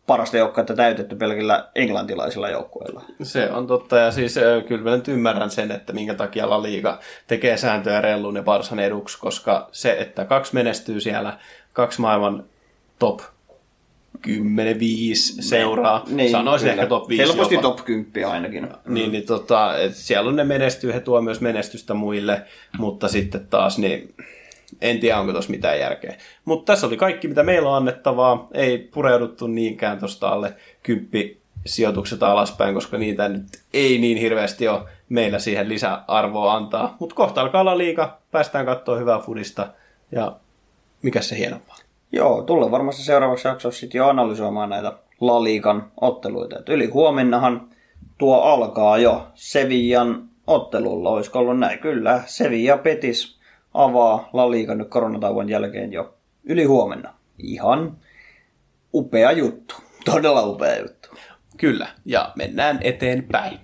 parasta 0.08 0.38
joukkuetta 0.38 0.76
täytetty 0.76 1.16
pelkillä 1.16 1.70
englantilaisilla 1.76 2.50
joukkueilla. 2.50 3.02
Se 3.24 3.52
on 3.52 3.68
totta, 3.68 3.98
ja 3.98 4.12
siis 4.12 4.40
kyllä 4.68 4.84
mä 4.84 4.96
nyt 4.96 5.08
ymmärrän 5.08 5.52
sen, 5.52 5.72
että 5.72 5.94
minkä 5.94 6.14
takia 6.14 6.50
La 6.50 6.64
Liga 6.64 7.00
tekee 7.28 7.58
sääntöjä 7.58 8.02
Rellun 8.02 8.36
ja 8.36 8.44
Barsan 8.44 8.80
eduksi, 8.80 9.20
koska 9.20 9.70
se, 9.72 9.98
että 10.00 10.26
kaksi 10.26 10.54
menestyy 10.54 11.02
siellä, 11.02 11.38
kaksi 11.74 12.02
maailman 12.02 12.44
top 13.00 13.20
10-5 14.28 14.32
seuraa, 15.40 16.04
niin, 16.08 16.32
sanoisin 16.32 16.70
kyllä. 16.70 16.82
ehkä 16.82 16.90
top 16.90 17.10
5 17.10 17.24
Helposti 17.24 17.56
jopa. 17.56 17.68
top 17.68 17.86
10 17.86 18.28
ainakin. 18.28 18.68
Niin, 18.88 19.12
niin 19.12 19.26
tota, 19.26 19.74
siellä 19.92 20.30
on 20.30 20.36
ne 20.36 20.44
menestyy, 20.44 20.94
he 20.94 21.00
tuo 21.00 21.22
myös 21.22 21.42
menestystä 21.42 21.94
muille, 21.94 22.42
mutta 22.78 23.08
sitten 23.08 23.48
taas 23.48 23.78
niin 23.78 24.14
en 24.82 25.00
tiedä, 25.00 25.20
onko 25.20 25.32
tuossa 25.32 25.52
mitään 25.52 25.80
järkeä. 25.80 26.16
Mutta 26.46 26.74
tässä 26.74 26.88
oli 26.88 26.98
kaikki, 26.98 27.28
mitä 27.28 27.44
meillä 27.44 27.70
on 27.70 27.76
annettavaa. 27.76 28.48
Ei 28.54 28.78
pureuduttu 28.78 29.48
niinkään 29.48 30.00
tuosta 30.00 30.30
alle 30.30 30.54
kymppi 30.84 31.42
sijoitukset 31.66 32.24
alaspäin, 32.24 32.74
koska 32.74 32.98
niitä 32.98 33.30
nyt 33.30 33.48
ei 33.74 33.98
niin 33.98 34.18
hirveästi 34.18 34.68
ole 34.68 34.82
meillä 35.10 35.40
siihen 35.40 35.70
lisäarvoa 35.70 36.54
antaa. 36.54 36.96
Mutta 37.00 37.16
kohta 37.16 37.42
alkaa 37.42 37.62
olla 37.62 37.78
liika, 37.78 38.18
päästään 38.32 38.66
katsoa 38.66 38.98
hyvää 38.98 39.20
fudista 39.20 39.68
ja 40.12 40.36
mikä 41.02 41.22
se 41.22 41.38
hienompaa. 41.38 41.78
Joo, 42.12 42.42
tulee 42.42 42.72
varmasti 42.72 43.04
seuraavassa 43.04 43.50
jaksossa 43.50 43.80
sitten 43.80 44.00
jo 44.00 44.08
analysoimaan 44.08 44.70
näitä 44.70 44.94
La 45.22 45.44
Liigan 45.44 45.92
otteluita. 46.02 46.60
Et 46.60 46.70
yli 46.70 46.86
huomennahan 46.86 47.70
tuo 48.18 48.42
alkaa 48.42 48.98
jo 48.98 49.28
Sevillan 49.34 50.30
ottelulla, 50.48 51.10
olisiko 51.10 51.40
ollut 51.40 51.60
näin? 51.60 51.80
Kyllä, 51.80 52.22
Sevilla 52.26 52.78
Petis 52.78 53.41
avaa 53.74 54.30
La 54.34 54.52
Liga 54.52 54.76
nyt 54.76 54.90
koronatauon 54.90 55.50
jälkeen 55.50 55.94
jo 55.94 56.14
yli 56.44 56.64
huomenna. 56.64 57.14
Ihan 57.38 57.98
upea 58.94 59.32
juttu. 59.32 59.76
Todella 60.06 60.46
upea 60.46 60.80
juttu. 60.80 61.10
Kyllä, 61.58 61.88
ja 62.06 62.32
mennään 62.36 62.80
eteenpäin. 62.82 63.60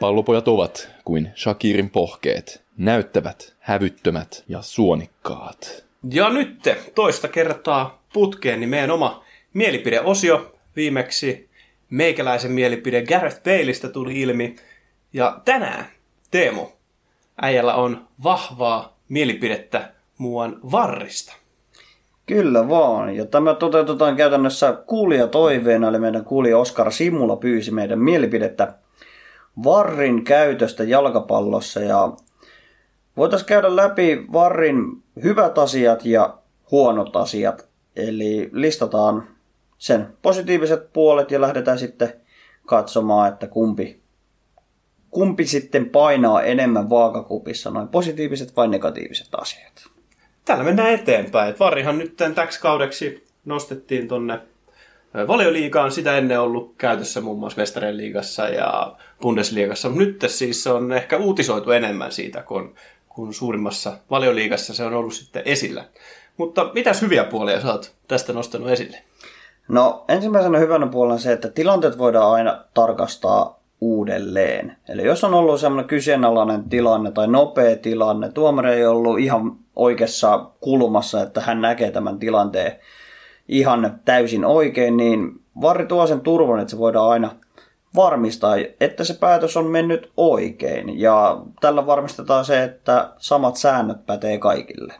Pallopojat 0.00 0.48
ovat 0.48 0.90
kuin 1.04 1.32
Shakirin 1.36 1.90
pohkeet 1.90 2.63
näyttävät, 2.76 3.54
hävyttömät 3.60 4.44
ja 4.48 4.62
suonikkaat. 4.62 5.84
Ja 6.10 6.30
nyt 6.30 6.62
toista 6.94 7.28
kertaa 7.28 8.02
putkeen, 8.12 8.60
niin 8.60 8.70
meidän 8.70 8.90
oma 8.90 9.24
mielipideosio 9.54 10.54
viimeksi 10.76 11.48
meikäläisen 11.90 12.52
mielipide 12.52 13.02
Gareth 13.02 13.42
Baleista 13.42 13.88
tuli 13.88 14.20
ilmi. 14.20 14.56
Ja 15.12 15.40
tänään 15.44 15.86
Teemu, 16.30 16.66
äijällä 17.42 17.74
on 17.74 18.08
vahvaa 18.22 18.96
mielipidettä 19.08 19.92
muuan 20.18 20.60
varrista. 20.72 21.36
Kyllä 22.26 22.68
vaan, 22.68 23.16
ja 23.16 23.26
tämä 23.26 23.54
toteutetaan 23.54 24.16
käytännössä 24.16 24.72
kuulija 24.86 25.26
toiveena, 25.26 25.88
eli 25.88 25.98
meidän 25.98 26.24
kuulija 26.24 26.58
Oskar 26.58 26.92
Simula 26.92 27.36
pyysi 27.36 27.70
meidän 27.70 27.98
mielipidettä 27.98 28.74
varrin 29.64 30.24
käytöstä 30.24 30.84
jalkapallossa, 30.84 31.80
ja 31.80 32.12
voitaisiin 33.16 33.46
käydä 33.46 33.76
läpi 33.76 34.24
varrin 34.32 35.02
hyvät 35.22 35.58
asiat 35.58 36.06
ja 36.06 36.38
huonot 36.70 37.16
asiat, 37.16 37.68
eli 37.96 38.50
listataan 38.52 39.28
sen 39.78 40.06
positiiviset 40.22 40.92
puolet 40.92 41.30
ja 41.30 41.40
lähdetään 41.40 41.78
sitten 41.78 42.12
katsomaan, 42.66 43.32
että 43.32 43.46
kumpi, 43.46 44.00
kumpi 45.10 45.46
sitten 45.46 45.90
painaa 45.90 46.42
enemmän 46.42 46.90
vaakakupissa, 46.90 47.70
noin 47.70 47.88
positiiviset 47.88 48.56
vai 48.56 48.68
negatiiviset 48.68 49.28
asiat. 49.32 49.94
Täällä 50.44 50.64
mennään 50.64 50.90
eteenpäin. 50.90 51.50
Et 51.50 51.60
Varihan 51.60 51.98
nyt 51.98 52.16
täksi 52.34 52.60
kaudeksi 52.60 53.26
nostettiin 53.44 54.08
tonne 54.08 54.40
valioliigaan. 55.26 55.92
Sitä 55.92 56.18
ennen 56.18 56.40
ollut 56.40 56.74
käytössä 56.78 57.20
muun 57.20 57.38
muassa 57.38 57.58
Westereen 57.60 57.96
liigassa 57.96 58.48
ja 58.48 58.96
Bundesliigassa. 59.20 59.88
Nyt 59.88 60.24
siis 60.26 60.66
on 60.66 60.92
ehkä 60.92 61.16
uutisoitu 61.16 61.70
enemmän 61.70 62.12
siitä, 62.12 62.42
kun, 62.42 62.74
kun 63.14 63.34
suurimmassa 63.34 63.92
valioliigassa 64.10 64.74
se 64.74 64.84
on 64.84 64.94
ollut 64.94 65.14
sitten 65.14 65.42
esillä. 65.44 65.84
Mutta 66.36 66.70
mitäs 66.74 67.02
hyviä 67.02 67.24
puolia 67.24 67.60
sä 67.60 67.72
oot 67.72 67.94
tästä 68.08 68.32
nostanut 68.32 68.68
esille? 68.68 68.98
No 69.68 70.04
ensimmäisenä 70.08 70.58
hyvänä 70.58 70.86
puolella 70.86 71.14
on 71.14 71.20
se, 71.20 71.32
että 71.32 71.50
tilanteet 71.50 71.98
voidaan 71.98 72.32
aina 72.32 72.64
tarkastaa 72.74 73.60
uudelleen. 73.80 74.76
Eli 74.88 75.04
jos 75.04 75.24
on 75.24 75.34
ollut 75.34 75.60
semmoinen 75.60 75.88
kyseenalainen 75.88 76.64
tilanne 76.64 77.10
tai 77.10 77.28
nopea 77.28 77.76
tilanne, 77.76 78.32
tuomari 78.32 78.72
ei 78.72 78.86
ollut 78.86 79.18
ihan 79.18 79.56
oikeassa 79.76 80.50
kulmassa, 80.60 81.22
että 81.22 81.40
hän 81.40 81.60
näkee 81.60 81.90
tämän 81.90 82.18
tilanteen 82.18 82.72
ihan 83.48 84.00
täysin 84.04 84.44
oikein, 84.44 84.96
niin 84.96 85.40
varri 85.60 85.86
tuo 85.86 86.06
sen 86.06 86.20
turvan, 86.20 86.60
että 86.60 86.70
se 86.70 86.78
voidaan 86.78 87.10
aina 87.10 87.30
varmistaa, 87.96 88.56
että 88.80 89.04
se 89.04 89.14
päätös 89.14 89.56
on 89.56 89.66
mennyt 89.66 90.12
oikein. 90.16 91.00
Ja 91.00 91.42
tällä 91.60 91.86
varmistetaan 91.86 92.44
se, 92.44 92.62
että 92.62 93.10
samat 93.18 93.56
säännöt 93.56 94.06
pätee 94.06 94.38
kaikille. 94.38 94.94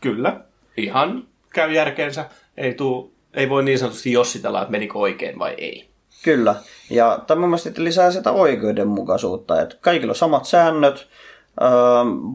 Kyllä, 0.00 0.40
ihan 0.76 1.24
käy 1.52 1.72
järkeensä. 1.72 2.24
Ei, 2.56 2.74
tuu, 2.74 3.12
ei 3.34 3.48
voi 3.48 3.64
niin 3.64 3.78
sanotusti 3.78 4.12
jossitella, 4.12 4.62
että 4.62 4.72
menikö 4.72 4.98
oikein 4.98 5.38
vai 5.38 5.54
ei. 5.58 5.88
Kyllä, 6.22 6.54
ja 6.90 7.18
tämä 7.26 7.40
mielestäni 7.40 7.84
lisää 7.84 8.10
sitä 8.10 8.32
oikeudenmukaisuutta, 8.32 9.62
että 9.62 9.76
kaikilla 9.80 10.10
on 10.10 10.16
samat 10.16 10.44
säännöt, 10.44 11.08
öö, 11.62 11.68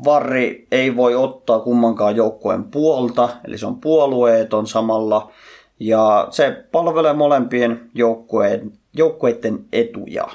varri 0.06 0.68
ei 0.72 0.96
voi 0.96 1.16
ottaa 1.16 1.60
kummankaan 1.60 2.16
joukkueen 2.16 2.64
puolta, 2.64 3.30
eli 3.48 3.58
se 3.58 3.66
on 3.66 3.82
puolueeton 3.82 4.68
samalla, 4.68 5.32
ja 5.80 6.28
se 6.30 6.64
palvelee 6.72 7.14
molempien 7.14 7.90
joukkueen, 7.94 8.72
joukkueiden 8.94 9.66
etuja. 9.72 10.28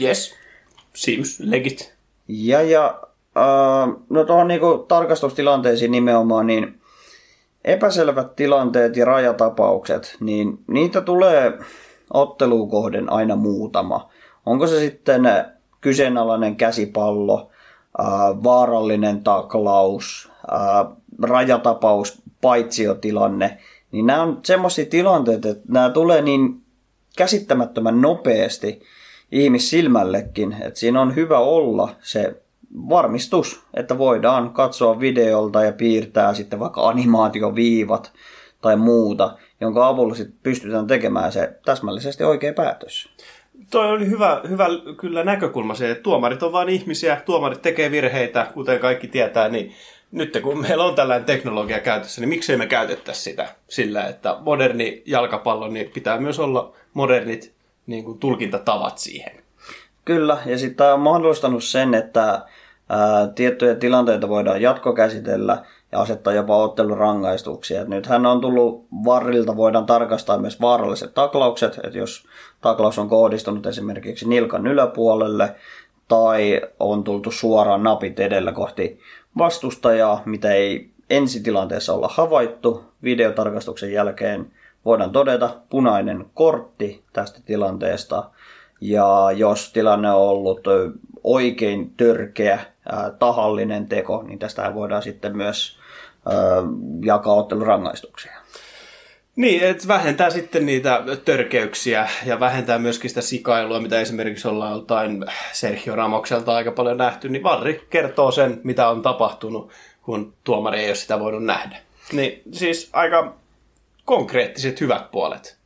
Yes, 0.00 0.34
seems 0.94 1.40
legit. 1.40 1.94
Ja, 2.28 2.62
ja 2.62 3.00
öö, 3.36 3.94
no 4.10 4.24
tuohon 4.24 4.48
niinku 4.48 4.84
tarkastustilanteisiin 4.88 5.90
nimenomaan, 5.90 6.46
niin 6.46 6.80
epäselvät 7.64 8.36
tilanteet 8.36 8.96
ja 8.96 9.04
rajatapaukset, 9.04 10.16
niin 10.20 10.58
niitä 10.66 11.00
tulee 11.00 11.58
otteluun 12.12 12.70
kohden 12.70 13.12
aina 13.12 13.36
muutama. 13.36 14.10
Onko 14.46 14.66
se 14.66 14.78
sitten 14.78 15.22
kyseenalainen 15.80 16.56
käsipallo, 16.56 17.50
vaarallinen 18.44 19.24
taklaus, 19.24 20.30
rajatapaus, 21.22 22.22
paitsiotilanne, 22.40 23.58
niin 23.92 24.06
nämä 24.06 24.22
on 24.22 24.40
semmoisia 24.44 24.86
tilanteita, 24.86 25.48
että 25.48 25.62
nämä 25.68 25.90
tulee 25.90 26.22
niin 26.22 26.63
käsittämättömän 27.16 28.00
nopeasti 28.00 28.82
ihmissilmällekin, 29.32 30.56
että 30.62 30.80
siinä 30.80 31.00
on 31.00 31.16
hyvä 31.16 31.38
olla 31.38 31.88
se 32.02 32.36
varmistus, 32.88 33.62
että 33.74 33.98
voidaan 33.98 34.50
katsoa 34.50 35.00
videolta 35.00 35.62
ja 35.62 35.72
piirtää 35.72 36.34
sitten 36.34 36.60
vaikka 36.60 36.88
animaatioviivat 36.88 38.12
tai 38.60 38.76
muuta, 38.76 39.36
jonka 39.60 39.88
avulla 39.88 40.14
sitten 40.14 40.38
pystytään 40.42 40.86
tekemään 40.86 41.32
se 41.32 41.58
täsmällisesti 41.64 42.24
oikea 42.24 42.52
päätös. 42.52 43.08
Toi 43.70 43.90
oli 43.90 44.06
hyvä, 44.06 44.40
hyvä 44.48 44.66
kyllä 45.00 45.24
näkökulma 45.24 45.74
se, 45.74 45.90
että 45.90 46.02
tuomarit 46.02 46.42
on 46.42 46.52
vain 46.52 46.68
ihmisiä, 46.68 47.22
tuomarit 47.24 47.62
tekee 47.62 47.90
virheitä, 47.90 48.46
kuten 48.54 48.80
kaikki 48.80 49.08
tietää, 49.08 49.48
niin 49.48 49.72
nyt 50.14 50.38
kun 50.42 50.60
meillä 50.60 50.84
on 50.84 50.94
tällainen 50.94 51.26
teknologia 51.26 51.80
käytössä, 51.80 52.20
niin 52.20 52.28
miksei 52.28 52.56
me 52.56 52.66
käytettäisi 52.66 53.22
sitä 53.22 53.48
sillä, 53.68 54.06
että 54.06 54.36
moderni 54.40 55.02
jalkapallo, 55.06 55.68
niin 55.68 55.90
pitää 55.94 56.18
myös 56.18 56.38
olla 56.38 56.72
modernit 56.92 57.52
niin 57.86 58.04
kuin, 58.04 58.18
tulkintatavat 58.18 58.98
siihen. 58.98 59.32
Kyllä, 60.04 60.38
ja 60.46 60.58
sitten 60.58 60.76
tämä 60.76 60.94
on 60.94 61.00
mahdollistanut 61.00 61.64
sen, 61.64 61.94
että 61.94 62.42
ää, 62.88 63.26
tiettyjä 63.34 63.74
tilanteita 63.74 64.28
voidaan 64.28 64.62
jatkokäsitellä 64.62 65.64
ja 65.92 66.00
asettaa 66.00 66.32
jopa 66.32 66.56
ottelurangaistuksia. 66.56 67.80
Et 67.82 67.88
nythän 67.88 68.26
on 68.26 68.40
tullut 68.40 68.86
varrilta, 69.04 69.56
voidaan 69.56 69.86
tarkastaa 69.86 70.38
myös 70.38 70.60
vaaralliset 70.60 71.14
taklaukset, 71.14 71.80
että 71.84 71.98
jos 71.98 72.26
taklaus 72.60 72.98
on 72.98 73.08
kohdistunut 73.08 73.66
esimerkiksi 73.66 74.28
nilkan 74.28 74.66
yläpuolelle 74.66 75.54
tai 76.08 76.60
on 76.80 77.04
tultu 77.04 77.30
suoraan 77.30 77.82
napit 77.82 78.20
edellä 78.20 78.52
kohti 78.52 79.00
vastustajaa, 79.38 80.22
mitä 80.24 80.52
ei 80.52 80.90
ensitilanteessa 81.10 81.92
olla 81.94 82.08
havaittu, 82.08 82.84
videotarkastuksen 83.02 83.92
jälkeen 83.92 84.52
voidaan 84.84 85.12
todeta 85.12 85.56
punainen 85.70 86.26
kortti 86.34 87.04
tästä 87.12 87.40
tilanteesta. 87.46 88.30
Ja 88.80 89.32
jos 89.36 89.72
tilanne 89.72 90.10
on 90.10 90.20
ollut 90.20 90.60
oikein 91.24 91.94
törkeä, 91.96 92.60
tahallinen 93.18 93.86
teko, 93.86 94.22
niin 94.22 94.38
tästä 94.38 94.74
voidaan 94.74 95.02
sitten 95.02 95.36
myös 95.36 95.78
jakaa 97.04 97.34
ottelurangaistuksia. 97.34 98.43
Niin, 99.36 99.62
että 99.62 99.88
vähentää 99.88 100.30
sitten 100.30 100.66
niitä 100.66 101.02
törkeyksiä 101.24 102.08
ja 102.26 102.40
vähentää 102.40 102.78
myöskin 102.78 103.10
sitä 103.10 103.20
sikailua, 103.20 103.80
mitä 103.80 104.00
esimerkiksi 104.00 104.48
ollaan 104.48 104.72
joltain 104.72 105.24
Sergio 105.52 105.96
Ramokselta 105.96 106.54
aika 106.54 106.72
paljon 106.72 106.96
nähty, 106.96 107.28
niin 107.28 107.42
Varri 107.42 107.86
kertoo 107.90 108.30
sen, 108.30 108.60
mitä 108.64 108.88
on 108.88 109.02
tapahtunut, 109.02 109.70
kun 110.02 110.34
tuomari 110.44 110.80
ei 110.80 110.88
ole 110.88 110.94
sitä 110.94 111.20
voinut 111.20 111.44
nähdä. 111.44 111.76
Niin 112.12 112.42
siis 112.52 112.90
aika 112.92 113.34
konkreettiset 114.04 114.80
hyvät 114.80 115.10
puolet. 115.10 115.56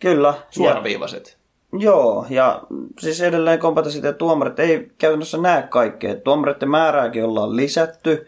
Kyllä. 0.00 0.34
Suoraviivaiset. 0.50 1.38
Ja, 1.72 1.78
joo, 1.78 2.26
ja 2.30 2.62
siis 2.98 3.20
edelleen 3.20 3.58
kompata 3.58 3.90
sitä, 3.90 4.08
että 4.08 4.18
tuomarit 4.18 4.58
ei 4.58 4.90
käytännössä 4.98 5.38
näe 5.38 5.62
kaikkea. 5.62 6.14
Tuomareiden 6.14 6.70
määrääkin 6.70 7.24
ollaan 7.24 7.56
lisätty 7.56 8.26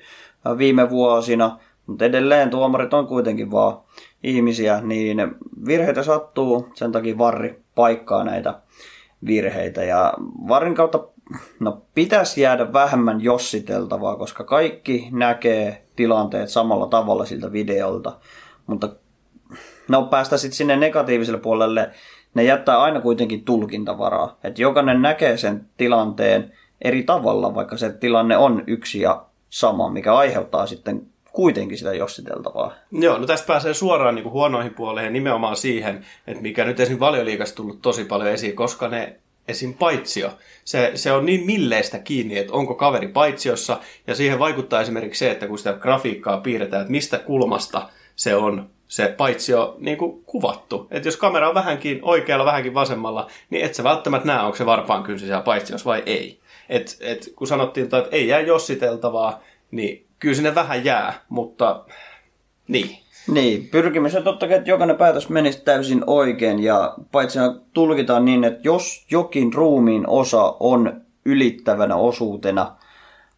viime 0.59 0.91
vuosina, 0.91 1.59
mutta 1.87 2.05
edelleen 2.05 2.51
tuomarit 2.51 2.95
on 2.95 3.07
kuitenkin 3.07 3.51
vaan 3.51 3.79
ihmisiä, 4.23 4.81
niin 4.81 5.35
virheitä 5.67 6.03
sattuu, 6.03 6.69
sen 6.75 6.93
takia 6.93 7.19
varri 7.19 7.63
paikkaa 7.75 8.25
näitä 8.25 8.61
virheitä. 9.27 9.85
Ja 9.85 10.15
varrin 10.49 10.75
kautta 10.75 11.05
no, 11.61 11.83
pitäisi 11.95 12.41
jäädä 12.41 12.73
vähemmän 12.73 13.21
jossiteltavaa, 13.21 14.17
koska 14.17 14.45
kaikki 14.45 15.09
näkee 15.11 15.83
tilanteet 15.97 16.49
samalla 16.49 16.87
tavalla 16.87 17.25
siltä 17.25 17.53
videolta. 17.53 18.19
Mutta 18.67 18.89
no 19.89 20.03
päästä 20.03 20.37
sitten 20.37 20.57
sinne 20.57 20.77
negatiiviselle 20.77 21.41
puolelle, 21.41 21.91
ne 22.35 22.45
jättää 22.45 22.83
aina 22.83 23.01
kuitenkin 23.01 23.45
tulkintavaraa. 23.45 24.39
Että 24.45 24.63
jokainen 24.63 25.03
näkee 25.03 25.37
sen 25.37 25.69
tilanteen 25.77 26.53
eri 26.81 27.03
tavalla, 27.03 27.55
vaikka 27.55 27.77
se 27.77 27.93
tilanne 27.93 28.37
on 28.37 28.65
yksi 28.67 29.01
ja 29.01 29.27
sama, 29.51 29.91
mikä 29.91 30.15
aiheuttaa 30.15 30.67
sitten 30.67 31.12
kuitenkin 31.33 31.79
sitä 31.79 31.95
jossiteltavaa. 31.95 32.75
Joo, 32.93 33.19
no 33.19 33.27
tästä 33.27 33.47
pääsee 33.47 33.75
suoraan 33.75 34.15
niin 34.15 34.23
kuin 34.23 34.33
huonoihin 34.33 34.75
puoleen 34.75 35.13
nimenomaan 35.13 35.57
siihen, 35.57 36.07
että 36.27 36.43
mikä 36.43 36.65
nyt 36.65 36.81
esim. 36.81 37.01
valioliikassa 37.01 37.55
tullut 37.55 37.83
tosi 37.83 38.05
paljon 38.05 38.31
esiin, 38.31 38.57
koska 38.57 38.89
ne 38.89 39.17
esim. 39.49 39.75
paitsio, 39.75 40.31
se, 40.65 40.93
se 40.95 41.13
on 41.13 41.27
niin 41.27 41.47
milleistä 41.47 41.99
kiinni, 41.99 42.39
että 42.39 42.53
onko 42.53 42.75
kaveri 42.75 43.09
paitsiossa, 43.09 43.79
ja 44.07 44.15
siihen 44.15 44.39
vaikuttaa 44.39 44.81
esimerkiksi 44.81 45.19
se, 45.19 45.31
että 45.31 45.47
kun 45.47 45.59
sitä 45.59 45.73
grafiikkaa 45.73 46.41
piirretään, 46.41 46.81
että 46.81 46.93
mistä 46.93 47.19
kulmasta 47.19 47.89
se 48.17 48.35
on 48.35 48.71
se 48.89 49.15
paitsi 49.17 49.53
jo 49.53 49.77
niin 49.79 49.97
kuin 49.97 50.25
kuvattu. 50.25 50.87
Että 50.91 51.09
jos 51.09 51.17
kamera 51.17 51.49
on 51.49 51.55
vähänkin 51.55 51.99
oikealla, 52.03 52.45
vähänkin 52.45 52.75
vasemmalla, 52.75 53.31
niin 53.51 53.65
et 53.65 53.75
sä 53.75 53.85
välttämättä 53.85 54.27
näe, 54.27 54.41
onko 54.41 54.57
se 54.57 54.67
varpaan 54.67 55.03
kynsi 55.03 55.27
siellä 55.27 55.43
paitsiossa 55.43 55.91
vai 55.91 56.03
ei. 56.07 56.41
Et, 56.69 56.97
et, 57.01 57.33
kun 57.37 57.47
sanottiin, 57.47 57.85
että 57.85 58.05
ei 58.11 58.29
jää 58.29 58.41
jossiteltavaa, 58.41 59.41
niin 59.71 60.07
kyllä 60.23 60.35
sinne 60.35 60.55
vähän 60.55 60.85
jää, 60.85 61.15
mutta 61.29 61.85
niin. 62.69 62.99
Niin, 63.29 63.69
pyrkimys 63.69 64.15
on 64.15 64.23
totta 64.23 64.49
kai, 64.49 64.57
että 64.57 64.71
jokainen 64.71 64.97
päätös 64.97 65.29
menisi 65.29 65.63
täysin 65.65 66.05
oikein 66.07 66.63
ja 66.63 66.95
paitsi 67.13 67.39
tulkitaan 67.73 68.25
niin, 68.25 68.45
että 68.45 68.61
jos 68.65 69.07
jokin 69.11 69.55
ruumiin 69.55 70.09
osa 70.09 70.57
on 70.61 71.01
ylittävänä 71.25 71.97
osuutena 71.97 72.77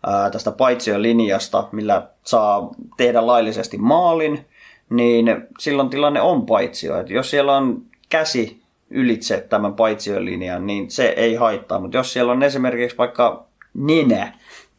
ää, 0.06 0.30
tästä 0.30 0.50
paitsiolinjasta, 0.52 1.68
millä 1.72 2.08
saa 2.22 2.70
tehdä 2.96 3.26
laillisesti 3.26 3.78
maalin, 3.78 4.46
niin 4.90 5.26
silloin 5.58 5.90
tilanne 5.90 6.20
on 6.20 6.46
paitsio. 6.46 7.00
Että 7.00 7.12
jos 7.12 7.30
siellä 7.30 7.56
on 7.56 7.82
käsi 8.08 8.62
ylitse 8.90 9.46
tämän 9.48 9.74
paitsiolinjan, 9.74 10.66
niin 10.66 10.90
se 10.90 11.06
ei 11.06 11.34
haittaa. 11.34 11.80
Mutta 11.80 11.96
jos 11.96 12.12
siellä 12.12 12.32
on 12.32 12.42
esimerkiksi 12.42 12.98
vaikka 12.98 13.44
nenä 13.74 14.32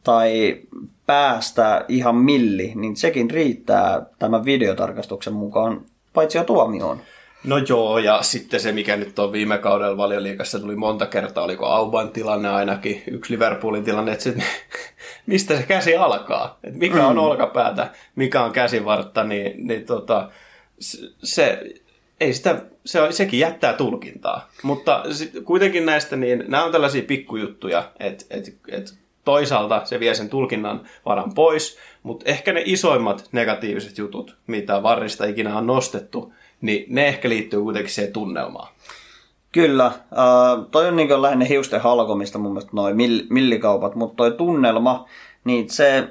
tai 0.04 0.62
päästä 1.06 1.86
ihan 1.88 2.16
milli, 2.16 2.72
niin 2.76 2.96
sekin 2.96 3.32
riittää 3.32 4.06
tämän 4.20 4.46
videotarkastuksen 4.46 5.34
mukaan 5.34 5.86
paitsi 6.14 6.38
jo 6.38 6.44
tuomioon. 6.44 7.02
No 7.44 7.58
joo, 7.58 7.98
ja 7.98 8.22
sitten 8.22 8.60
se, 8.60 8.72
mikä 8.72 8.96
nyt 8.96 9.20
on 9.20 9.32
viime 9.32 9.58
kaudella 9.58 9.98
valioliikassa 9.98 10.60
tuli 10.60 10.76
monta 10.76 11.06
kertaa, 11.06 11.44
oliko 11.44 11.66
Auban 11.66 12.10
tilanne 12.10 12.50
ainakin, 12.50 13.04
yksi 13.08 13.34
Liverpoolin 13.34 13.84
tilanne, 13.84 14.12
että 14.12 14.24
se, 14.24 14.36
mistä 15.26 15.58
se 15.58 15.64
käsi 15.64 15.96
alkaa, 15.96 16.60
että 16.64 16.80
mikä 16.80 17.08
on 17.08 17.16
mm. 17.16 17.22
olkapäätä, 17.22 17.92
mikä 18.16 18.44
on 18.44 18.52
käsivartta, 18.52 19.24
niin, 19.24 19.68
niin 19.68 19.86
tota, 19.86 20.30
se, 21.24 21.64
ei 22.20 22.34
sitä, 22.34 22.62
se, 22.86 23.00
sekin 23.12 23.40
jättää 23.40 23.74
tulkintaa. 23.74 24.50
Mutta 24.64 25.04
sit, 25.12 25.32
kuitenkin 25.44 25.86
näistä, 25.86 26.16
niin 26.16 26.44
nämä 26.48 26.66
on 26.66 26.72
tällaisia 26.72 27.04
pikkujuttuja, 27.04 27.92
että 28.00 28.26
et, 28.30 28.58
et 28.68 28.94
toisaalta 29.26 29.82
se 29.86 30.00
vie 30.00 30.16
sen 30.16 30.30
tulkinnan 30.30 30.82
varan 31.06 31.34
pois, 31.36 31.78
mutta 32.04 32.30
ehkä 32.30 32.54
ne 32.54 32.62
isoimmat 32.66 33.30
negatiiviset 33.32 33.98
jutut, 33.98 34.38
mitä 34.48 34.84
varrista 34.84 35.26
ikinä 35.26 35.58
on 35.58 35.68
nostettu, 35.68 36.34
niin 36.62 36.86
ne 36.90 37.08
ehkä 37.08 37.30
liittyy 37.30 37.62
kuitenkin 37.62 37.94
siihen 37.94 38.14
tunnelmaan. 38.14 38.68
Kyllä, 39.52 39.86
äh, 39.86 40.66
toi 40.72 40.88
on 40.88 40.96
niin 40.96 41.22
lähinnä 41.22 41.46
hiusten 41.46 41.82
halkomista 41.82 42.40
mun 42.40 42.52
mielestä 42.52 42.72
noin 42.74 42.96
mill- 42.96 43.26
millikaupat, 43.30 43.96
mutta 43.96 44.16
toi 44.16 44.32
tunnelma, 44.32 45.06
niin 45.44 45.70
se, 45.70 46.08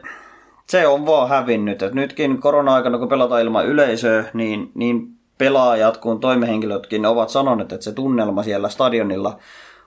se 0.66 0.86
on 0.86 1.06
vaan 1.06 1.28
hävinnyt. 1.28 1.82
Et 1.82 1.94
nytkin 1.94 2.38
korona-aikana, 2.40 2.98
kun 2.98 3.08
pelataan 3.08 3.42
ilman 3.42 3.66
yleisöä, 3.66 4.24
niin, 4.34 4.70
niin 4.74 5.08
pelaajat 5.38 5.96
kuin 5.96 6.20
toimehenkilötkin 6.20 7.06
ovat 7.06 7.28
sanoneet, 7.28 7.72
että 7.72 7.84
se 7.84 7.92
tunnelma 7.92 8.42
siellä 8.42 8.68
stadionilla 8.68 9.38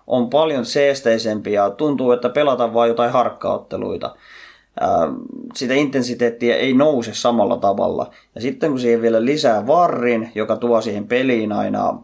on 0.08 0.30
paljon 0.30 0.66
seesteisempi 0.66 1.54
ja 1.54 1.70
tuntuu, 1.70 2.12
että 2.12 2.30
pelataan 2.30 2.74
vain 2.74 2.90
jotain 2.90 3.12
harkkaotteluita. 3.12 4.16
Sitä 5.56 5.74
intensiteettiä 5.74 6.56
ei 6.56 6.74
nouse 6.74 7.14
samalla 7.14 7.58
tavalla. 7.58 8.12
Ja 8.36 8.42
sitten 8.42 8.70
kun 8.70 8.80
siihen 8.80 9.02
vielä 9.02 9.26
lisää 9.26 9.68
varrin, 9.68 10.32
joka 10.36 10.56
tuo 10.56 10.82
siihen 10.82 11.08
peliin 11.08 11.52
aina 11.52 12.00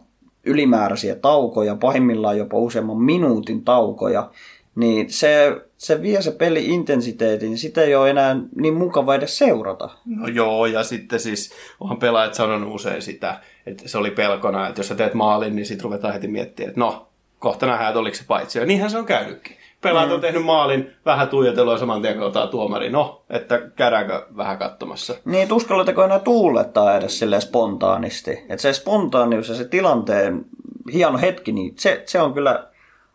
ylimääräisiä 0.46 1.14
taukoja, 1.14 1.76
pahimmillaan 1.76 2.38
jopa 2.38 2.58
useamman 2.58 3.02
minuutin 3.02 3.64
taukoja, 3.64 4.30
niin 4.74 5.10
se, 5.10 5.60
se 5.76 6.02
vie 6.02 6.22
se 6.22 6.30
peli 6.30 6.66
intensiteetin, 6.66 7.58
sitä 7.58 7.82
ei 7.82 7.94
ole 7.94 8.10
enää 8.10 8.36
niin 8.56 8.74
mukava 8.74 9.14
edes 9.14 9.38
seurata. 9.38 9.90
No 10.06 10.28
joo, 10.28 10.66
ja 10.66 10.82
sitten 10.82 11.20
siis 11.20 11.52
onhan 11.80 11.98
pelaajat 11.98 12.34
sanonut 12.34 12.74
usein 12.74 13.02
sitä, 13.02 13.40
että 13.66 13.88
se 13.88 13.98
oli 13.98 14.10
pelkona, 14.10 14.68
että 14.68 14.78
jos 14.78 14.88
sä 14.88 14.94
teet 14.94 15.14
maalin, 15.14 15.56
niin 15.56 15.66
sitten 15.66 15.84
ruvetaan 15.84 16.14
heti 16.14 16.28
miettimään, 16.28 16.68
että 16.68 16.80
no, 16.80 17.06
kohta 17.44 17.66
nähdään, 17.66 17.88
että 17.88 18.00
oliko 18.00 18.16
se 18.16 18.24
paitsi. 18.26 18.58
Ja 18.58 18.66
niinhän 18.66 18.90
se 18.90 18.98
on 18.98 19.06
käynytkin. 19.06 19.56
Pelaat 19.80 20.08
mm. 20.08 20.14
on 20.14 20.20
tehnyt 20.20 20.44
maalin, 20.44 20.90
vähän 21.04 21.28
tuijotelua 21.28 21.78
saman 21.78 22.02
tien 22.02 22.18
kun 22.18 22.50
tuomari. 22.50 22.90
No, 22.90 23.24
että 23.30 23.60
käydäänkö 23.76 24.26
vähän 24.36 24.58
katsomassa. 24.58 25.14
Niin, 25.24 25.52
uskallatako 25.52 26.04
enää 26.04 26.18
tuulettaa 26.18 26.96
edes 26.96 27.18
sille 27.18 27.40
spontaanisti. 27.40 28.30
Että 28.30 28.62
se 28.62 28.72
spontaanius 28.72 29.48
ja 29.48 29.54
se 29.54 29.64
tilanteen 29.64 30.44
hieno 30.92 31.18
hetki, 31.18 31.52
niin 31.52 31.74
se, 31.78 32.02
se 32.06 32.20
on 32.20 32.34
kyllä 32.34 32.68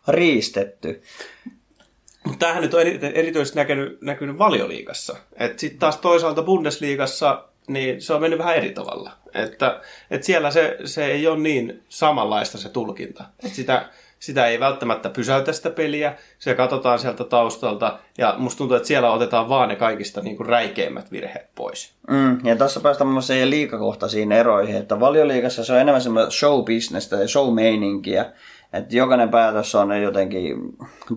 riistetty. 0.07 1.01
Mutta 2.23 2.39
tämähän 2.39 2.61
nyt 2.61 2.73
on 2.73 2.81
erityisesti 2.81 3.59
näkynyt, 3.59 4.01
näkynyt 4.01 4.37
valioliigassa. 4.37 5.17
Sitten 5.57 5.79
taas 5.79 5.97
toisaalta 5.97 6.43
Bundesliigassa 6.43 7.49
niin 7.69 8.01
se 8.01 8.13
on 8.13 8.21
mennyt 8.21 8.39
vähän 8.39 8.55
eri 8.55 8.71
tavalla. 8.71 9.11
Että, 9.33 9.81
että 10.11 10.25
siellä 10.25 10.51
se, 10.51 10.77
se 10.85 11.05
ei 11.05 11.27
ole 11.27 11.39
niin 11.39 11.83
samanlaista 11.89 12.57
se 12.57 12.69
tulkinta. 12.69 13.23
Että 13.43 13.55
sitä, 13.55 13.89
sitä 14.19 14.45
ei 14.47 14.59
välttämättä 14.59 15.09
pysäytä 15.09 15.53
sitä 15.53 15.69
peliä, 15.69 16.15
se 16.39 16.55
katsotaan 16.55 16.99
sieltä 16.99 17.23
taustalta, 17.23 17.99
ja 18.17 18.35
musta 18.37 18.57
tuntuu, 18.57 18.77
että 18.77 18.87
siellä 18.87 19.11
otetaan 19.11 19.49
vaan 19.49 19.69
ne 19.69 19.75
kaikista 19.75 20.21
niin 20.21 20.37
kuin 20.37 20.49
räikeimmät 20.49 21.11
virheet 21.11 21.49
pois. 21.55 21.93
Mm, 22.09 22.45
ja 22.45 22.55
tässä 22.55 22.79
päästään 22.79 23.07
mun 23.07 23.13
mielestä 23.13 23.49
liikakohtaisiin 23.49 24.31
eroihin, 24.31 24.75
että 24.75 24.99
valioliikassa 24.99 25.63
se 25.63 25.73
on 25.73 25.79
enemmän 25.79 26.01
semmoista 26.01 26.31
show 26.31 26.63
business 26.65 27.11
ja 27.11 27.27
show 27.27 27.53
meininkiä, 27.53 28.25
että 28.73 28.95
jokainen 28.95 29.29
päätös 29.29 29.75
on 29.75 30.01
jotenkin 30.01 30.57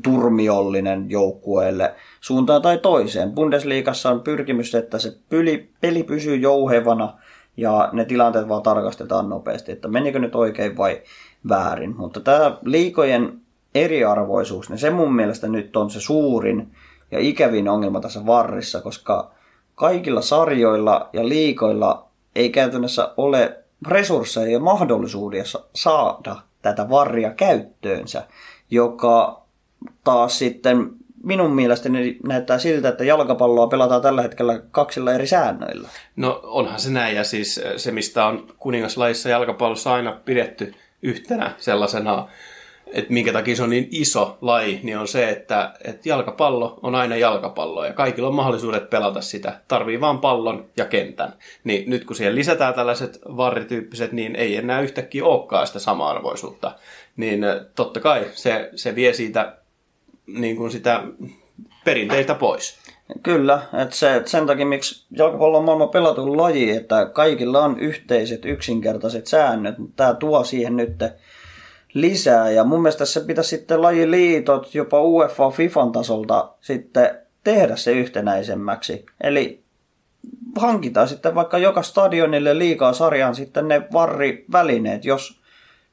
turmiollinen 0.03 1.11
joukkueelle 1.11 1.95
suuntaan 2.21 2.63
tai 2.63 2.79
toiseen. 2.79 3.33
Bundesliigassa 3.33 4.11
on 4.11 4.21
pyrkimys, 4.21 4.75
että 4.75 4.99
se 4.99 5.17
peli, 5.29 5.71
peli 5.81 6.03
pysyy 6.03 6.37
jouhevana 6.37 7.19
ja 7.57 7.89
ne 7.93 8.05
tilanteet 8.05 8.49
vaan 8.49 8.63
tarkastetaan 8.63 9.29
nopeasti, 9.29 9.73
että 9.73 9.89
menikö 9.89 10.19
nyt 10.19 10.35
oikein 10.35 10.77
vai 10.77 11.03
väärin. 11.49 11.97
Mutta 11.97 12.21
tämä 12.21 12.57
liikojen 12.65 13.41
eriarvoisuus, 13.75 14.71
niin 14.71 14.79
se 14.79 14.91
mun 14.91 15.15
mielestä 15.15 15.49
nyt 15.49 15.77
on 15.77 15.91
se 15.91 16.01
suurin 16.01 16.75
ja 17.11 17.19
ikävin 17.19 17.69
ongelma 17.69 18.01
tässä 18.01 18.27
varrissa, 18.27 18.81
koska 18.81 19.31
kaikilla 19.75 20.23
sarjoilla 20.23 21.09
ja 21.13 21.29
liikoilla 21.29 22.09
ei 22.35 22.51
käytännössä 22.51 23.15
ole 23.17 23.59
resursseja 23.89 24.53
ja 24.53 24.61
mahdollisuuden 24.61 25.45
saada 25.75 26.37
tätä 26.63 26.89
varria 26.89 27.31
käyttöönsä, 27.31 28.27
joka 28.71 29.43
taas 30.05 30.39
sitten 30.39 30.91
minun 31.25 31.51
mielestäni 31.51 32.19
näyttää 32.25 32.59
siltä, 32.59 32.89
että 32.89 33.05
jalkapalloa 33.05 33.67
pelataan 33.67 34.03
tällä 34.03 34.23
hetkellä 34.23 34.63
kaksilla 34.71 35.13
eri 35.13 35.27
säännöillä. 35.27 35.89
No 36.17 36.41
onhan 36.43 36.81
se 36.81 36.91
näin, 36.91 37.17
ja 37.17 37.25
siis 37.25 37.61
se, 37.77 37.93
mistä 37.93 38.27
on 38.27 38.47
kuningaslaissa 38.59 39.29
jalkapallossa 39.29 39.93
aina 39.93 40.21
pidetty 40.25 40.75
yhtenä 41.03 41.55
sellaisena, 41.59 42.29
että 42.93 43.13
minkä 43.13 43.33
takia 43.33 43.57
se 43.57 43.63
on 43.63 43.71
niin 43.71 43.89
iso 43.91 44.39
laji, 44.41 44.81
niin 44.83 44.99
on 44.99 45.09
se, 45.09 45.29
että, 45.29 45.75
että 45.85 46.09
jalkapallo 46.09 46.81
on 46.83 46.95
aina 46.95 47.17
jalkapallo 47.17 47.85
ja 47.85 47.93
kaikilla 47.93 48.29
on 48.29 48.35
mahdollisuudet 48.35 48.91
pelata 48.91 49.21
sitä. 49.21 49.61
Tarvii 49.69 50.01
vaan 50.01 50.19
pallon 50.19 50.71
ja 50.77 50.85
kentän. 50.85 51.33
Niin 51.65 51.91
nyt 51.91 52.05
kun 52.05 52.17
siihen 52.17 52.35
lisätään 52.35 52.75
tällaiset 52.75 53.19
varrityyppiset, 53.25 54.13
niin 54.13 54.37
ei 54.37 54.57
enää 54.57 54.81
yhtäkkiä 54.81 55.25
olekaan 55.25 55.67
sitä 55.67 55.79
sama-arvoisuutta. 55.79 56.73
Niin 57.17 57.45
totta 57.75 58.01
kai 58.01 58.27
se, 58.35 58.71
se 58.75 58.95
vie 58.95 59.13
siitä 59.13 59.57
niin 60.27 60.57
kuin 60.57 60.71
sitä 60.71 61.03
perinteistä 61.85 62.35
pois. 62.35 62.79
Kyllä, 63.23 63.63
että 63.83 63.97
se, 63.97 64.17
että 64.17 64.31
sen 64.31 64.47
takia 64.47 64.67
miksi 64.67 65.07
jalkapallo 65.11 65.59
on 65.59 65.65
maailman 65.65 65.89
pelatun 65.89 66.37
laji, 66.37 66.71
että 66.71 67.11
kaikilla 67.13 67.65
on 67.65 67.79
yhteiset 67.81 68.45
yksinkertaiset 68.45 69.27
säännöt, 69.27 69.79
mutta 69.79 69.95
tämä 69.97 70.15
tuo 70.15 70.45
siihen 70.45 70.77
nyt 70.77 71.05
lisää. 71.95 72.51
Ja 72.51 72.65
mun 72.65 72.83
mielestä 72.83 73.05
se 73.05 73.21
pitäisi 73.21 73.51
sitten 73.51 73.83
lajiliitot 73.83 74.75
jopa 74.75 75.03
UEFA 75.03 75.51
FIFAn 75.51 75.93
tasolta 75.93 76.49
sitten 76.61 77.19
tehdä 77.45 77.77
se 77.77 77.93
yhtenäisemmäksi. 77.93 79.07
Eli 79.21 79.63
hankitaan 80.57 81.09
sitten 81.09 81.35
vaikka 81.35 81.59
joka 81.59 81.83
stadionille 81.83 82.59
liikaa 82.59 82.93
sarjaan 82.93 83.35
sitten 83.35 83.69
ne 83.69 83.83
varrivälineet, 83.93 85.05
jos 85.05 85.41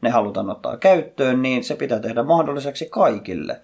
ne 0.02 0.10
halutaan 0.10 0.50
ottaa 0.50 0.78
käyttöön, 0.78 1.42
niin 1.42 1.64
se 1.64 1.76
pitää 1.76 2.00
tehdä 2.00 2.24
mahdolliseksi 2.24 2.88
kaikille 2.90 3.62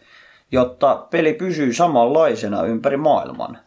jotta 0.51 1.07
peli 1.11 1.33
pysyy 1.33 1.73
samanlaisena 1.73 2.63
ympäri 2.63 2.97
maailman. 2.97 3.57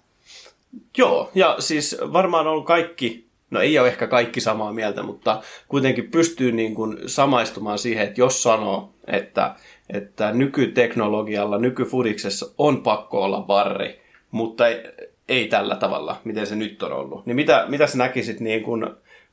Joo, 0.99 1.31
ja 1.35 1.57
siis 1.59 1.97
varmaan 2.13 2.47
on 2.47 2.65
kaikki, 2.65 3.27
no 3.51 3.61
ei 3.61 3.79
ole 3.79 3.89
ehkä 3.89 4.07
kaikki 4.07 4.41
samaa 4.41 4.73
mieltä, 4.73 5.03
mutta 5.03 5.43
kuitenkin 5.69 6.11
pystyy 6.11 6.53
niin 6.53 6.75
kuin 6.75 6.99
samaistumaan 7.07 7.79
siihen, 7.79 8.07
että 8.07 8.21
jos 8.21 8.43
sanoo, 8.43 8.93
että, 9.07 9.55
että 9.91 10.33
nykyteknologialla, 10.33 11.59
nykyfudiksessa 11.59 12.47
on 12.59 12.83
pakko 12.83 13.23
olla 13.23 13.49
varri, 13.49 14.01
mutta 14.31 14.67
ei, 14.67 14.83
ei 15.29 15.49
tällä 15.49 15.77
tavalla, 15.77 16.21
miten 16.25 16.47
se 16.47 16.57
nyt 16.57 16.83
on 16.83 16.93
ollut. 16.93 17.27
Niin 17.27 17.37
mitä, 17.37 17.65
mitä 17.69 17.87
sä 17.87 17.99
näkisit 17.99 18.41
niin 18.41 18.63
kuin 18.63 18.87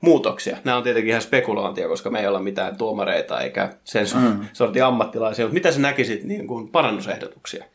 muutoksia. 0.06 0.58
Nämä 0.64 0.78
on 0.78 0.84
tietenkin 0.84 1.10
ihan 1.10 1.22
spekulointia, 1.22 1.88
koska 1.88 2.10
me 2.10 2.20
ei 2.20 2.28
olla 2.28 2.39
mitään 2.39 2.78
tuomareita 2.78 3.41
eikä 3.41 3.70
sen 3.84 4.08
mm. 4.16 4.45
sortin 4.53 4.84
ammattilaisia, 4.84 5.45
mutta 5.45 5.53
mitä 5.53 5.72
sä 5.72 5.80
näkisit 5.80 6.24
niin 6.24 6.47
kuin 6.47 6.68
parannusehdotuksia? 6.68 7.66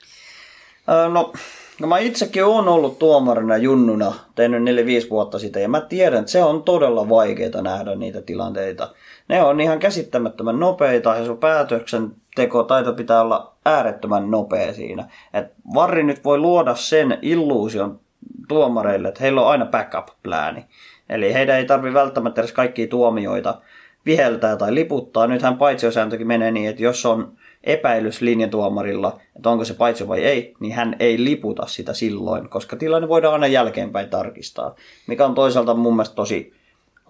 No, 1.12 1.32
No 1.80 1.86
mä 1.86 1.98
itsekin 1.98 2.44
oon 2.44 2.68
ollut 2.68 2.98
tuomarina 2.98 3.56
junnuna, 3.56 4.12
tehnyt 4.34 4.62
4-5 5.06 5.10
vuotta 5.10 5.38
sitten, 5.38 5.62
ja 5.62 5.68
mä 5.68 5.80
tiedän, 5.80 6.18
että 6.18 6.32
se 6.32 6.42
on 6.42 6.62
todella 6.62 7.08
vaikeaa 7.08 7.62
nähdä 7.62 7.94
niitä 7.94 8.22
tilanteita. 8.22 8.94
Ne 9.28 9.42
on 9.42 9.60
ihan 9.60 9.78
käsittämättömän 9.78 10.60
nopeita, 10.60 11.16
ja 11.16 11.24
sun 11.24 11.38
päätöksenteko 11.38 12.62
taito 12.62 12.92
pitää 12.92 13.20
olla 13.20 13.54
äärettömän 13.64 14.30
nopea 14.30 14.74
siinä. 14.74 15.08
Et 15.34 15.52
Varri 15.74 16.02
nyt 16.02 16.24
voi 16.24 16.38
luoda 16.38 16.74
sen 16.74 17.18
illuusion 17.22 18.00
tuomareille, 18.48 19.08
että 19.08 19.20
heillä 19.20 19.40
on 19.40 19.48
aina 19.48 19.66
backup-plääni. 19.66 20.64
Eli 21.10 21.34
heidän 21.34 21.56
ei 21.56 21.64
tarvi 21.64 21.94
välttämättä 21.94 22.40
edes 22.40 22.52
kaikkia 22.52 22.86
tuomioita 22.86 23.60
viheltää 24.06 24.56
tai 24.56 24.74
liputtaa. 24.74 25.26
Nythän 25.26 25.56
paitsiosääntökin 25.56 26.26
menee 26.26 26.50
niin, 26.50 26.70
että 26.70 26.82
jos 26.82 27.06
on 27.06 27.32
epäilys 27.64 28.20
linjatuomarilla, 28.20 29.20
että 29.36 29.50
onko 29.50 29.64
se 29.64 29.74
paitsi 29.74 30.08
vai 30.08 30.24
ei, 30.24 30.54
niin 30.60 30.74
hän 30.74 30.96
ei 31.00 31.24
liputa 31.24 31.66
sitä 31.66 31.94
silloin, 31.94 32.48
koska 32.48 32.76
tilanne 32.76 33.08
voidaan 33.08 33.34
aina 33.34 33.46
jälkeenpäin 33.46 34.08
tarkistaa, 34.08 34.74
mikä 35.06 35.26
on 35.26 35.34
toisaalta 35.34 35.74
mun 35.74 35.96
mielestä 35.96 36.14
tosi 36.14 36.52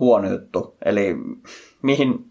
huono 0.01 0.31
juttu. 0.31 0.75
Eli 0.85 1.17
mihin 1.83 2.25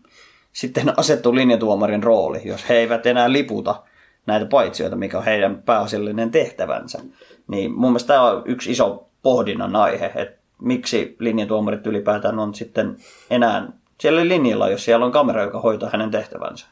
sitten 0.53 0.93
asettuu 0.97 1.35
linjatuomarin 1.35 2.03
rooli, 2.03 2.41
jos 2.45 2.69
he 2.69 2.75
eivät 2.75 3.05
enää 3.05 3.31
liputa 3.31 3.83
näitä 4.25 4.45
paitsioita, 4.45 4.95
mikä 4.95 5.17
on 5.17 5.25
heidän 5.25 5.61
pääasiallinen 5.65 6.31
tehtävänsä. 6.31 6.99
Niin 7.47 7.71
mun 7.71 7.91
mielestä 7.91 8.07
tämä 8.07 8.23
on 8.23 8.41
yksi 8.45 8.71
iso 8.71 9.07
pohdinnan 9.23 9.75
aihe, 9.75 10.11
että 10.15 10.38
miksi 10.61 11.15
linjatuomarit 11.19 11.87
ylipäätään 11.87 12.39
on 12.39 12.55
sitten 12.55 12.97
enää 13.29 13.67
siellä 13.99 14.27
linjalla, 14.27 14.69
jos 14.69 14.85
siellä 14.85 15.05
on 15.05 15.11
kamera, 15.11 15.43
joka 15.43 15.61
hoitaa 15.61 15.89
hänen 15.89 16.11
tehtävänsä. 16.11 16.65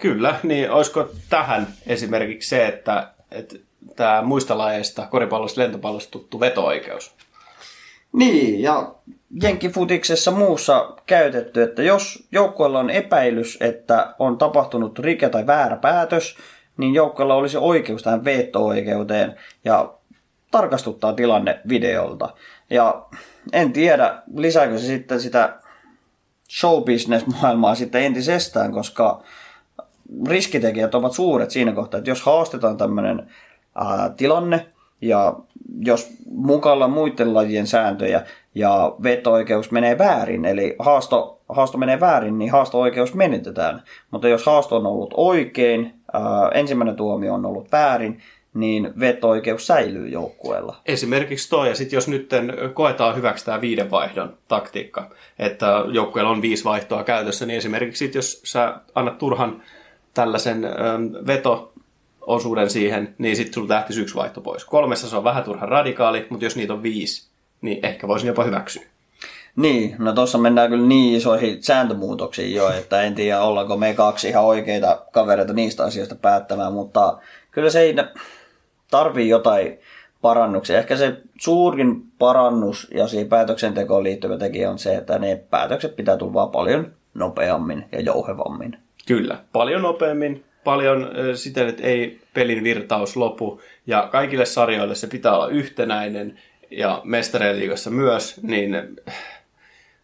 Kyllä, 0.00 0.34
niin 0.42 0.70
olisiko 0.70 1.10
tähän 1.28 1.66
esimerkiksi 1.86 2.48
se, 2.48 2.66
että, 2.66 3.10
että 3.30 3.56
tämä 3.96 4.22
muista 4.22 4.58
lajeista, 4.58 5.06
koripallosta, 5.10 5.60
lentopallosta 5.60 6.10
tuttu 6.10 6.40
veto-oikeus? 6.40 7.14
Niin, 8.12 8.62
ja 8.62 8.94
Jenkkifutiksessa 9.42 10.30
muussa 10.30 10.94
käytetty, 11.06 11.62
että 11.62 11.82
jos 11.82 12.26
joukkueella 12.32 12.78
on 12.78 12.90
epäilys, 12.90 13.58
että 13.60 14.14
on 14.18 14.38
tapahtunut 14.38 14.98
rike 14.98 15.28
tai 15.28 15.46
väärä 15.46 15.76
päätös, 15.76 16.36
niin 16.76 16.94
joukkueella 16.94 17.34
olisi 17.34 17.56
oikeus 17.56 18.02
tähän 18.02 18.24
veto-oikeuteen 18.24 19.36
ja 19.64 19.92
tarkastuttaa 20.50 21.12
tilanne 21.12 21.60
videolta. 21.68 22.28
Ja 22.70 23.06
en 23.52 23.72
tiedä, 23.72 24.22
lisääkö 24.34 24.78
se 24.78 24.86
sitten 24.86 25.20
sitä 25.20 25.58
showbusiness-maailmaa 26.50 27.74
sitten 27.74 28.02
entisestään, 28.02 28.72
koska 28.72 29.22
riskitekijät 30.28 30.94
ovat 30.94 31.12
suuret 31.12 31.50
siinä 31.50 31.72
kohtaa, 31.72 31.98
että 31.98 32.10
jos 32.10 32.22
haastetaan 32.22 32.76
tämmöinen 32.76 33.30
ää, 33.74 34.10
tilanne 34.16 34.66
ja 35.00 35.36
jos 35.80 36.10
mukalla 36.30 36.88
muiden 36.88 37.34
lajien 37.34 37.66
sääntöjä 37.66 38.22
ja 38.54 38.96
veto-oikeus 39.02 39.70
menee 39.70 39.98
väärin, 39.98 40.44
eli 40.44 40.76
haasto, 40.78 41.40
haasto 41.48 41.78
menee 41.78 42.00
väärin, 42.00 42.38
niin 42.38 42.50
haasto-oikeus 42.50 43.14
menetetään. 43.14 43.82
Mutta 44.10 44.28
jos 44.28 44.46
haasto 44.46 44.76
on 44.76 44.86
ollut 44.86 45.14
oikein, 45.16 45.94
ää, 46.12 46.48
ensimmäinen 46.54 46.96
tuomio 46.96 47.34
on 47.34 47.46
ollut 47.46 47.72
väärin, 47.72 48.20
niin 48.60 49.00
veto-oikeus 49.00 49.66
säilyy 49.66 50.08
joukkueella. 50.08 50.76
Esimerkiksi 50.86 51.50
toi, 51.50 51.68
ja 51.68 51.74
sitten 51.74 51.96
jos 51.96 52.08
nyt 52.08 52.30
koetaan 52.74 53.16
hyväksi 53.16 53.44
tämä 53.44 53.60
viiden 53.60 53.90
vaihdon 53.90 54.36
taktiikka, 54.48 55.10
että 55.38 55.84
joukkueella 55.92 56.30
on 56.30 56.42
viisi 56.42 56.64
vaihtoa 56.64 57.04
käytössä, 57.04 57.46
niin 57.46 57.58
esimerkiksi 57.58 57.98
sit, 57.98 58.14
jos 58.14 58.40
sä 58.44 58.74
annat 58.94 59.18
turhan 59.18 59.62
tällaisen 60.14 60.64
ähm, 60.64 61.26
veto-osuuden 61.26 62.70
siihen, 62.70 63.14
niin 63.18 63.36
sitten 63.36 63.54
sulla 63.54 63.74
lähtisi 63.74 64.00
yksi 64.00 64.14
vaihto 64.14 64.40
pois. 64.40 64.64
Kolmessa 64.64 65.08
se 65.08 65.16
on 65.16 65.24
vähän 65.24 65.44
turhan 65.44 65.68
radikaali, 65.68 66.26
mutta 66.30 66.46
jos 66.46 66.56
niitä 66.56 66.72
on 66.72 66.82
viisi, 66.82 67.28
niin 67.60 67.86
ehkä 67.86 68.08
voisin 68.08 68.28
jopa 68.28 68.44
hyväksyä. 68.44 68.82
Niin, 69.56 69.96
no 69.98 70.12
tuossa 70.12 70.38
mennään 70.38 70.70
kyllä 70.70 70.86
niin 70.86 71.16
isoihin 71.16 71.62
sääntömuutoksiin 71.62 72.54
jo, 72.54 72.70
että 72.70 73.02
en 73.02 73.14
tiedä 73.14 73.40
ollaanko 73.40 73.76
me 73.76 73.94
kaksi 73.94 74.28
ihan 74.28 74.44
oikeita 74.44 75.02
kavereita 75.12 75.52
niistä 75.52 75.84
asioista 75.84 76.14
päättämään, 76.14 76.72
mutta 76.72 77.18
kyllä 77.50 77.70
se 77.70 77.80
ei 77.80 77.94
tarvii 78.90 79.28
jotain 79.28 79.78
parannuksia. 80.22 80.78
Ehkä 80.78 80.96
se 80.96 81.16
suurin 81.40 82.02
parannus 82.18 82.88
ja 82.94 83.08
siihen 83.08 83.28
päätöksentekoon 83.28 84.04
liittyvä 84.04 84.38
tekijä 84.38 84.70
on 84.70 84.78
se, 84.78 84.94
että 84.94 85.18
ne 85.18 85.44
päätökset 85.50 85.96
pitää 85.96 86.16
tulla 86.16 86.46
paljon 86.46 86.92
nopeammin 87.14 87.84
ja 87.92 88.00
jouhevammin. 88.00 88.78
Kyllä, 89.06 89.38
paljon 89.52 89.82
nopeammin, 89.82 90.44
paljon 90.64 91.10
siten, 91.34 91.68
että 91.68 91.82
ei 91.82 92.20
pelin 92.34 92.64
virtaus 92.64 93.16
lopu. 93.16 93.60
Ja 93.86 94.08
kaikille 94.12 94.44
sarjoille 94.44 94.94
se 94.94 95.06
pitää 95.06 95.34
olla 95.34 95.48
yhtenäinen 95.48 96.38
ja 96.70 97.00
mestareiliigassa 97.04 97.90
myös, 97.90 98.40
niin 98.42 98.96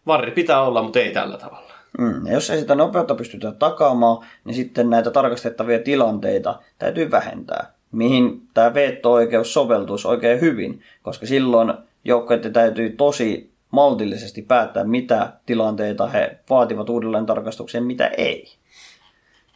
varri 0.07 0.31
pitää 0.31 0.63
olla, 0.63 0.83
mutta 0.83 0.99
ei 0.99 1.11
tällä 1.11 1.39
tavalla. 1.39 1.73
Mm. 1.99 2.27
Ja 2.27 2.33
jos 2.33 2.51
ei 2.51 2.61
sitä 2.61 2.75
nopeutta 2.75 3.15
pystytä 3.15 3.53
takaamaan, 3.53 4.27
niin 4.45 4.55
sitten 4.55 4.91
näitä 4.91 5.11
tarkastettavia 5.11 5.79
tilanteita 5.79 6.61
täytyy 6.79 7.11
vähentää, 7.11 7.74
mihin 7.97 8.43
tämä 8.55 8.75
veto-oikeus 8.75 9.55
soveltuisi 9.55 10.09
oikein 10.09 10.41
hyvin, 10.41 10.83
koska 11.03 11.27
silloin 11.27 11.73
joukkoiden 12.05 12.53
täytyy 12.53 12.91
tosi 12.91 13.51
maltillisesti 13.71 14.43
päättää, 14.43 14.85
mitä 14.85 15.33
tilanteita 15.47 16.07
he 16.07 16.39
vaativat 16.51 16.89
uudelleen 16.89 17.27
tarkastukseen, 17.27 17.85
mitä 17.85 18.07
ei. 18.07 18.55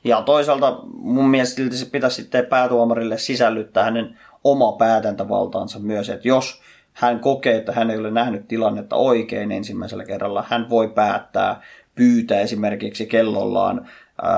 Ja 0.04 0.22
toisaalta 0.22 0.80
mun 0.92 1.28
mielestä 1.30 1.62
se 1.70 1.86
pitäisi 1.86 2.22
sitten 2.22 2.46
päätuomarille 2.46 3.18
sisällyttää 3.18 3.84
hänen 3.84 4.18
oma 4.44 4.72
päätäntävaltaansa 4.72 5.78
myös, 5.78 6.08
että 6.08 6.28
jos 6.28 6.62
hän 6.92 7.20
kokee, 7.20 7.56
että 7.56 7.72
hän 7.72 7.90
ei 7.90 7.98
ole 7.98 8.10
nähnyt 8.10 8.48
tilannetta 8.48 8.96
oikein 8.96 9.52
ensimmäisellä 9.52 10.04
kerralla, 10.04 10.44
hän 10.48 10.70
voi 10.70 10.88
päättää 10.88 11.62
pyytää 11.94 12.40
esimerkiksi 12.40 13.06
kellollaan 13.06 13.88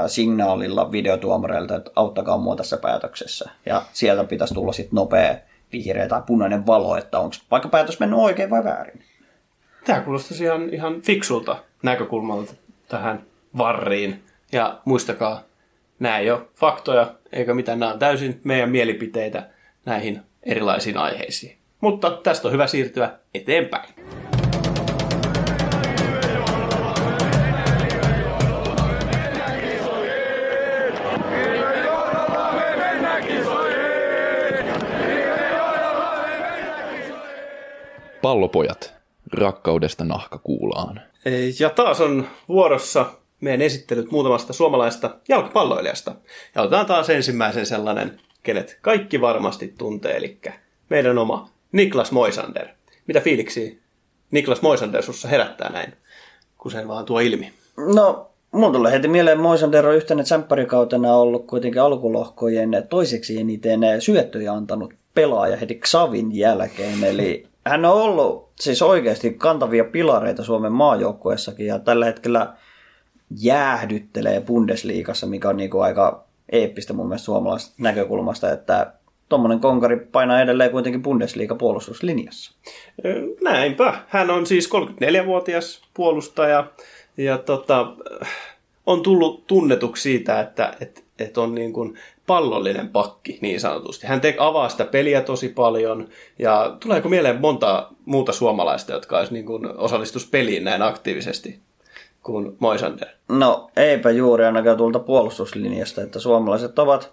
signaalilla 0.07 0.93
videotuomareilta, 0.93 1.77
että 1.77 1.91
auttakaa 1.97 2.39
mua 2.39 2.57
tässä 2.57 2.77
päätöksessä. 2.77 3.51
Ja 3.67 3.83
sieltä 3.93 4.25
pitäisi 4.25 4.55
tulla 4.55 4.73
sitten 4.73 4.97
nopea 4.97 5.37
vihreä 5.73 6.09
tai 6.09 6.23
punainen 6.27 6.67
valo, 6.67 6.97
että 6.97 7.19
onko 7.19 7.37
vaikka 7.51 7.69
päätös 7.69 8.01
mennyt 8.01 8.19
oikein 8.19 8.51
vai 8.51 8.65
väärin. 8.65 9.03
Tämä 9.85 10.01
kuulostaisi 10.01 10.45
ihan, 10.45 10.71
ihan 10.71 11.03
fiksulta 11.03 11.57
näkökulmalta 11.83 12.53
tähän 12.89 13.23
varriin. 13.59 14.23
Ja 14.53 14.81
muistakaa, 14.85 15.43
nämä 15.99 16.19
ei 16.19 16.31
ole 16.31 16.41
faktoja, 16.55 17.15
eikä 17.33 17.55
mitään, 17.55 17.79
nämä 17.79 17.93
on 17.93 17.99
täysin 17.99 18.41
meidän 18.45 18.71
mielipiteitä 18.71 19.49
näihin 19.85 20.23
erilaisiin 20.43 20.97
aiheisiin. 20.97 21.59
Mutta 21.81 22.11
tästä 22.11 22.49
on 22.49 22.53
hyvä 22.53 22.67
siirtyä 22.67 23.11
eteenpäin. 23.35 23.95
Pallopojat, 38.23 38.95
rakkaudesta 39.33 40.05
nahkakuulaan. 40.05 41.01
Ja 41.61 41.71
taas 41.71 42.01
on 42.01 42.27
vuorossa 42.49 43.07
meidän 43.41 43.63
esittelyt 43.63 44.11
muutamasta 44.11 44.53
suomalaista 44.53 45.17
jalkapalloilijasta. 45.29 46.15
Ja 46.55 46.63
otetaan 46.63 46.87
taas 46.87 47.11
ensimmäisen 47.11 47.67
sellainen, 47.67 48.21
kenet 48.43 48.79
kaikki 48.81 49.21
varmasti 49.21 49.75
tuntee, 49.79 50.17
eli 50.17 50.39
meidän 50.89 51.19
oma 51.19 51.51
Niklas 51.73 52.13
Moisander. 52.13 52.69
Mitä 53.07 53.21
fiiliksi 53.21 53.81
Niklas 54.31 54.63
Moisander 54.63 55.03
sussa 55.03 55.29
herättää 55.29 55.73
näin, 55.73 55.93
kun 56.59 56.71
sen 56.71 56.89
vaan 56.89 57.05
tuo 57.05 57.21
ilmi? 57.21 57.53
No, 57.95 58.31
mun 58.53 58.73
tulee 58.73 58.93
heti 58.93 59.09
mieleen 59.09 59.41
Moisander 59.41 59.87
on 59.87 59.95
yhtenä 59.95 60.23
tsempparikautena 60.23 61.15
ollut 61.15 61.47
kuitenkin 61.47 61.83
alkulohkojen 61.83 62.87
toiseksi 62.91 63.41
eniten 63.41 63.81
syöttöjä 63.99 64.53
antanut 64.53 64.95
pelaaja 65.15 65.57
heti 65.57 65.75
Xavin 65.75 66.37
jälkeen. 66.37 67.05
Eli 67.05 67.50
hän 67.67 67.85
on 67.85 67.93
ollut 67.93 68.51
siis 68.61 68.83
oikeasti 68.83 69.35
kantavia 69.35 69.85
pilareita 69.85 70.45
Suomen 70.45 70.73
maajoukkueessakin 70.73 71.67
ja 71.67 71.79
tällä 71.79 72.05
hetkellä 72.05 72.55
jäähdyttelee 73.41 74.41
Bundesliigassa, 74.41 75.27
mikä 75.27 75.49
on 75.49 75.57
niin 75.57 75.71
kuin 75.71 75.85
aika 75.85 76.25
eeppistä 76.53 76.93
mun 76.93 77.09
mielestä 77.09 77.25
suomalaisesta 77.25 77.75
näkökulmasta, 77.79 78.53
että 78.53 78.93
tuommoinen 79.29 79.61
konkari 79.61 79.97
painaa 79.97 80.41
edelleen 80.41 80.71
kuitenkin 80.71 81.03
Bundesliga 81.03 81.55
puolustuslinjassa. 81.55 82.53
Näinpä. 83.43 83.95
Hän 84.09 84.31
on 84.31 84.47
siis 84.47 84.71
34-vuotias 84.73 85.83
puolustaja 85.95 86.67
ja 87.17 87.39
tota, 87.39 87.93
on 88.87 89.03
tullut 89.03 89.47
tunnetuksi 89.47 90.03
siitä, 90.03 90.41
että, 90.41 90.75
että, 90.81 91.01
että 91.19 91.41
on 91.41 91.55
niin 91.55 91.73
kuin 91.73 91.99
pallollinen 92.31 92.89
pakki 92.89 93.39
niin 93.41 93.61
sanotusti. 93.61 94.07
Hän 94.07 94.21
tek, 94.21 94.37
avaa 94.39 94.69
sitä 94.69 94.85
peliä 94.85 95.21
tosi 95.21 95.49
paljon 95.49 96.09
ja 96.39 96.77
tuleeko 96.81 97.09
mieleen 97.09 97.41
monta 97.41 97.89
muuta 98.05 98.33
suomalaista, 98.33 98.93
jotka 98.93 99.19
olisi 99.19 99.33
niin 99.33 99.47
kuin 99.47 99.79
osallistus 99.79 100.27
peliin 100.27 100.65
näin 100.65 100.83
aktiivisesti? 100.83 101.61
kuin 102.23 102.57
Moisander? 102.59 103.09
No 103.29 103.71
eipä 103.77 104.11
juuri 104.11 104.45
ainakaan 104.45 104.77
tuolta 104.77 104.99
puolustuslinjasta, 104.99 106.03
että 106.03 106.19
suomalaiset 106.19 106.79
ovat 106.79 107.13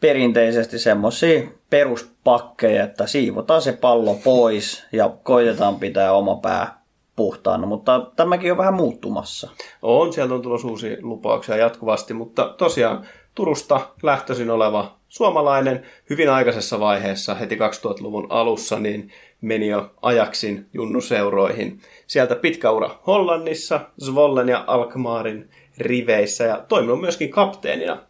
perinteisesti 0.00 0.78
semmoisia 0.78 1.42
peruspakkeja, 1.70 2.84
että 2.84 3.06
siivotaan 3.06 3.62
se 3.62 3.72
pallo 3.72 4.14
pois 4.24 4.84
ja 4.92 5.10
koitetaan 5.22 5.76
pitää 5.76 6.12
oma 6.12 6.34
pää 6.36 6.82
puhtaana, 7.16 7.66
mutta 7.66 8.10
tämäkin 8.16 8.52
on 8.52 8.58
vähän 8.58 8.74
muuttumassa. 8.74 9.50
On, 9.82 10.12
sieltä 10.12 10.34
on 10.34 10.42
tulossa 10.42 10.68
uusia 10.68 10.96
lupauksia 11.02 11.56
jatkuvasti, 11.56 12.14
mutta 12.14 12.54
tosiaan 12.58 13.06
Turusta 13.34 13.80
lähtöisin 14.02 14.50
oleva 14.50 14.96
suomalainen 15.08 15.86
hyvin 16.10 16.30
aikaisessa 16.30 16.80
vaiheessa, 16.80 17.34
heti 17.34 17.56
2000-luvun 17.56 18.26
alussa, 18.30 18.78
niin 18.78 19.10
meni 19.40 19.68
jo 19.68 19.90
ajaksin 20.02 20.66
junnuseuroihin. 20.74 21.80
Sieltä 22.06 22.36
pitkä 22.36 22.70
ura 22.70 22.98
Hollannissa, 23.06 23.80
Zvollen 24.04 24.48
ja 24.48 24.64
Alkmaarin 24.66 25.50
riveissä 25.78 26.44
ja 26.44 26.64
toiminut 26.68 27.00
myöskin 27.00 27.30
kapteenina 27.30 28.02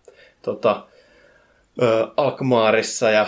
tota, 0.42 0.86
ö, 1.82 2.08
Alkmaarissa 2.16 3.10
ja 3.10 3.26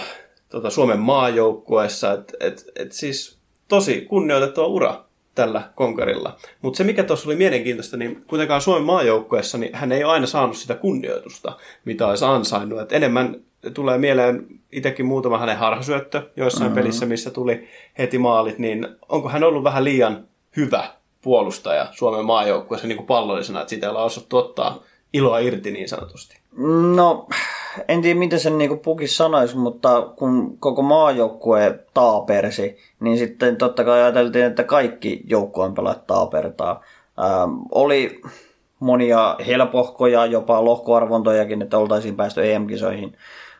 tota, 0.48 0.70
Suomen 0.70 0.98
maajoukkueessa. 0.98 2.12
Et, 2.12 2.36
et, 2.40 2.64
et 2.76 2.92
siis 2.92 3.38
tosi 3.68 4.00
kunnioitettava 4.00 4.66
ura 4.66 5.03
tällä 5.34 5.62
konkarilla. 5.74 6.36
Mutta 6.62 6.76
se, 6.76 6.84
mikä 6.84 7.04
tuossa 7.04 7.28
oli 7.28 7.36
mielenkiintoista, 7.36 7.96
niin 7.96 8.24
kuitenkaan 8.26 8.60
Suomen 8.60 8.84
maajoukkueessa, 8.84 9.58
niin 9.58 9.74
hän 9.74 9.92
ei 9.92 10.04
ole 10.04 10.12
aina 10.12 10.26
saanut 10.26 10.56
sitä 10.56 10.74
kunnioitusta, 10.74 11.56
mitä 11.84 12.06
olisi 12.06 12.24
ansainnut. 12.24 12.80
Et 12.80 12.92
enemmän 12.92 13.40
tulee 13.74 13.98
mieleen 13.98 14.46
itsekin 14.72 15.06
muutama 15.06 15.38
hänen 15.38 15.58
harhasyöttö 15.58 16.22
joissain 16.36 16.70
mm-hmm. 16.70 16.74
pelissä, 16.74 17.06
missä 17.06 17.30
tuli 17.30 17.68
heti 17.98 18.18
maalit, 18.18 18.58
niin 18.58 18.88
onko 19.08 19.28
hän 19.28 19.44
ollut 19.44 19.64
vähän 19.64 19.84
liian 19.84 20.28
hyvä 20.56 20.84
puolustaja 21.22 21.86
Suomen 21.92 22.24
maajoukkueessa 22.24 22.88
niin 22.88 22.96
kuin 22.96 23.06
pallollisena, 23.06 23.60
että 23.60 23.70
siitä 23.70 23.86
ei 23.86 23.90
ole 23.90 24.02
osattu 24.02 24.36
ottaa 24.36 24.82
iloa 25.12 25.38
irti 25.38 25.70
niin 25.70 25.88
sanotusti? 25.88 26.38
No, 26.96 27.28
en 27.88 28.02
tiedä 28.02 28.18
miten 28.18 28.40
sen 28.40 28.58
niin 28.58 28.78
pukis 28.78 29.16
sanoisi, 29.16 29.56
mutta 29.56 30.02
kun 30.16 30.58
koko 30.58 30.82
maajoukkue 30.82 31.78
taapersi, 31.94 32.78
niin 33.00 33.18
sitten 33.18 33.56
totta 33.56 33.84
kai 33.84 34.02
ajateltiin, 34.02 34.44
että 34.44 34.64
kaikki 34.64 35.22
joukkueen 35.26 35.74
pelaajat 35.74 36.06
taapertaa. 36.06 36.80
Ähm, 37.18 37.50
oli 37.70 38.20
monia 38.80 39.36
helpohkoja, 39.46 40.26
jopa 40.26 40.64
lohkoarvontojakin, 40.64 41.62
että 41.62 41.78
oltaisiin 41.78 42.16
päästy 42.16 42.52
EM-kisoihin 42.52 43.16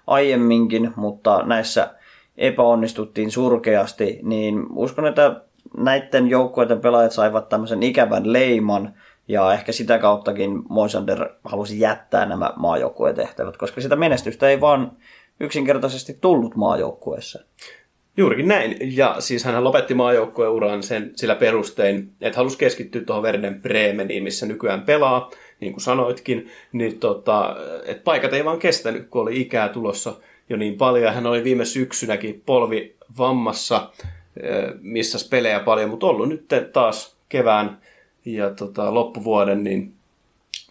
aiemminkin, 0.07 0.93
mutta 0.97 1.43
näissä 1.43 1.91
epäonnistuttiin 2.37 3.31
surkeasti, 3.31 4.21
niin 4.23 4.67
uskon, 4.75 5.07
että 5.07 5.41
näiden 5.77 6.29
joukkueiden 6.29 6.81
pelaajat 6.81 7.13
saivat 7.13 7.49
tämmöisen 7.49 7.83
ikävän 7.83 8.33
leiman, 8.33 8.95
ja 9.29 9.53
ehkä 9.53 9.73
sitä 9.73 9.99
kauttakin 9.99 10.63
Moisander 10.69 11.29
halusi 11.45 11.81
jättää 11.81 12.27
nämä 12.27 12.53
maajoukkueen 12.57 13.15
tehtävät, 13.15 13.57
koska 13.57 13.81
sitä 13.81 13.97
menestystä 13.97 14.49
ei 14.49 14.61
vaan 14.61 14.93
yksinkertaisesti 15.41 16.19
tullut 16.21 16.57
maajoukkueessa. 16.57 17.39
Juurikin 18.17 18.49
näin. 18.49 18.97
Ja 18.97 19.17
siis 19.19 19.45
hän 19.45 19.65
lopetti 19.65 19.95
maajoukkueen 19.95 20.53
uran 20.53 20.83
sen, 20.83 21.11
sillä 21.17 21.35
perustein, 21.35 22.13
että 22.21 22.37
halusi 22.37 22.59
keskittyä 22.59 23.03
tuohon 23.03 23.23
Verden 23.23 23.63
Bremeniin, 23.63 24.23
missä 24.23 24.47
nykyään 24.47 24.83
pelaa, 24.83 25.31
niin 25.61 25.73
kuin 25.73 25.83
sanoitkin. 25.83 26.51
Niin 26.73 26.99
tota, 26.99 27.57
että 27.87 28.05
paikat 28.05 28.33
ei 28.33 28.45
vaan 28.45 28.59
kestänyt, 28.59 29.07
kun 29.07 29.23
oli 29.23 29.41
ikää 29.41 29.69
tulossa 29.69 30.15
jo 30.49 30.57
niin 30.57 30.77
paljon. 30.77 31.15
Hän 31.15 31.27
oli 31.27 31.45
viime 31.45 31.65
syksynäkin 31.65 32.43
polvi 32.47 32.97
vammassa, 33.19 33.91
eh, 34.43 34.65
missä 34.81 35.29
pelejä 35.31 35.61
paljon, 35.61 35.91
mutta 35.91 36.07
ollut 36.07 36.29
nyt 36.29 36.49
taas 36.73 37.17
kevään 37.29 37.79
ja 38.25 38.51
tota, 38.51 38.95
loppuvuoden 38.95 39.65
niin 39.65 39.95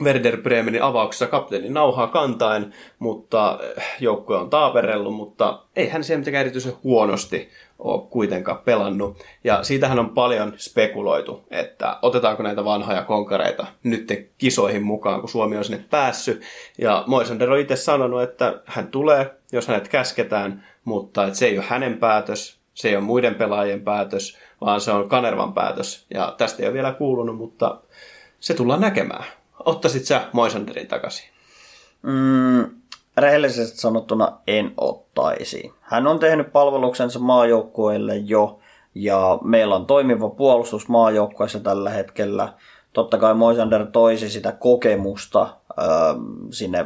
Werder 0.01 0.41
Bremenin 0.41 0.83
avauksessa 0.83 1.27
kapteeni 1.27 1.69
nauhaa 1.69 2.07
kantaen, 2.07 2.73
mutta 2.99 3.59
eh, 3.77 3.83
joukkue 3.99 4.37
on 4.37 4.49
taaperellut, 4.49 5.15
mutta 5.15 5.59
ei 5.75 5.89
hän 5.89 6.03
siellä 6.03 6.19
mitenkään 6.19 6.41
erityisen 6.41 6.73
huonosti 6.83 7.49
ole 7.79 8.07
kuitenkaan 8.09 8.57
pelannut. 8.57 9.23
Ja 9.43 9.63
siitähän 9.63 9.99
on 9.99 10.09
paljon 10.09 10.53
spekuloitu, 10.57 11.43
että 11.51 11.99
otetaanko 12.01 12.43
näitä 12.43 12.65
vanhoja 12.65 13.03
konkareita 13.03 13.67
nyt 13.83 14.31
kisoihin 14.37 14.83
mukaan, 14.83 15.19
kun 15.19 15.29
Suomi 15.29 15.57
on 15.57 15.63
sinne 15.63 15.85
päässyt. 15.89 16.41
Ja 16.77 17.03
Moisander 17.07 17.51
on 17.51 17.59
itse 17.59 17.75
sanonut, 17.75 18.21
että 18.21 18.61
hän 18.65 18.87
tulee, 18.87 19.31
jos 19.51 19.67
hänet 19.67 19.87
käsketään, 19.87 20.65
mutta 20.85 21.23
että 21.23 21.39
se 21.39 21.45
ei 21.45 21.57
ole 21.57 21.65
hänen 21.69 21.97
päätös, 21.97 22.62
se 22.73 22.89
ei 22.89 22.95
ole 22.95 23.03
muiden 23.03 23.35
pelaajien 23.35 23.81
päätös, 23.81 24.37
vaan 24.61 24.81
se 24.81 24.91
on 24.91 25.09
Kanervan 25.09 25.53
päätös. 25.53 26.05
Ja 26.13 26.35
tästä 26.37 26.63
ei 26.63 26.67
ole 26.67 26.73
vielä 26.73 26.93
kuulunut, 26.93 27.37
mutta 27.37 27.81
se 28.39 28.53
tullaan 28.53 28.81
näkemään. 28.81 29.25
Ottaisit 29.65 30.05
sä 30.05 30.21
Moisanderin 30.31 30.87
takaisin? 30.87 31.29
Mm, 32.01 32.69
rehellisesti 33.17 33.77
sanottuna 33.77 34.37
en 34.47 34.73
ottaisi. 34.77 35.73
Hän 35.81 36.07
on 36.07 36.19
tehnyt 36.19 36.51
palveluksensa 36.51 37.19
maajoukkueille 37.19 38.15
jo, 38.15 38.59
ja 38.95 39.39
meillä 39.43 39.75
on 39.75 39.85
toimiva 39.85 40.29
puolustus 40.29 40.87
maajoukkueessa 40.87 41.59
tällä 41.59 41.89
hetkellä. 41.89 42.53
Totta 42.93 43.17
kai 43.17 43.33
Moisander 43.33 43.85
toisi 43.85 44.29
sitä 44.29 44.51
kokemusta 44.51 45.41
äh, 45.41 45.87
sinne 46.51 46.85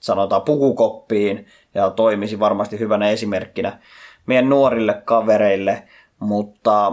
sanotaan 0.00 0.42
pukukoppiin 0.42 1.46
ja 1.74 1.90
toimisi 1.90 2.38
varmasti 2.40 2.78
hyvänä 2.78 3.10
esimerkkinä 3.10 3.78
meidän 4.26 4.48
nuorille 4.48 5.02
kavereille, 5.04 5.82
mutta 6.18 6.92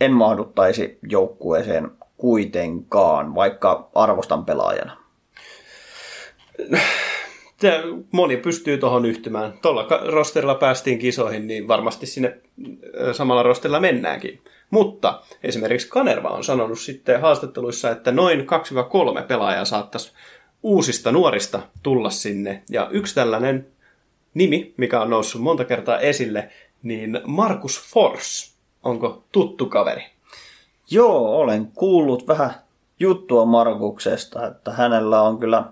en 0.00 0.12
mahduttaisi 0.12 0.98
joukkueeseen 1.02 1.90
kuitenkaan, 2.16 3.34
vaikka 3.34 3.90
arvostan 3.94 4.44
pelaajana. 4.44 4.96
Moni 8.12 8.36
pystyy 8.36 8.78
tuohon 8.78 9.04
yhtymään. 9.04 9.52
Tuolla 9.62 9.86
rosterilla 10.06 10.54
päästiin 10.54 10.98
kisoihin, 10.98 11.46
niin 11.46 11.68
varmasti 11.68 12.06
sinne 12.06 12.38
samalla 13.12 13.42
rosterilla 13.42 13.80
mennäänkin. 13.80 14.42
Mutta 14.70 15.22
esimerkiksi 15.42 15.88
Kanerva 15.88 16.28
on 16.28 16.44
sanonut 16.44 16.78
sitten 16.78 17.20
haastatteluissa, 17.20 17.90
että 17.90 18.12
noin 18.12 18.46
2-3 19.20 19.22
pelaajaa 19.22 19.64
saattaisi 19.64 20.12
uusista 20.62 21.12
nuorista 21.12 21.60
tulla 21.82 22.10
sinne. 22.10 22.62
Ja 22.70 22.88
yksi 22.90 23.14
tällainen 23.14 23.66
nimi, 24.34 24.74
mikä 24.76 25.00
on 25.00 25.10
noussut 25.10 25.42
monta 25.42 25.64
kertaa 25.64 25.98
esille, 25.98 26.48
niin 26.82 27.20
Markus 27.26 27.80
Fors. 27.92 28.54
Onko 28.82 29.24
tuttu 29.32 29.66
kaveri? 29.66 30.04
Joo, 30.90 31.36
olen 31.36 31.66
kuullut 31.74 32.28
vähän 32.28 32.54
juttua 33.00 33.44
Markuksesta, 33.44 34.46
että 34.46 34.72
hänellä 34.72 35.22
on 35.22 35.38
kyllä 35.38 35.64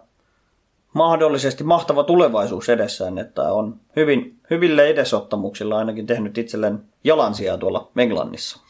mahdollisesti 0.92 1.64
mahtava 1.64 2.04
tulevaisuus 2.04 2.68
edessään, 2.68 3.18
että 3.18 3.42
on 3.42 3.80
hyvin, 3.96 4.36
hyvillä 4.50 4.82
edesottamuksilla 4.84 5.78
ainakin 5.78 6.06
tehnyt 6.06 6.38
itselleen 6.38 6.82
jalansijaa 7.04 7.58
tuolla 7.58 7.90
Englannissa. 7.96 8.60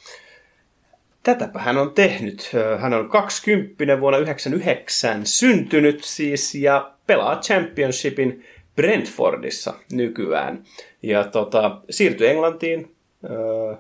Tätäpä 1.22 1.58
hän 1.58 1.78
on 1.78 1.92
tehnyt. 1.94 2.50
Hän 2.78 2.94
on 2.94 3.08
20 3.08 4.00
vuonna 4.00 4.18
1999 4.18 5.26
syntynyt 5.26 6.04
siis 6.04 6.54
ja 6.54 6.92
pelaa 7.06 7.36
Championshipin 7.36 8.44
Brentfordissa 8.78 9.74
nykyään. 9.92 10.64
Ja 11.02 11.24
tota, 11.24 11.80
siirtyi 11.90 12.28
Englantiin 12.28 12.96
ö, 13.24 13.76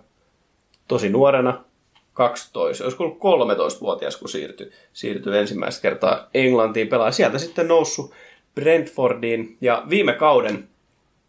tosi 0.88 1.08
nuorena, 1.08 1.64
12, 2.12 2.84
olisiko 2.84 3.04
ollut 3.04 3.18
13-vuotias, 3.18 4.16
kun 4.16 4.28
siirtyi, 4.28 4.70
siirtyi 4.92 5.38
ensimmäistä 5.38 5.82
kertaa 5.82 6.28
Englantiin 6.34 6.88
pelaa. 6.88 7.10
Sieltä 7.10 7.38
sitten 7.38 7.68
noussut 7.68 8.12
Brentfordiin 8.54 9.56
ja 9.60 9.82
viime 9.90 10.12
kauden 10.12 10.68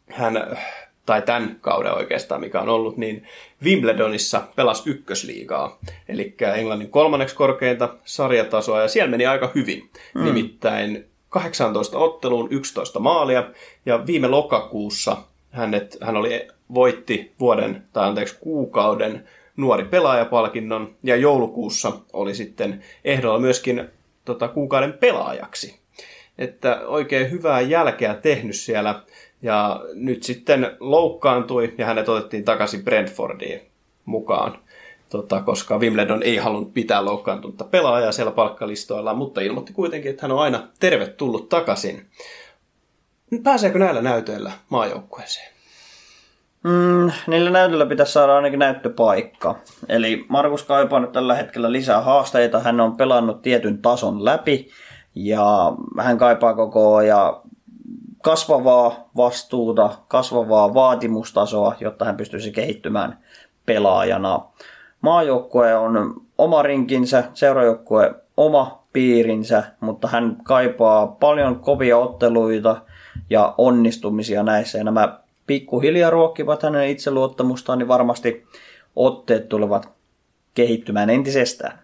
hän, 0.07 0.57
tai 1.05 1.22
tämän 1.22 1.57
kauden 1.61 1.93
oikeastaan, 1.93 2.41
mikä 2.41 2.61
on 2.61 2.70
ollut, 2.70 2.97
niin 2.97 3.28
Wimbledonissa 3.63 4.41
pelasi 4.55 4.89
ykkösliigaa, 4.89 5.80
eli 6.07 6.36
Englannin 6.55 6.89
kolmanneksi 6.91 7.36
korkeinta 7.36 7.95
sarjatasoa, 8.05 8.82
ja 8.82 8.88
siellä 8.88 9.11
meni 9.11 9.26
aika 9.26 9.51
hyvin. 9.55 9.89
Mm. 10.15 10.26
Nimittäin 10.26 11.09
18 11.30 11.97
otteluun 11.97 12.47
11 12.51 12.99
maalia, 12.99 13.51
ja 13.86 14.05
viime 14.05 14.27
lokakuussa 14.27 15.17
hänet, 15.49 15.97
hän 16.01 16.17
oli, 16.17 16.47
voitti 16.73 17.32
vuoden, 17.39 17.84
tai 17.93 18.07
anteeksi 18.07 18.38
kuukauden 18.39 19.27
nuori 19.57 19.86
pelaajapalkinnon, 19.86 20.95
ja 21.03 21.15
joulukuussa 21.15 21.91
oli 22.13 22.36
sitten 22.36 22.84
ehdolla 23.05 23.39
myöskin 23.39 23.89
tota, 24.25 24.47
kuukauden 24.47 24.93
pelaajaksi. 24.93 25.80
Että 26.38 26.82
oikein 26.86 27.32
hyvää 27.32 27.61
jälkeä 27.61 28.13
tehnyt 28.13 28.55
siellä, 28.55 29.03
ja 29.41 29.82
nyt 29.93 30.23
sitten 30.23 30.77
loukkaantui, 30.80 31.73
ja 31.77 31.86
hänet 31.86 32.09
otettiin 32.09 32.45
takaisin 32.45 32.84
Brentfordiin 32.84 33.61
mukaan 34.05 34.59
tota, 35.10 35.41
koska 35.41 35.78
Wimbledon 35.78 36.24
ei 36.24 36.38
halunnut 36.38 36.74
pitää 36.74 37.05
loukkaantunutta 37.05 37.64
pelaajaa 37.64 38.12
siellä 38.12 38.32
palkkalistoilla, 38.32 39.14
mutta 39.14 39.41
ilmoitti 39.41 39.74
kuitenkin, 39.74 40.12
että 40.12 40.22
hän 40.22 40.32
on 40.32 40.39
aina 40.39 40.68
tervetullut 40.80 41.49
takaisin. 41.49 42.10
Pääseekö 43.43 43.80
näillä 43.80 44.01
näytöillä 44.01 44.51
maajoukkueeseen? 44.70 45.60
Mm, 46.64 47.12
niillä 47.28 47.49
näytöillä 47.49 47.86
pitäisi 47.86 48.14
saada 48.14 48.36
ainakin 48.36 48.60
näyttöpaikka. 48.60 49.55
Eli 49.89 50.26
Markus 50.30 50.64
kaipaa 50.64 50.99
nyt 50.99 51.12
tällä 51.12 51.36
hetkellä 51.36 51.72
lisää 51.72 52.01
haasteita. 52.01 52.60
Hän 52.60 52.80
on 52.80 52.97
pelannut 52.97 53.41
tietyn 53.41 53.82
tason 53.82 54.26
läpi 54.26 54.70
ja 55.16 55.74
hän 55.99 56.18
kaipaa 56.18 56.53
koko 56.53 57.01
ja 57.01 57.41
kasvavaa 58.24 59.10
vastuuta, 59.18 59.89
kasvavaa 60.07 60.74
vaatimustasoa, 60.74 61.76
jotta 61.80 62.05
hän 62.05 62.18
pystyisi 62.18 62.51
kehittymään 62.51 63.20
pelaajana. 63.66 64.41
Maajoukkue 65.01 65.75
on 65.75 66.21
oma 66.37 66.61
rinkinsä, 66.61 67.23
seurajoukkue 67.33 68.15
oma 68.37 68.83
piirinsä, 68.93 69.63
mutta 69.79 70.07
hän 70.07 70.37
kaipaa 70.43 71.07
paljon 71.07 71.59
kovia 71.59 71.97
otteluita 71.97 72.81
ja 73.29 73.53
onnistumisia 73.57 74.43
näissä. 74.43 74.77
Ja 74.77 74.83
nämä 74.83 75.19
pikkuhiljaa 75.47 76.09
ruokkivat 76.09 76.63
hänen 76.63 76.89
itseluottamustaan, 76.89 77.79
niin 77.79 77.87
varmasti 77.87 78.45
otteet 78.95 79.49
tulevat 79.49 79.89
kehittymään 80.53 81.09
entisestään. 81.09 81.79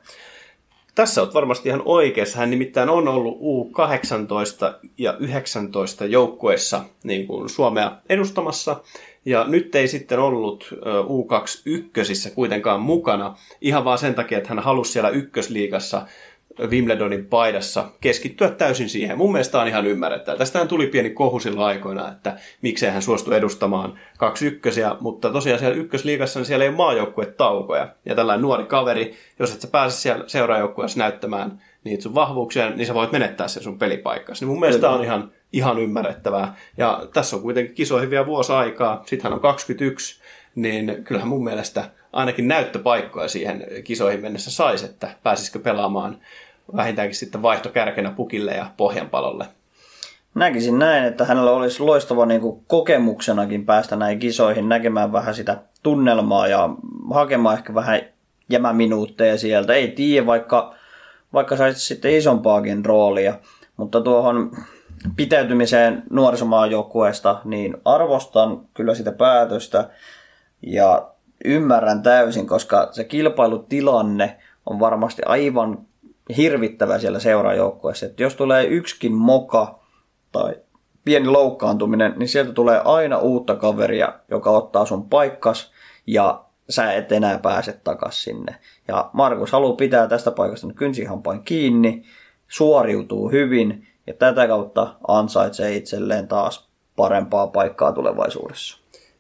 Tässä 0.95 1.21
olet 1.21 1.33
varmasti 1.33 1.69
ihan 1.69 1.81
oikeassa. 1.85 2.37
Hän 2.37 2.49
nimittäin 2.49 2.89
on 2.89 3.07
ollut 3.07 3.37
U18 3.37 4.87
ja 4.97 5.15
19 5.19 6.05
joukkueessa 6.05 6.83
niin 7.03 7.27
kuin 7.27 7.49
Suomea 7.49 7.91
edustamassa. 8.09 8.81
Ja 9.25 9.45
nyt 9.47 9.75
ei 9.75 9.87
sitten 9.87 10.19
ollut 10.19 10.73
U21 10.83 12.33
kuitenkaan 12.35 12.81
mukana, 12.81 13.35
ihan 13.61 13.85
vaan 13.85 13.97
sen 13.97 14.15
takia, 14.15 14.37
että 14.37 14.49
hän 14.49 14.59
halusi 14.59 14.91
siellä 14.91 15.09
ykkösliigassa 15.09 16.05
Wimbledonin 16.69 17.25
paidassa 17.25 17.91
keskittyä 18.01 18.49
täysin 18.49 18.89
siihen. 18.89 19.17
Mun 19.17 19.31
mielestä 19.31 19.61
on 19.61 19.67
ihan 19.67 19.87
ymmärrettävää. 19.87 20.37
Tästähän 20.37 20.67
tuli 20.67 20.87
pieni 20.87 21.09
kohu 21.09 21.39
sillä 21.39 21.65
aikoina, 21.65 22.11
että 22.11 22.37
miksei 22.61 22.89
hän 22.89 23.01
suostu 23.01 23.31
edustamaan 23.31 23.99
kaksi 24.17 24.47
ykkösiä, 24.47 24.95
mutta 24.99 25.29
tosiaan 25.29 25.59
siellä 25.59 25.75
ykkösliigassa 25.75 26.39
niin 26.39 26.45
siellä 26.45 26.65
ei 26.65 26.71
ole 27.17 27.25
taukoja. 27.25 27.87
Ja 28.05 28.15
tällainen 28.15 28.41
nuori 28.41 28.63
kaveri, 28.63 29.13
jos 29.39 29.53
et 29.53 29.61
sä 29.61 29.67
pääse 29.67 29.97
siellä 29.97 30.23
seuraajoukkueessa 30.27 30.99
näyttämään 30.99 31.61
niitä 31.83 32.03
sun 32.03 32.15
vahvuuksia, 32.15 32.69
niin 32.69 32.87
sä 32.87 32.93
voit 32.93 33.11
menettää 33.11 33.47
sen 33.47 33.63
sun 33.63 33.79
pelipaikkasi. 33.79 34.45
Niin 34.45 34.49
mun 34.49 34.59
mielestä 34.59 34.89
on 34.89 35.03
ihan, 35.03 35.31
ihan 35.55 35.79
ymmärrettävää. 35.79 36.55
Ja 36.77 37.07
tässä 37.13 37.35
on 37.35 37.41
kuitenkin 37.41 37.75
kisoihin 37.75 38.09
vielä 38.09 38.25
vuosi 38.25 38.53
aikaa. 38.53 39.03
Sitten 39.05 39.23
hän 39.23 39.33
on 39.33 39.39
21, 39.39 40.21
niin 40.55 41.03
kyllähän 41.03 41.29
mun 41.29 41.43
mielestä 41.43 41.89
ainakin 42.13 42.47
näyttöpaikkoja 42.47 43.27
siihen 43.27 43.67
kisoihin 43.83 44.21
mennessä 44.21 44.51
saisi, 44.51 44.85
että 44.85 45.09
pääsisikö 45.23 45.59
pelaamaan 45.59 46.17
vähintäänkin 46.75 47.15
sitten 47.15 47.41
vaihtokärkenä 47.41 48.11
pukille 48.11 48.51
ja 48.51 48.71
pohjanpalolle. 48.77 49.45
Näkisin 50.35 50.79
näin, 50.79 51.03
että 51.03 51.25
hänellä 51.25 51.51
olisi 51.51 51.83
loistava 51.83 52.25
niin 52.25 52.41
kuin 52.41 52.63
kokemuksenakin 52.67 53.65
päästä 53.65 53.95
näihin 53.95 54.19
kisoihin 54.19 54.69
näkemään 54.69 55.11
vähän 55.11 55.35
sitä 55.35 55.57
tunnelmaa 55.83 56.47
ja 56.47 56.69
hakemaan 57.13 57.57
ehkä 57.57 57.73
vähän 57.73 58.01
jämäminuutteja 58.49 59.37
sieltä. 59.37 59.73
Ei 59.73 59.87
tiedä, 59.87 60.25
vaikka, 60.25 60.75
vaikka 61.33 61.57
saisi 61.57 61.79
sitten 61.79 62.15
isompaakin 62.15 62.85
roolia, 62.85 63.39
mutta 63.77 64.01
tuohon 64.01 64.51
pitäytymiseen 65.15 66.03
nuorisomaajoukkueesta, 66.09 67.41
niin 67.43 67.77
arvostan 67.85 68.61
kyllä 68.73 68.95
sitä 68.95 69.11
päätöstä 69.11 69.89
ja 70.61 71.11
ymmärrän 71.45 72.03
täysin, 72.03 72.47
koska 72.47 72.87
se 72.91 73.03
kilpailutilanne 73.03 74.37
on 74.65 74.79
varmasti 74.79 75.21
aivan 75.25 75.77
hirvittävä 76.37 76.99
siellä 76.99 77.19
seurajoukkueessa. 77.19 78.05
Että 78.05 78.23
jos 78.23 78.35
tulee 78.35 78.65
yksikin 78.65 79.13
moka 79.13 79.79
tai 80.31 80.55
pieni 81.05 81.27
loukkaantuminen, 81.27 82.13
niin 82.17 82.29
sieltä 82.29 82.53
tulee 82.53 82.81
aina 82.85 83.17
uutta 83.17 83.55
kaveria, 83.55 84.13
joka 84.31 84.49
ottaa 84.49 84.85
sun 84.85 85.09
paikkas 85.09 85.71
ja 86.07 86.45
sä 86.69 86.93
et 86.93 87.11
enää 87.11 87.39
pääse 87.39 87.79
takaisin 87.83 88.23
sinne. 88.23 88.55
Ja 88.87 89.09
Markus 89.13 89.51
haluaa 89.51 89.75
pitää 89.75 90.07
tästä 90.07 90.31
paikasta 90.31 90.67
kynsihampain 90.75 91.43
kiinni, 91.43 92.03
suoriutuu 92.47 93.31
hyvin 93.31 93.87
ja 94.07 94.13
tätä 94.13 94.47
kautta 94.47 94.95
ansaitsee 95.07 95.75
itselleen 95.75 96.27
taas 96.27 96.67
parempaa 96.95 97.47
paikkaa 97.47 97.91
tulevaisuudessa. 97.91 98.77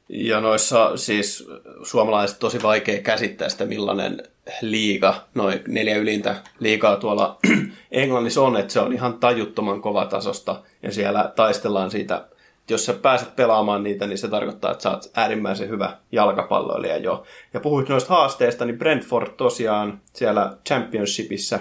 Ja 0.09 0.41
noissa 0.41 0.97
siis 0.97 1.47
suomalaiset 1.83 2.39
tosi 2.39 2.63
vaikea 2.63 3.01
käsittää 3.01 3.49
sitä, 3.49 3.65
millainen 3.65 4.23
liiga, 4.61 5.15
noin 5.35 5.61
neljä 5.67 5.97
ylintä 5.97 6.35
liigaa 6.59 6.95
tuolla 6.95 7.37
Englannissa 7.91 8.41
on, 8.41 8.57
että 8.57 8.73
se 8.73 8.79
on 8.79 8.93
ihan 8.93 9.19
tajuttoman 9.19 9.81
kova 9.81 10.05
tasosta 10.05 10.61
ja 10.83 10.91
siellä 10.91 11.33
taistellaan 11.35 11.91
siitä, 11.91 12.27
jos 12.69 12.85
sä 12.85 12.93
pääset 12.93 13.35
pelaamaan 13.35 13.83
niitä, 13.83 14.07
niin 14.07 14.17
se 14.17 14.27
tarkoittaa, 14.27 14.71
että 14.71 14.83
sä 14.83 14.91
oot 14.91 15.11
äärimmäisen 15.13 15.69
hyvä 15.69 15.97
jalkapalloilija 16.11 16.97
jo. 16.97 17.23
Ja 17.53 17.59
puhuit 17.59 17.89
noista 17.89 18.13
haasteista, 18.13 18.65
niin 18.65 18.77
Brentford 18.77 19.27
tosiaan 19.37 20.01
siellä 20.13 20.57
Championshipissa 20.67 21.59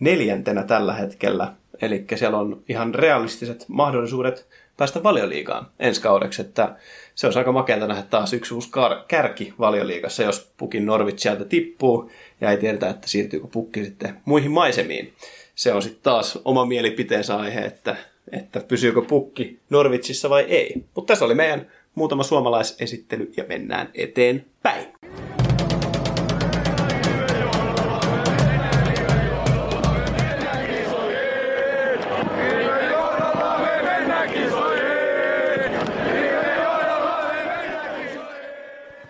neljäntenä 0.00 0.62
tällä 0.62 0.94
hetkellä, 0.94 1.52
eli 1.82 2.04
siellä 2.14 2.38
on 2.38 2.62
ihan 2.68 2.94
realistiset 2.94 3.64
mahdollisuudet 3.68 4.46
päästä 4.76 5.02
valioliigaan 5.02 5.66
ensi 5.78 6.00
kaudeksi, 6.00 6.42
että 6.42 6.76
se 7.14 7.26
olisi 7.26 7.38
aika 7.38 7.52
makeata 7.52 7.86
nähdä 7.86 8.02
taas 8.02 8.32
yksi 8.32 8.54
uusi 8.54 8.68
kar- 8.68 9.04
kärki 9.08 9.54
valioliigassa, 9.58 10.22
jos 10.22 10.50
pukin 10.56 10.86
Norvit 10.86 11.18
sieltä 11.18 11.44
tippuu 11.44 12.10
ja 12.40 12.50
ei 12.50 12.56
tiedetä, 12.56 12.90
että 12.90 13.08
siirtyykö 13.08 13.46
pukki 13.46 13.84
sitten 13.84 14.20
muihin 14.24 14.50
maisemiin. 14.50 15.12
Se 15.54 15.72
on 15.72 15.82
sitten 15.82 16.02
taas 16.02 16.38
oma 16.44 16.66
mielipiteensä 16.66 17.36
aihe, 17.36 17.60
että, 17.60 17.96
että 18.32 18.60
pysyykö 18.60 19.02
pukki 19.02 19.60
Norvitsissa 19.70 20.30
vai 20.30 20.42
ei. 20.42 20.84
Mutta 20.94 21.12
tässä 21.12 21.24
oli 21.24 21.34
meidän 21.34 21.66
muutama 21.94 22.22
suomalaisesittely 22.22 23.32
ja 23.36 23.44
mennään 23.48 23.90
eteenpäin. 23.94 24.86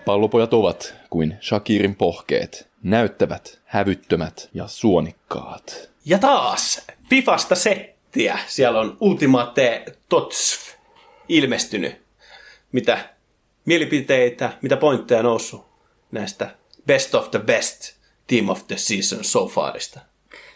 Pallopojat 0.07 0.55
ovat 0.55 0.95
kuin 1.11 1.37
Shakirin 1.43 1.95
pohkeet, 1.95 2.69
näyttävät, 2.83 3.61
hävyttömät 3.65 4.49
ja 4.55 4.67
suonikkaat. 4.67 5.91
Ja 6.05 6.19
taas 6.19 6.87
Fifasta 7.11 7.55
settiä. 7.55 8.39
Siellä 8.47 8.81
on 8.81 8.97
Ultimate 9.01 9.85
Tots 10.09 10.61
ilmestynyt. 11.29 12.03
Mitä 12.73 12.99
mielipiteitä, 13.65 14.53
mitä 14.63 14.77
pointteja 14.77 15.23
noussut 15.23 15.67
näistä 16.13 16.51
Best 16.87 17.15
of 17.15 17.31
the 17.31 17.39
Best 17.39 17.97
Team 18.27 18.49
of 18.49 18.67
the 18.67 18.77
Season 18.77 19.25
so 19.25 19.47
farista? 19.47 20.01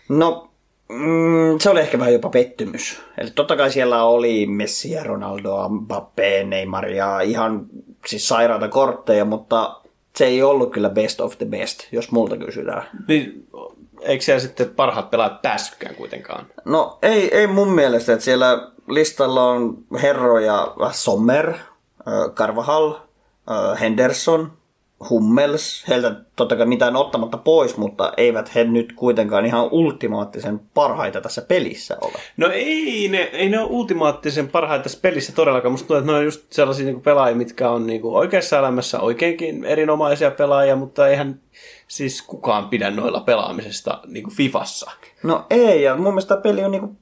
No, 0.09 0.51
Mm, 0.91 1.59
se 1.59 1.71
oli 1.71 1.81
ehkä 1.81 1.99
vähän 1.99 2.13
jopa 2.13 2.29
pettymys. 2.29 3.01
Eli 3.19 3.31
totta 3.31 3.57
kai 3.57 3.71
siellä 3.71 4.05
oli 4.05 4.47
Messi 4.47 4.91
ja 4.91 5.05
Ronaldoa, 5.05 5.69
Mbappé, 5.69 6.45
Neymar 6.45 6.89
ja 6.89 7.21
ihan 7.21 7.67
siis 8.07 8.29
sairaita 8.29 8.69
kortteja, 8.69 9.25
mutta 9.25 9.81
se 10.17 10.25
ei 10.25 10.43
ollut 10.43 10.73
kyllä 10.73 10.91
best 10.91 11.21
of 11.21 11.39
the 11.39 11.47
best, 11.47 11.81
jos 11.93 12.11
multa 12.13 12.37
kysytään. 12.37 12.83
Niin, 13.09 13.49
eikö 14.01 14.25
siellä 14.25 14.41
sitten 14.41 14.71
parhaat 14.71 15.11
pelaajat 15.11 15.43
päässytkään 15.43 15.95
kuitenkaan? 15.95 16.47
No 16.65 16.99
ei, 17.03 17.37
ei 17.37 17.47
mun 17.47 17.69
mielestä, 17.69 18.13
että 18.13 18.25
siellä 18.25 18.71
listalla 18.89 19.45
on 19.45 19.79
herroja 20.03 20.75
Sommer, 20.91 21.55
Carvajal, 22.35 22.95
Henderson, 23.81 24.53
Hummels, 25.11 25.85
heiltä 25.89 26.15
totta 26.37 26.57
kai 26.57 26.67
mitään 26.67 26.97
ottamatta 26.97 27.39
pois, 27.39 27.77
mutta 27.77 28.13
eivät 28.17 28.55
he 28.55 28.65
nyt 28.65 28.93
kuitenkaan 28.93 29.47
ihan 29.47 29.69
ultimaattisen 29.71 30.61
parhaita 30.75 31.21
tässä 31.21 31.43
pelissä 31.43 31.97
ole. 32.01 32.13
No 32.37 32.51
ei 32.53 33.09
ne, 33.09 33.19
ei 33.19 33.49
ne 33.49 33.59
ole 33.59 33.69
ultimaattisen 33.71 34.49
parhaita 34.49 34.83
tässä 34.83 34.99
pelissä 35.03 35.33
todellakaan. 35.33 35.73
Musta 35.73 35.87
tuntuu, 35.87 36.01
että 36.01 36.13
ne 36.13 36.19
on 36.19 36.25
just 36.25 36.53
sellaisia 36.53 36.87
niin 36.87 37.01
pelaajia, 37.01 37.37
mitkä 37.37 37.71
on 37.71 37.87
niin 37.87 38.01
kuin 38.01 38.17
oikeassa 38.17 38.59
elämässä 38.59 39.01
oikeinkin 39.01 39.65
erinomaisia 39.65 40.31
pelaajia, 40.31 40.77
mutta 40.77 41.09
eihän 41.09 41.41
siis 41.89 42.23
kukaan 42.23 42.69
pidä 42.69 42.91
noilla 42.91 43.21
pelaamisesta 43.21 44.01
niin 44.07 44.25
kuin 44.25 44.35
Fifassa. 44.35 44.91
No 45.23 45.47
ei, 45.51 45.83
ja 45.83 45.97
mun 45.97 46.13
mielestä 46.13 46.37
peli 46.37 46.65
on 46.65 46.71
niin 46.71 46.81
kuin 46.81 46.97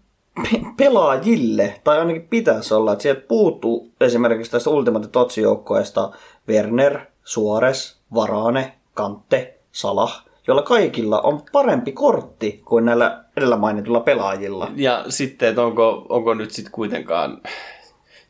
pelaajille, 0.76 1.80
tai 1.84 1.98
ainakin 1.98 2.28
pitäisi 2.30 2.74
olla, 2.74 2.92
että 2.92 3.02
sieltä 3.02 3.20
puuttuu 3.28 3.90
esimerkiksi 4.00 4.52
tästä 4.52 4.70
Ultimate 4.70 5.08
Totsi-joukkoesta 5.08 6.10
Werner, 6.48 7.00
Suores, 7.28 7.96
Varane, 8.14 8.72
Kante, 8.94 9.54
Salah, 9.72 10.24
joilla 10.46 10.62
kaikilla 10.62 11.20
on 11.20 11.42
parempi 11.52 11.92
kortti 11.92 12.62
kuin 12.64 12.84
näillä 12.84 13.24
edellä 13.36 13.56
mainituilla 13.56 14.00
pelaajilla. 14.00 14.70
Ja 14.76 15.04
sitten, 15.08 15.48
että 15.48 15.62
onko, 15.62 16.06
onko 16.08 16.34
nyt 16.34 16.50
sitten 16.50 16.72
kuitenkaan 16.72 17.42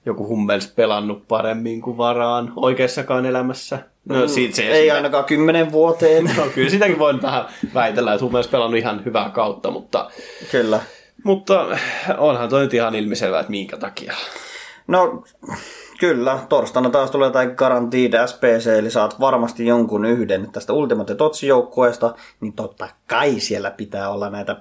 joku 0.07 0.29
Hummels 0.29 0.67
pelannut 0.67 1.29
paremmin 1.29 1.81
kuin 1.81 1.97
Varaan 1.97 2.53
oikeassakaan 2.57 3.27
elämässä? 3.27 3.79
No, 4.05 4.21
mm, 4.21 4.29
siitä 4.29 4.57
se 4.57 4.63
ei 4.63 4.83
sitä... 4.83 4.95
ainakaan 4.95 5.25
kymmenen 5.25 5.73
vuoteen. 5.73 6.25
no, 6.37 6.43
kyllä 6.55 6.71
sitäkin 6.71 6.99
voin 6.99 7.23
vähän 7.23 7.45
väitellä, 7.75 8.15
että 8.15 8.25
Hummels 8.25 8.49
pelannut 8.49 8.79
ihan 8.79 9.05
hyvää 9.05 9.31
kautta, 9.31 9.71
mutta... 9.71 10.11
Kyllä. 10.51 10.81
Mutta 11.25 11.67
onhan 12.19 12.49
toi 12.49 12.63
nyt 12.63 12.75
ihan 12.75 12.95
ilmiselvää, 12.95 13.41
että 13.41 13.51
minkä 13.51 13.77
takia. 13.77 14.15
No, 14.87 15.25
Kyllä, 15.99 16.39
torstaina 16.49 16.91
taas 16.91 17.11
tulee 17.11 17.27
jotain 17.27 17.55
Guaranteed 17.57 18.27
SPC, 18.27 18.67
eli 18.67 18.91
saat 18.91 19.21
varmasti 19.21 19.67
jonkun 19.67 20.05
yhden 20.05 20.53
tästä 20.53 20.73
Ultimate 20.73 21.15
Totsi-joukkueesta, 21.15 22.15
niin 22.41 22.53
totta 22.53 22.89
kai 23.07 23.41
siellä 23.41 23.71
pitää 23.71 24.11
olla 24.11 24.31
näitä 24.31 24.57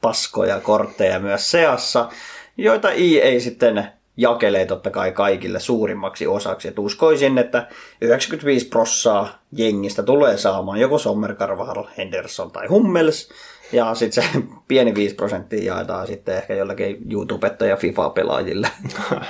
paskoja 0.00 0.60
kortteja 0.60 1.20
myös 1.20 1.50
seassa, 1.50 2.08
joita 2.56 2.90
ei 2.90 3.40
sitten 3.40 3.92
jakelee 4.16 4.66
totta 4.66 4.90
kai 4.90 5.12
kaikille 5.12 5.60
suurimmaksi 5.60 6.26
osaksi. 6.26 6.68
Et 6.68 6.78
uskoisin, 6.78 7.38
että 7.38 7.68
95 8.00 8.68
prossaa 8.68 9.28
jengistä 9.52 10.02
tulee 10.02 10.36
saamaan 10.36 10.80
joko 10.80 10.98
Sommer, 10.98 11.34
Carvajal, 11.34 11.84
Henderson 11.96 12.50
tai 12.50 12.66
Hummels. 12.66 13.28
Ja 13.72 13.94
sitten 13.94 14.24
se 14.24 14.30
pieni 14.68 14.94
5 14.94 15.14
prosenttia 15.14 15.74
jaetaan 15.74 16.06
sitten 16.06 16.36
ehkä 16.36 16.54
jollakin 16.54 16.96
YouTubetta 17.12 17.66
ja 17.66 17.76
FIFA-pelaajille. 17.76 18.68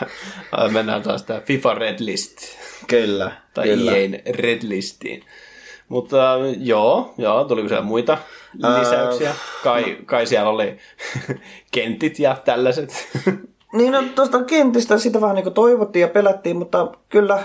Mennään 0.72 1.02
taas 1.02 1.22
tämä 1.22 1.40
FIFA 1.40 1.74
Red 1.74 1.96
List. 1.98 2.38
kyllä, 2.86 3.32
Tai 3.54 3.68
kyllä. 3.68 3.96
EAN 3.96 4.12
Red 4.38 4.58
Listiin. 4.62 5.22
Mutta 5.88 6.38
joo, 6.58 7.14
joo, 7.18 7.44
tuliko 7.44 7.68
siellä 7.68 7.84
muita 7.84 8.18
lisäyksiä? 8.78 9.34
Kai, 9.64 9.98
kai 10.06 10.26
siellä 10.26 10.50
oli 10.50 10.78
kentit 11.72 12.18
ja 12.18 12.36
tällaiset. 12.44 13.08
Niin 13.72 13.92
no 13.92 14.02
tuosta 14.14 14.44
kentistä 14.44 14.98
sitä 14.98 15.20
vähän 15.20 15.36
niin 15.36 15.52
toivottiin 15.52 16.00
ja 16.00 16.08
pelättiin, 16.08 16.56
mutta 16.56 16.92
kyllä 17.08 17.42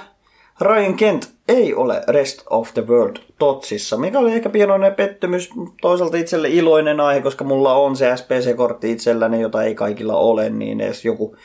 Ryan 0.62 0.96
Kent 0.96 1.30
ei 1.48 1.74
ole 1.74 2.02
Rest 2.08 2.44
of 2.50 2.74
the 2.74 2.88
World 2.88 3.18
totsissa, 3.40 3.98
mikä 3.98 4.20
oli 4.20 4.34
ehkä 4.34 4.50
pienoinen 4.50 4.96
pettymys, 4.96 5.50
toisaalta 5.82 6.18
itselle 6.18 6.50
iloinen 6.50 7.00
aihe, 7.00 7.22
koska 7.22 7.44
mulla 7.44 7.74
on 7.74 7.96
se 7.96 8.16
SPC-kortti 8.16 8.92
itselläni, 8.92 9.42
jota 9.42 9.64
ei 9.64 9.76
kaikilla 9.76 10.16
ole, 10.16 10.50
niin 10.50 10.82
edes 10.82 11.06
joku, 11.06 11.36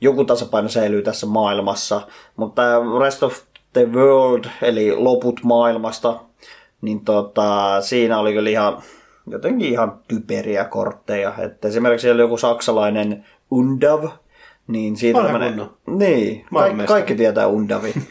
joku 0.00 0.24
tasapaino 0.24 0.68
säilyy 0.68 1.02
tässä 1.02 1.26
maailmassa. 1.26 2.00
Mutta 2.36 2.62
Rest 3.00 3.22
of 3.22 3.38
the 3.72 3.92
World, 3.92 4.44
eli 4.62 4.96
loput 4.96 5.40
maailmasta, 5.42 6.20
niin 6.80 7.04
tota, 7.04 7.80
siinä 7.80 8.18
oli 8.18 8.32
kyllä 8.32 8.50
ihan, 8.50 8.82
jotenkin 9.30 9.68
ihan 9.68 10.00
typeriä 10.08 10.64
kortteja. 10.64 11.32
Että 11.38 11.68
esimerkiksi 11.68 12.02
siellä 12.02 12.14
oli 12.14 12.22
joku 12.22 12.36
saksalainen 12.36 13.24
Undav, 13.50 14.04
niin 14.68 14.96
siitä 14.96 15.18
Vanha 15.18 15.32
tämmönen-. 15.32 15.66
Niin, 15.86 16.46
ka- 16.54 16.86
kaikki 16.86 17.14
tietää 17.14 17.46
Undavi. 17.46 17.94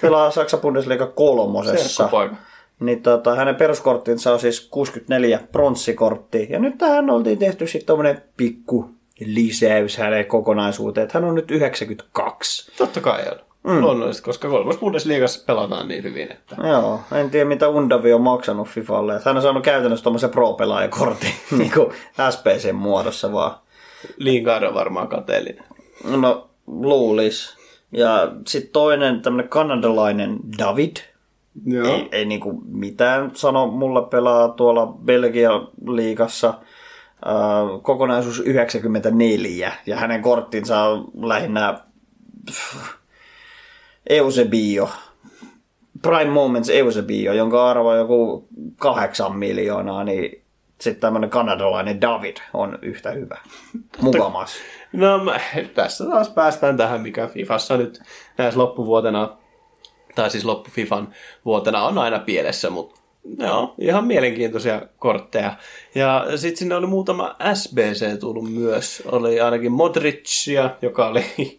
Pelaa 0.00 0.30
Saksa 0.30 0.56
Bundesliga 0.56 1.06
kolmosessa. 1.06 2.10
Niin 2.80 3.02
tota, 3.02 3.34
hänen 3.34 3.56
peruskorttinsa 3.56 4.32
on 4.32 4.40
siis 4.40 4.60
64 4.60 5.40
pronssikortti. 5.52 6.46
Ja 6.50 6.58
nyt 6.58 6.78
tähän 6.78 7.10
oltiin 7.10 7.38
tehty 7.38 7.66
sitten 7.66 7.86
tommonen 7.86 8.22
pikku 8.36 8.90
lisäys 9.26 9.96
hänen 9.96 10.26
kokonaisuuteen. 10.26 11.02
Että 11.02 11.18
hän 11.18 11.28
on 11.28 11.34
nyt 11.34 11.50
92. 11.50 12.72
Totta 12.78 13.00
kai 13.00 13.22
on. 13.28 13.38
Mm. 13.62 13.80
Luonnollisesti, 13.80 14.24
koska 14.24 14.48
kolmas 14.48 14.76
Bundesliigassa 14.76 15.44
pelataan 15.46 15.88
niin 15.88 16.02
hyvin, 16.02 16.32
että 16.32 16.56
Joo, 16.68 17.00
en 17.12 17.30
tiedä 17.30 17.44
mitä 17.44 17.68
Undavi 17.68 18.12
on 18.12 18.20
maksanut 18.20 18.68
Fifalle. 18.68 19.20
Hän 19.24 19.36
on 19.36 19.42
saanut 19.42 19.64
käytännössä 19.64 20.04
tommosen 20.04 20.30
pro-pelaajakortin 20.30 21.34
niin 21.58 21.72
kuin 21.72 21.92
SPCn 22.30 22.74
muodossa 22.74 23.32
vaan. 23.32 23.54
Lingard 24.16 24.62
on 24.62 24.74
varmaan 24.74 25.08
kateellinen. 25.08 25.64
No, 26.04 26.48
luulis. 26.66 27.59
Ja 27.92 28.32
sitten 28.46 28.72
toinen 28.72 29.22
tämmönen 29.22 29.48
kanadalainen 29.48 30.38
David. 30.58 30.96
Joo. 31.66 31.86
Ei, 31.86 32.08
ei 32.12 32.24
niinku 32.24 32.62
mitään 32.66 33.30
sano, 33.34 33.66
mulla 33.66 34.02
pelaa 34.02 34.48
tuolla 34.48 34.86
Belgian 34.86 35.68
liigassa 35.86 36.48
äh, 36.48 37.82
kokonaisuus 37.82 38.40
94 38.40 39.72
ja 39.86 39.96
hänen 39.96 40.22
korttinsa 40.22 40.82
on 40.82 41.10
lähinnä 41.14 41.80
pff, 42.46 42.76
Eusebio. 44.10 44.88
Prime 46.02 46.30
Moments 46.30 46.70
Eusebio, 46.70 47.32
jonka 47.32 47.70
arvo 47.70 47.88
on 47.88 47.98
joku 47.98 48.48
kahdeksan 48.76 49.38
miljoonaa, 49.38 50.04
niin 50.04 50.42
sitten 50.80 51.00
tämmöinen 51.00 51.30
kanadalainen 51.30 52.00
David 52.00 52.36
on 52.54 52.78
yhtä 52.82 53.10
hyvä. 53.10 53.38
Mukamas. 54.00 54.54
No 54.92 55.20
tässä 55.74 56.04
taas 56.04 56.28
päästään 56.28 56.76
tähän, 56.76 57.00
mikä 57.00 57.26
Fifassa 57.26 57.76
nyt 57.76 58.00
näissä 58.38 58.60
loppuvuotena, 58.60 59.36
tai 60.14 60.30
siis 60.30 60.44
loppu 60.44 60.70
Fifan 60.70 61.14
vuotena 61.44 61.82
on 61.82 61.98
aina 61.98 62.18
pielessä, 62.18 62.70
mutta 62.70 63.00
joo, 63.38 63.74
ihan 63.78 64.06
mielenkiintoisia 64.06 64.82
kortteja. 64.98 65.56
Ja 65.94 66.26
sitten 66.36 66.56
sinne 66.56 66.74
oli 66.74 66.86
muutama 66.86 67.36
SBC 67.54 68.20
tullut 68.20 68.52
myös. 68.52 69.02
Oli 69.06 69.40
ainakin 69.40 69.72
Modricia, 69.72 70.70
joka 70.82 71.08
oli 71.08 71.24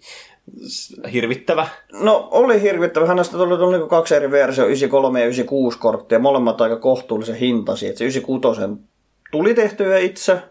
hirvittävä. 1.13 1.67
No 1.91 2.27
oli 2.31 2.61
hirvittävä. 2.61 3.05
Hänestä 3.05 3.37
tuli 3.37 3.57
tullut 3.57 3.71
niinku 3.71 3.87
kaksi 3.87 4.15
eri 4.15 4.31
versiota, 4.31 4.67
93 4.67 5.19
ja 5.19 5.25
96 5.25 5.79
korttia. 5.79 6.19
Molemmat 6.19 6.61
aika 6.61 6.75
kohtuullisen 6.75 7.35
hintasi. 7.35 7.87
Et 7.87 7.97
se 7.97 8.03
96 8.03 8.61
tuli 9.31 9.53
tehtyä 9.53 9.97
itse. 9.97 10.41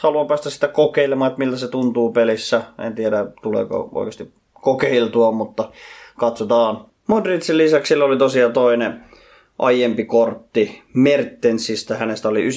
Haluan 0.00 0.26
päästä 0.26 0.50
sitä 0.50 0.68
kokeilemaan, 0.68 1.30
että 1.30 1.38
miltä 1.38 1.56
se 1.56 1.68
tuntuu 1.68 2.12
pelissä. 2.12 2.62
En 2.78 2.94
tiedä, 2.94 3.26
tuleeko 3.42 3.88
oikeasti 3.92 4.32
kokeiltua, 4.52 5.32
mutta 5.32 5.70
katsotaan. 6.18 6.84
Modricin 7.06 7.58
lisäksi 7.58 7.88
sillä 7.88 8.04
oli 8.04 8.16
tosiaan 8.16 8.52
toinen 8.52 9.04
aiempi 9.58 10.04
kortti 10.04 10.82
Mertensistä. 10.94 11.96
Hänestä 11.96 12.28
oli 12.28 12.48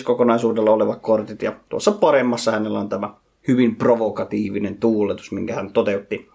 91-95 0.00 0.04
kokonaisuudella 0.04 0.70
olevat 0.70 0.98
kortit 1.02 1.42
ja 1.42 1.52
tuossa 1.68 1.92
paremmassa 1.92 2.52
hänellä 2.52 2.78
on 2.78 2.88
tämä 2.88 3.14
hyvin 3.48 3.76
provokatiivinen 3.76 4.76
tuuletus, 4.76 5.32
minkä 5.32 5.54
hän 5.54 5.72
toteutti 5.72 6.30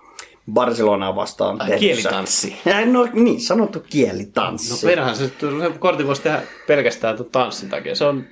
Barcelonaa 0.51 1.15
vastaan. 1.15 1.61
Ai, 1.61 1.79
kielitanssi. 1.79 2.55
No 2.85 3.07
niin, 3.13 3.41
sanottu 3.41 3.83
kielitanssi. 3.89 4.85
No 4.85 4.89
perhän 4.89 5.15
se, 5.15 5.27
se 5.27 5.33
kortti 5.79 6.07
voisi 6.07 6.21
tehdä 6.21 6.41
pelkästään 6.67 7.17
tuon 7.17 7.29
tanssin 7.31 7.69
takia. 7.69 7.95
Se 7.95 8.05
on 8.05 8.23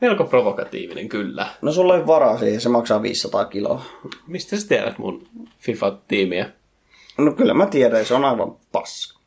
melko 0.00 0.24
provokatiivinen 0.24 1.08
kyllä. 1.08 1.46
No 1.62 1.72
sulla 1.72 1.96
ei 1.96 2.06
varaa 2.06 2.38
siihen, 2.38 2.60
se 2.60 2.68
maksaa 2.68 3.02
500 3.02 3.44
kiloa. 3.44 3.84
Mistä 4.26 4.56
sä 4.56 4.68
tiedät 4.68 4.98
mun 4.98 5.26
FIFA-tiimiä? 5.58 6.50
No 7.18 7.32
kyllä 7.32 7.54
mä 7.54 7.66
tiedän, 7.66 8.06
se 8.06 8.14
on 8.14 8.24
aivan 8.24 8.56
paska. 8.72 9.20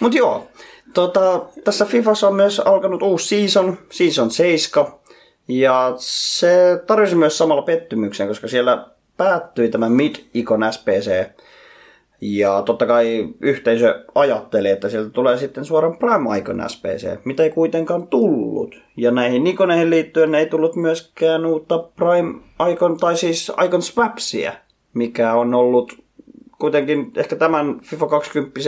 Mut 0.00 0.14
joo, 0.14 0.48
tota, 0.94 1.46
tässä 1.64 1.84
Fifassa 1.84 2.28
on 2.28 2.34
myös 2.34 2.60
alkanut 2.60 3.02
uusi 3.02 3.28
season, 3.28 3.78
season 3.90 4.30
7. 4.30 4.86
Ja 5.48 5.94
se 5.98 6.82
tarjosi 6.86 7.14
myös 7.14 7.38
samalla 7.38 7.62
pettymyksen, 7.62 8.28
koska 8.28 8.48
siellä 8.48 8.86
päättyi 9.16 9.68
tämä 9.68 9.88
Mid-Icon 9.88 10.72
SPC. 10.72 11.30
Ja 12.20 12.62
totta 12.62 12.86
kai 12.86 13.28
yhteisö 13.40 14.04
ajatteli, 14.14 14.68
että 14.68 14.88
sieltä 14.88 15.10
tulee 15.10 15.36
sitten 15.38 15.64
suoraan 15.64 15.98
Prime 15.98 16.38
Icon 16.38 16.62
SPC, 16.68 17.08
mitä 17.24 17.42
ei 17.42 17.50
kuitenkaan 17.50 18.06
tullut. 18.06 18.82
Ja 18.96 19.10
näihin 19.10 19.44
Nikoneihin 19.44 19.90
liittyen 19.90 20.34
ei 20.34 20.46
tullut 20.46 20.76
myöskään 20.76 21.46
uutta 21.46 21.78
Prime 21.78 22.40
Icon, 22.72 22.96
tai 22.96 23.16
siis 23.16 23.52
Icon 23.64 23.82
Swapsia, 23.82 24.52
mikä 24.94 25.34
on 25.34 25.54
ollut 25.54 25.92
kuitenkin 26.58 27.12
ehkä 27.16 27.36
tämän 27.36 27.80
FIFA 27.80 28.06
20 28.06 28.60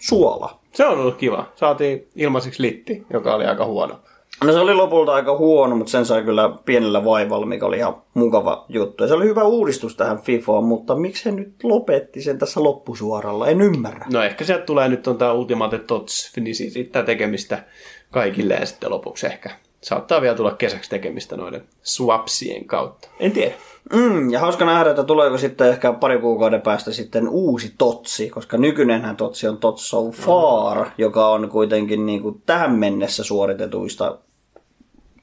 suola. 0.00 0.58
Se 0.72 0.86
on 0.86 0.98
ollut 0.98 1.16
kiva. 1.16 1.52
Saatiin 1.54 2.08
ilmaiseksi 2.16 2.62
litti, 2.62 3.06
joka 3.12 3.34
oli 3.34 3.44
aika 3.44 3.66
huono. 3.66 4.00
No 4.44 4.52
se 4.52 4.58
oli 4.58 4.74
lopulta 4.74 5.14
aika 5.14 5.36
huono, 5.36 5.76
mutta 5.76 5.90
sen 5.90 6.06
sai 6.06 6.22
kyllä 6.22 6.52
pienellä 6.64 7.04
vaivalla, 7.04 7.46
mikä 7.46 7.66
oli 7.66 7.76
ihan 7.76 8.02
mukava 8.14 8.64
juttu. 8.68 9.04
Ja 9.04 9.08
se 9.08 9.14
oli 9.14 9.24
hyvä 9.24 9.44
uudistus 9.44 9.96
tähän 9.96 10.18
FIFAan, 10.18 10.64
mutta 10.64 10.94
miksi 10.94 11.22
se 11.22 11.30
nyt 11.30 11.54
lopetti 11.62 12.22
sen 12.22 12.38
tässä 12.38 12.62
loppusuoralla? 12.62 13.48
En 13.48 13.60
ymmärrä. 13.60 14.06
No 14.12 14.22
ehkä 14.22 14.44
sieltä 14.44 14.64
tulee 14.64 14.88
nyt 14.88 15.06
on 15.06 15.18
tämä 15.18 15.32
Ultimate 15.32 15.78
Tots, 15.78 16.32
niin 16.36 16.54
siitä 16.54 17.02
tekemistä 17.02 17.64
kaikille 18.10 18.54
ja 18.54 18.66
sitten 18.66 18.90
lopuksi 18.90 19.26
ehkä 19.26 19.50
saattaa 19.82 20.20
vielä 20.20 20.36
tulla 20.36 20.54
kesäksi 20.54 20.90
tekemistä 20.90 21.36
noiden 21.36 21.62
swapsien 21.82 22.64
kautta. 22.64 23.08
En 23.20 23.32
tiedä. 23.32 23.54
Mm, 23.92 24.30
ja 24.30 24.40
hauska 24.40 24.64
nähdä, 24.64 24.90
että 24.90 25.04
tuleeko 25.04 25.38
sitten 25.38 25.68
ehkä 25.68 25.92
pari 25.92 26.18
kuukauden 26.18 26.62
päästä 26.62 26.92
sitten 26.92 27.28
uusi 27.28 27.74
Totsi, 27.78 28.30
koska 28.30 28.56
nykynenhän 28.58 29.16
Totsi 29.16 29.48
on 29.48 29.58
Tots 29.58 29.90
So 29.90 30.10
Far, 30.10 30.86
joka 30.98 31.28
on 31.28 31.48
kuitenkin 31.48 32.06
niin 32.06 32.22
kuin 32.22 32.42
tähän 32.46 32.74
mennessä 32.74 33.24
suoritetuista 33.24 34.18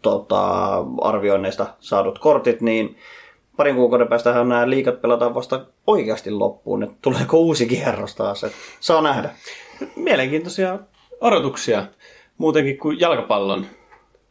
tota, 0.02 0.76
arvioinneista 1.02 1.68
saadut 1.80 2.20
kortit, 2.20 2.62
niin 2.62 2.98
parin 3.58 3.76
kuukauden 3.76 4.08
päästä 4.08 4.34
nämä 4.34 4.70
liikat 4.70 5.02
pelataan 5.02 5.36
vasta 5.36 5.66
oikeasti 5.88 6.32
loppuun, 6.32 6.84
että 6.84 6.96
tuleeko 7.02 7.38
uusi 7.38 7.68
kierros 7.68 8.16
taas, 8.16 8.44
että 8.44 8.58
saa 8.80 9.02
nähdä. 9.02 9.30
Mielenkiintoisia 9.96 10.80
odotuksia 11.22 11.86
muutenkin 12.38 12.78
kuin 12.78 13.00
jalkapallon 13.00 13.66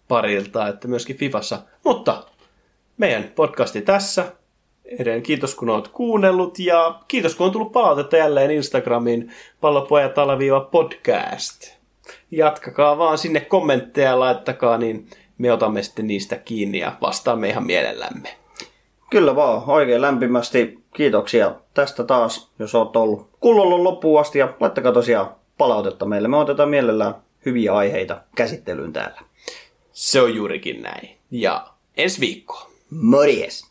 parilta, 0.09 0.69
että 0.69 0.89
myöskin 0.89 1.17
Fifassa. 1.17 1.59
Mutta 1.85 2.25
meidän 2.97 3.33
podcasti 3.35 3.83
tässä. 3.83 4.33
Edelleen 4.85 5.23
kiitos 5.23 5.55
kun 5.55 5.71
olet 5.71 5.89
kuunnellut 5.89 6.59
ja 6.59 7.01
kiitos 7.09 7.35
kun 7.35 7.47
on 7.47 7.53
tullut 7.53 7.73
palautetta 7.73 8.17
jälleen 8.17 8.51
Instagramiin 8.51 9.33
pallopojat 9.61 10.19
alaviiva 10.19 10.61
podcast. 10.61 11.79
Jatkakaa 12.31 12.99
vaan 12.99 13.19
sinne 13.19 13.41
kommentteja 13.41 14.21
laittakaa, 14.21 14.79
niin 14.79 15.07
me 15.39 15.53
otamme 15.53 15.83
sitten 15.83 16.07
niistä 16.07 16.37
kiinni 16.37 16.79
ja 16.79 16.97
vastaamme 17.01 17.49
ihan 17.49 17.67
mielellämme. 17.67 18.29
Kyllä 19.11 19.37
vaan, 19.37 19.63
oikein 19.67 20.03
lämpimästi 20.03 20.79
kiitoksia 20.93 21.55
tästä 21.75 22.05
taas, 22.05 22.51
jos 22.59 22.75
oot 22.75 22.97
ollut 22.97 23.29
kuulolla 23.41 23.85
loppuun 23.85 24.21
asti 24.21 24.39
ja 24.39 24.55
laittakaa 24.61 24.93
tosiaan 24.93 25.31
palautetta 25.59 26.07
meille. 26.07 26.29
Me 26.29 26.37
otetaan 26.37 26.69
mielellään 26.69 27.15
hyviä 27.47 27.75
aiheita 27.75 28.21
käsittelyyn 28.37 28.93
täällä. 28.93 29.21
Se 29.93 30.21
on 30.21 30.35
juurikin 30.35 30.83
näin. 30.83 31.17
Ja 31.31 31.67
ensi 31.97 32.21
viikkoon. 32.21 32.71
Morjes! 32.91 33.71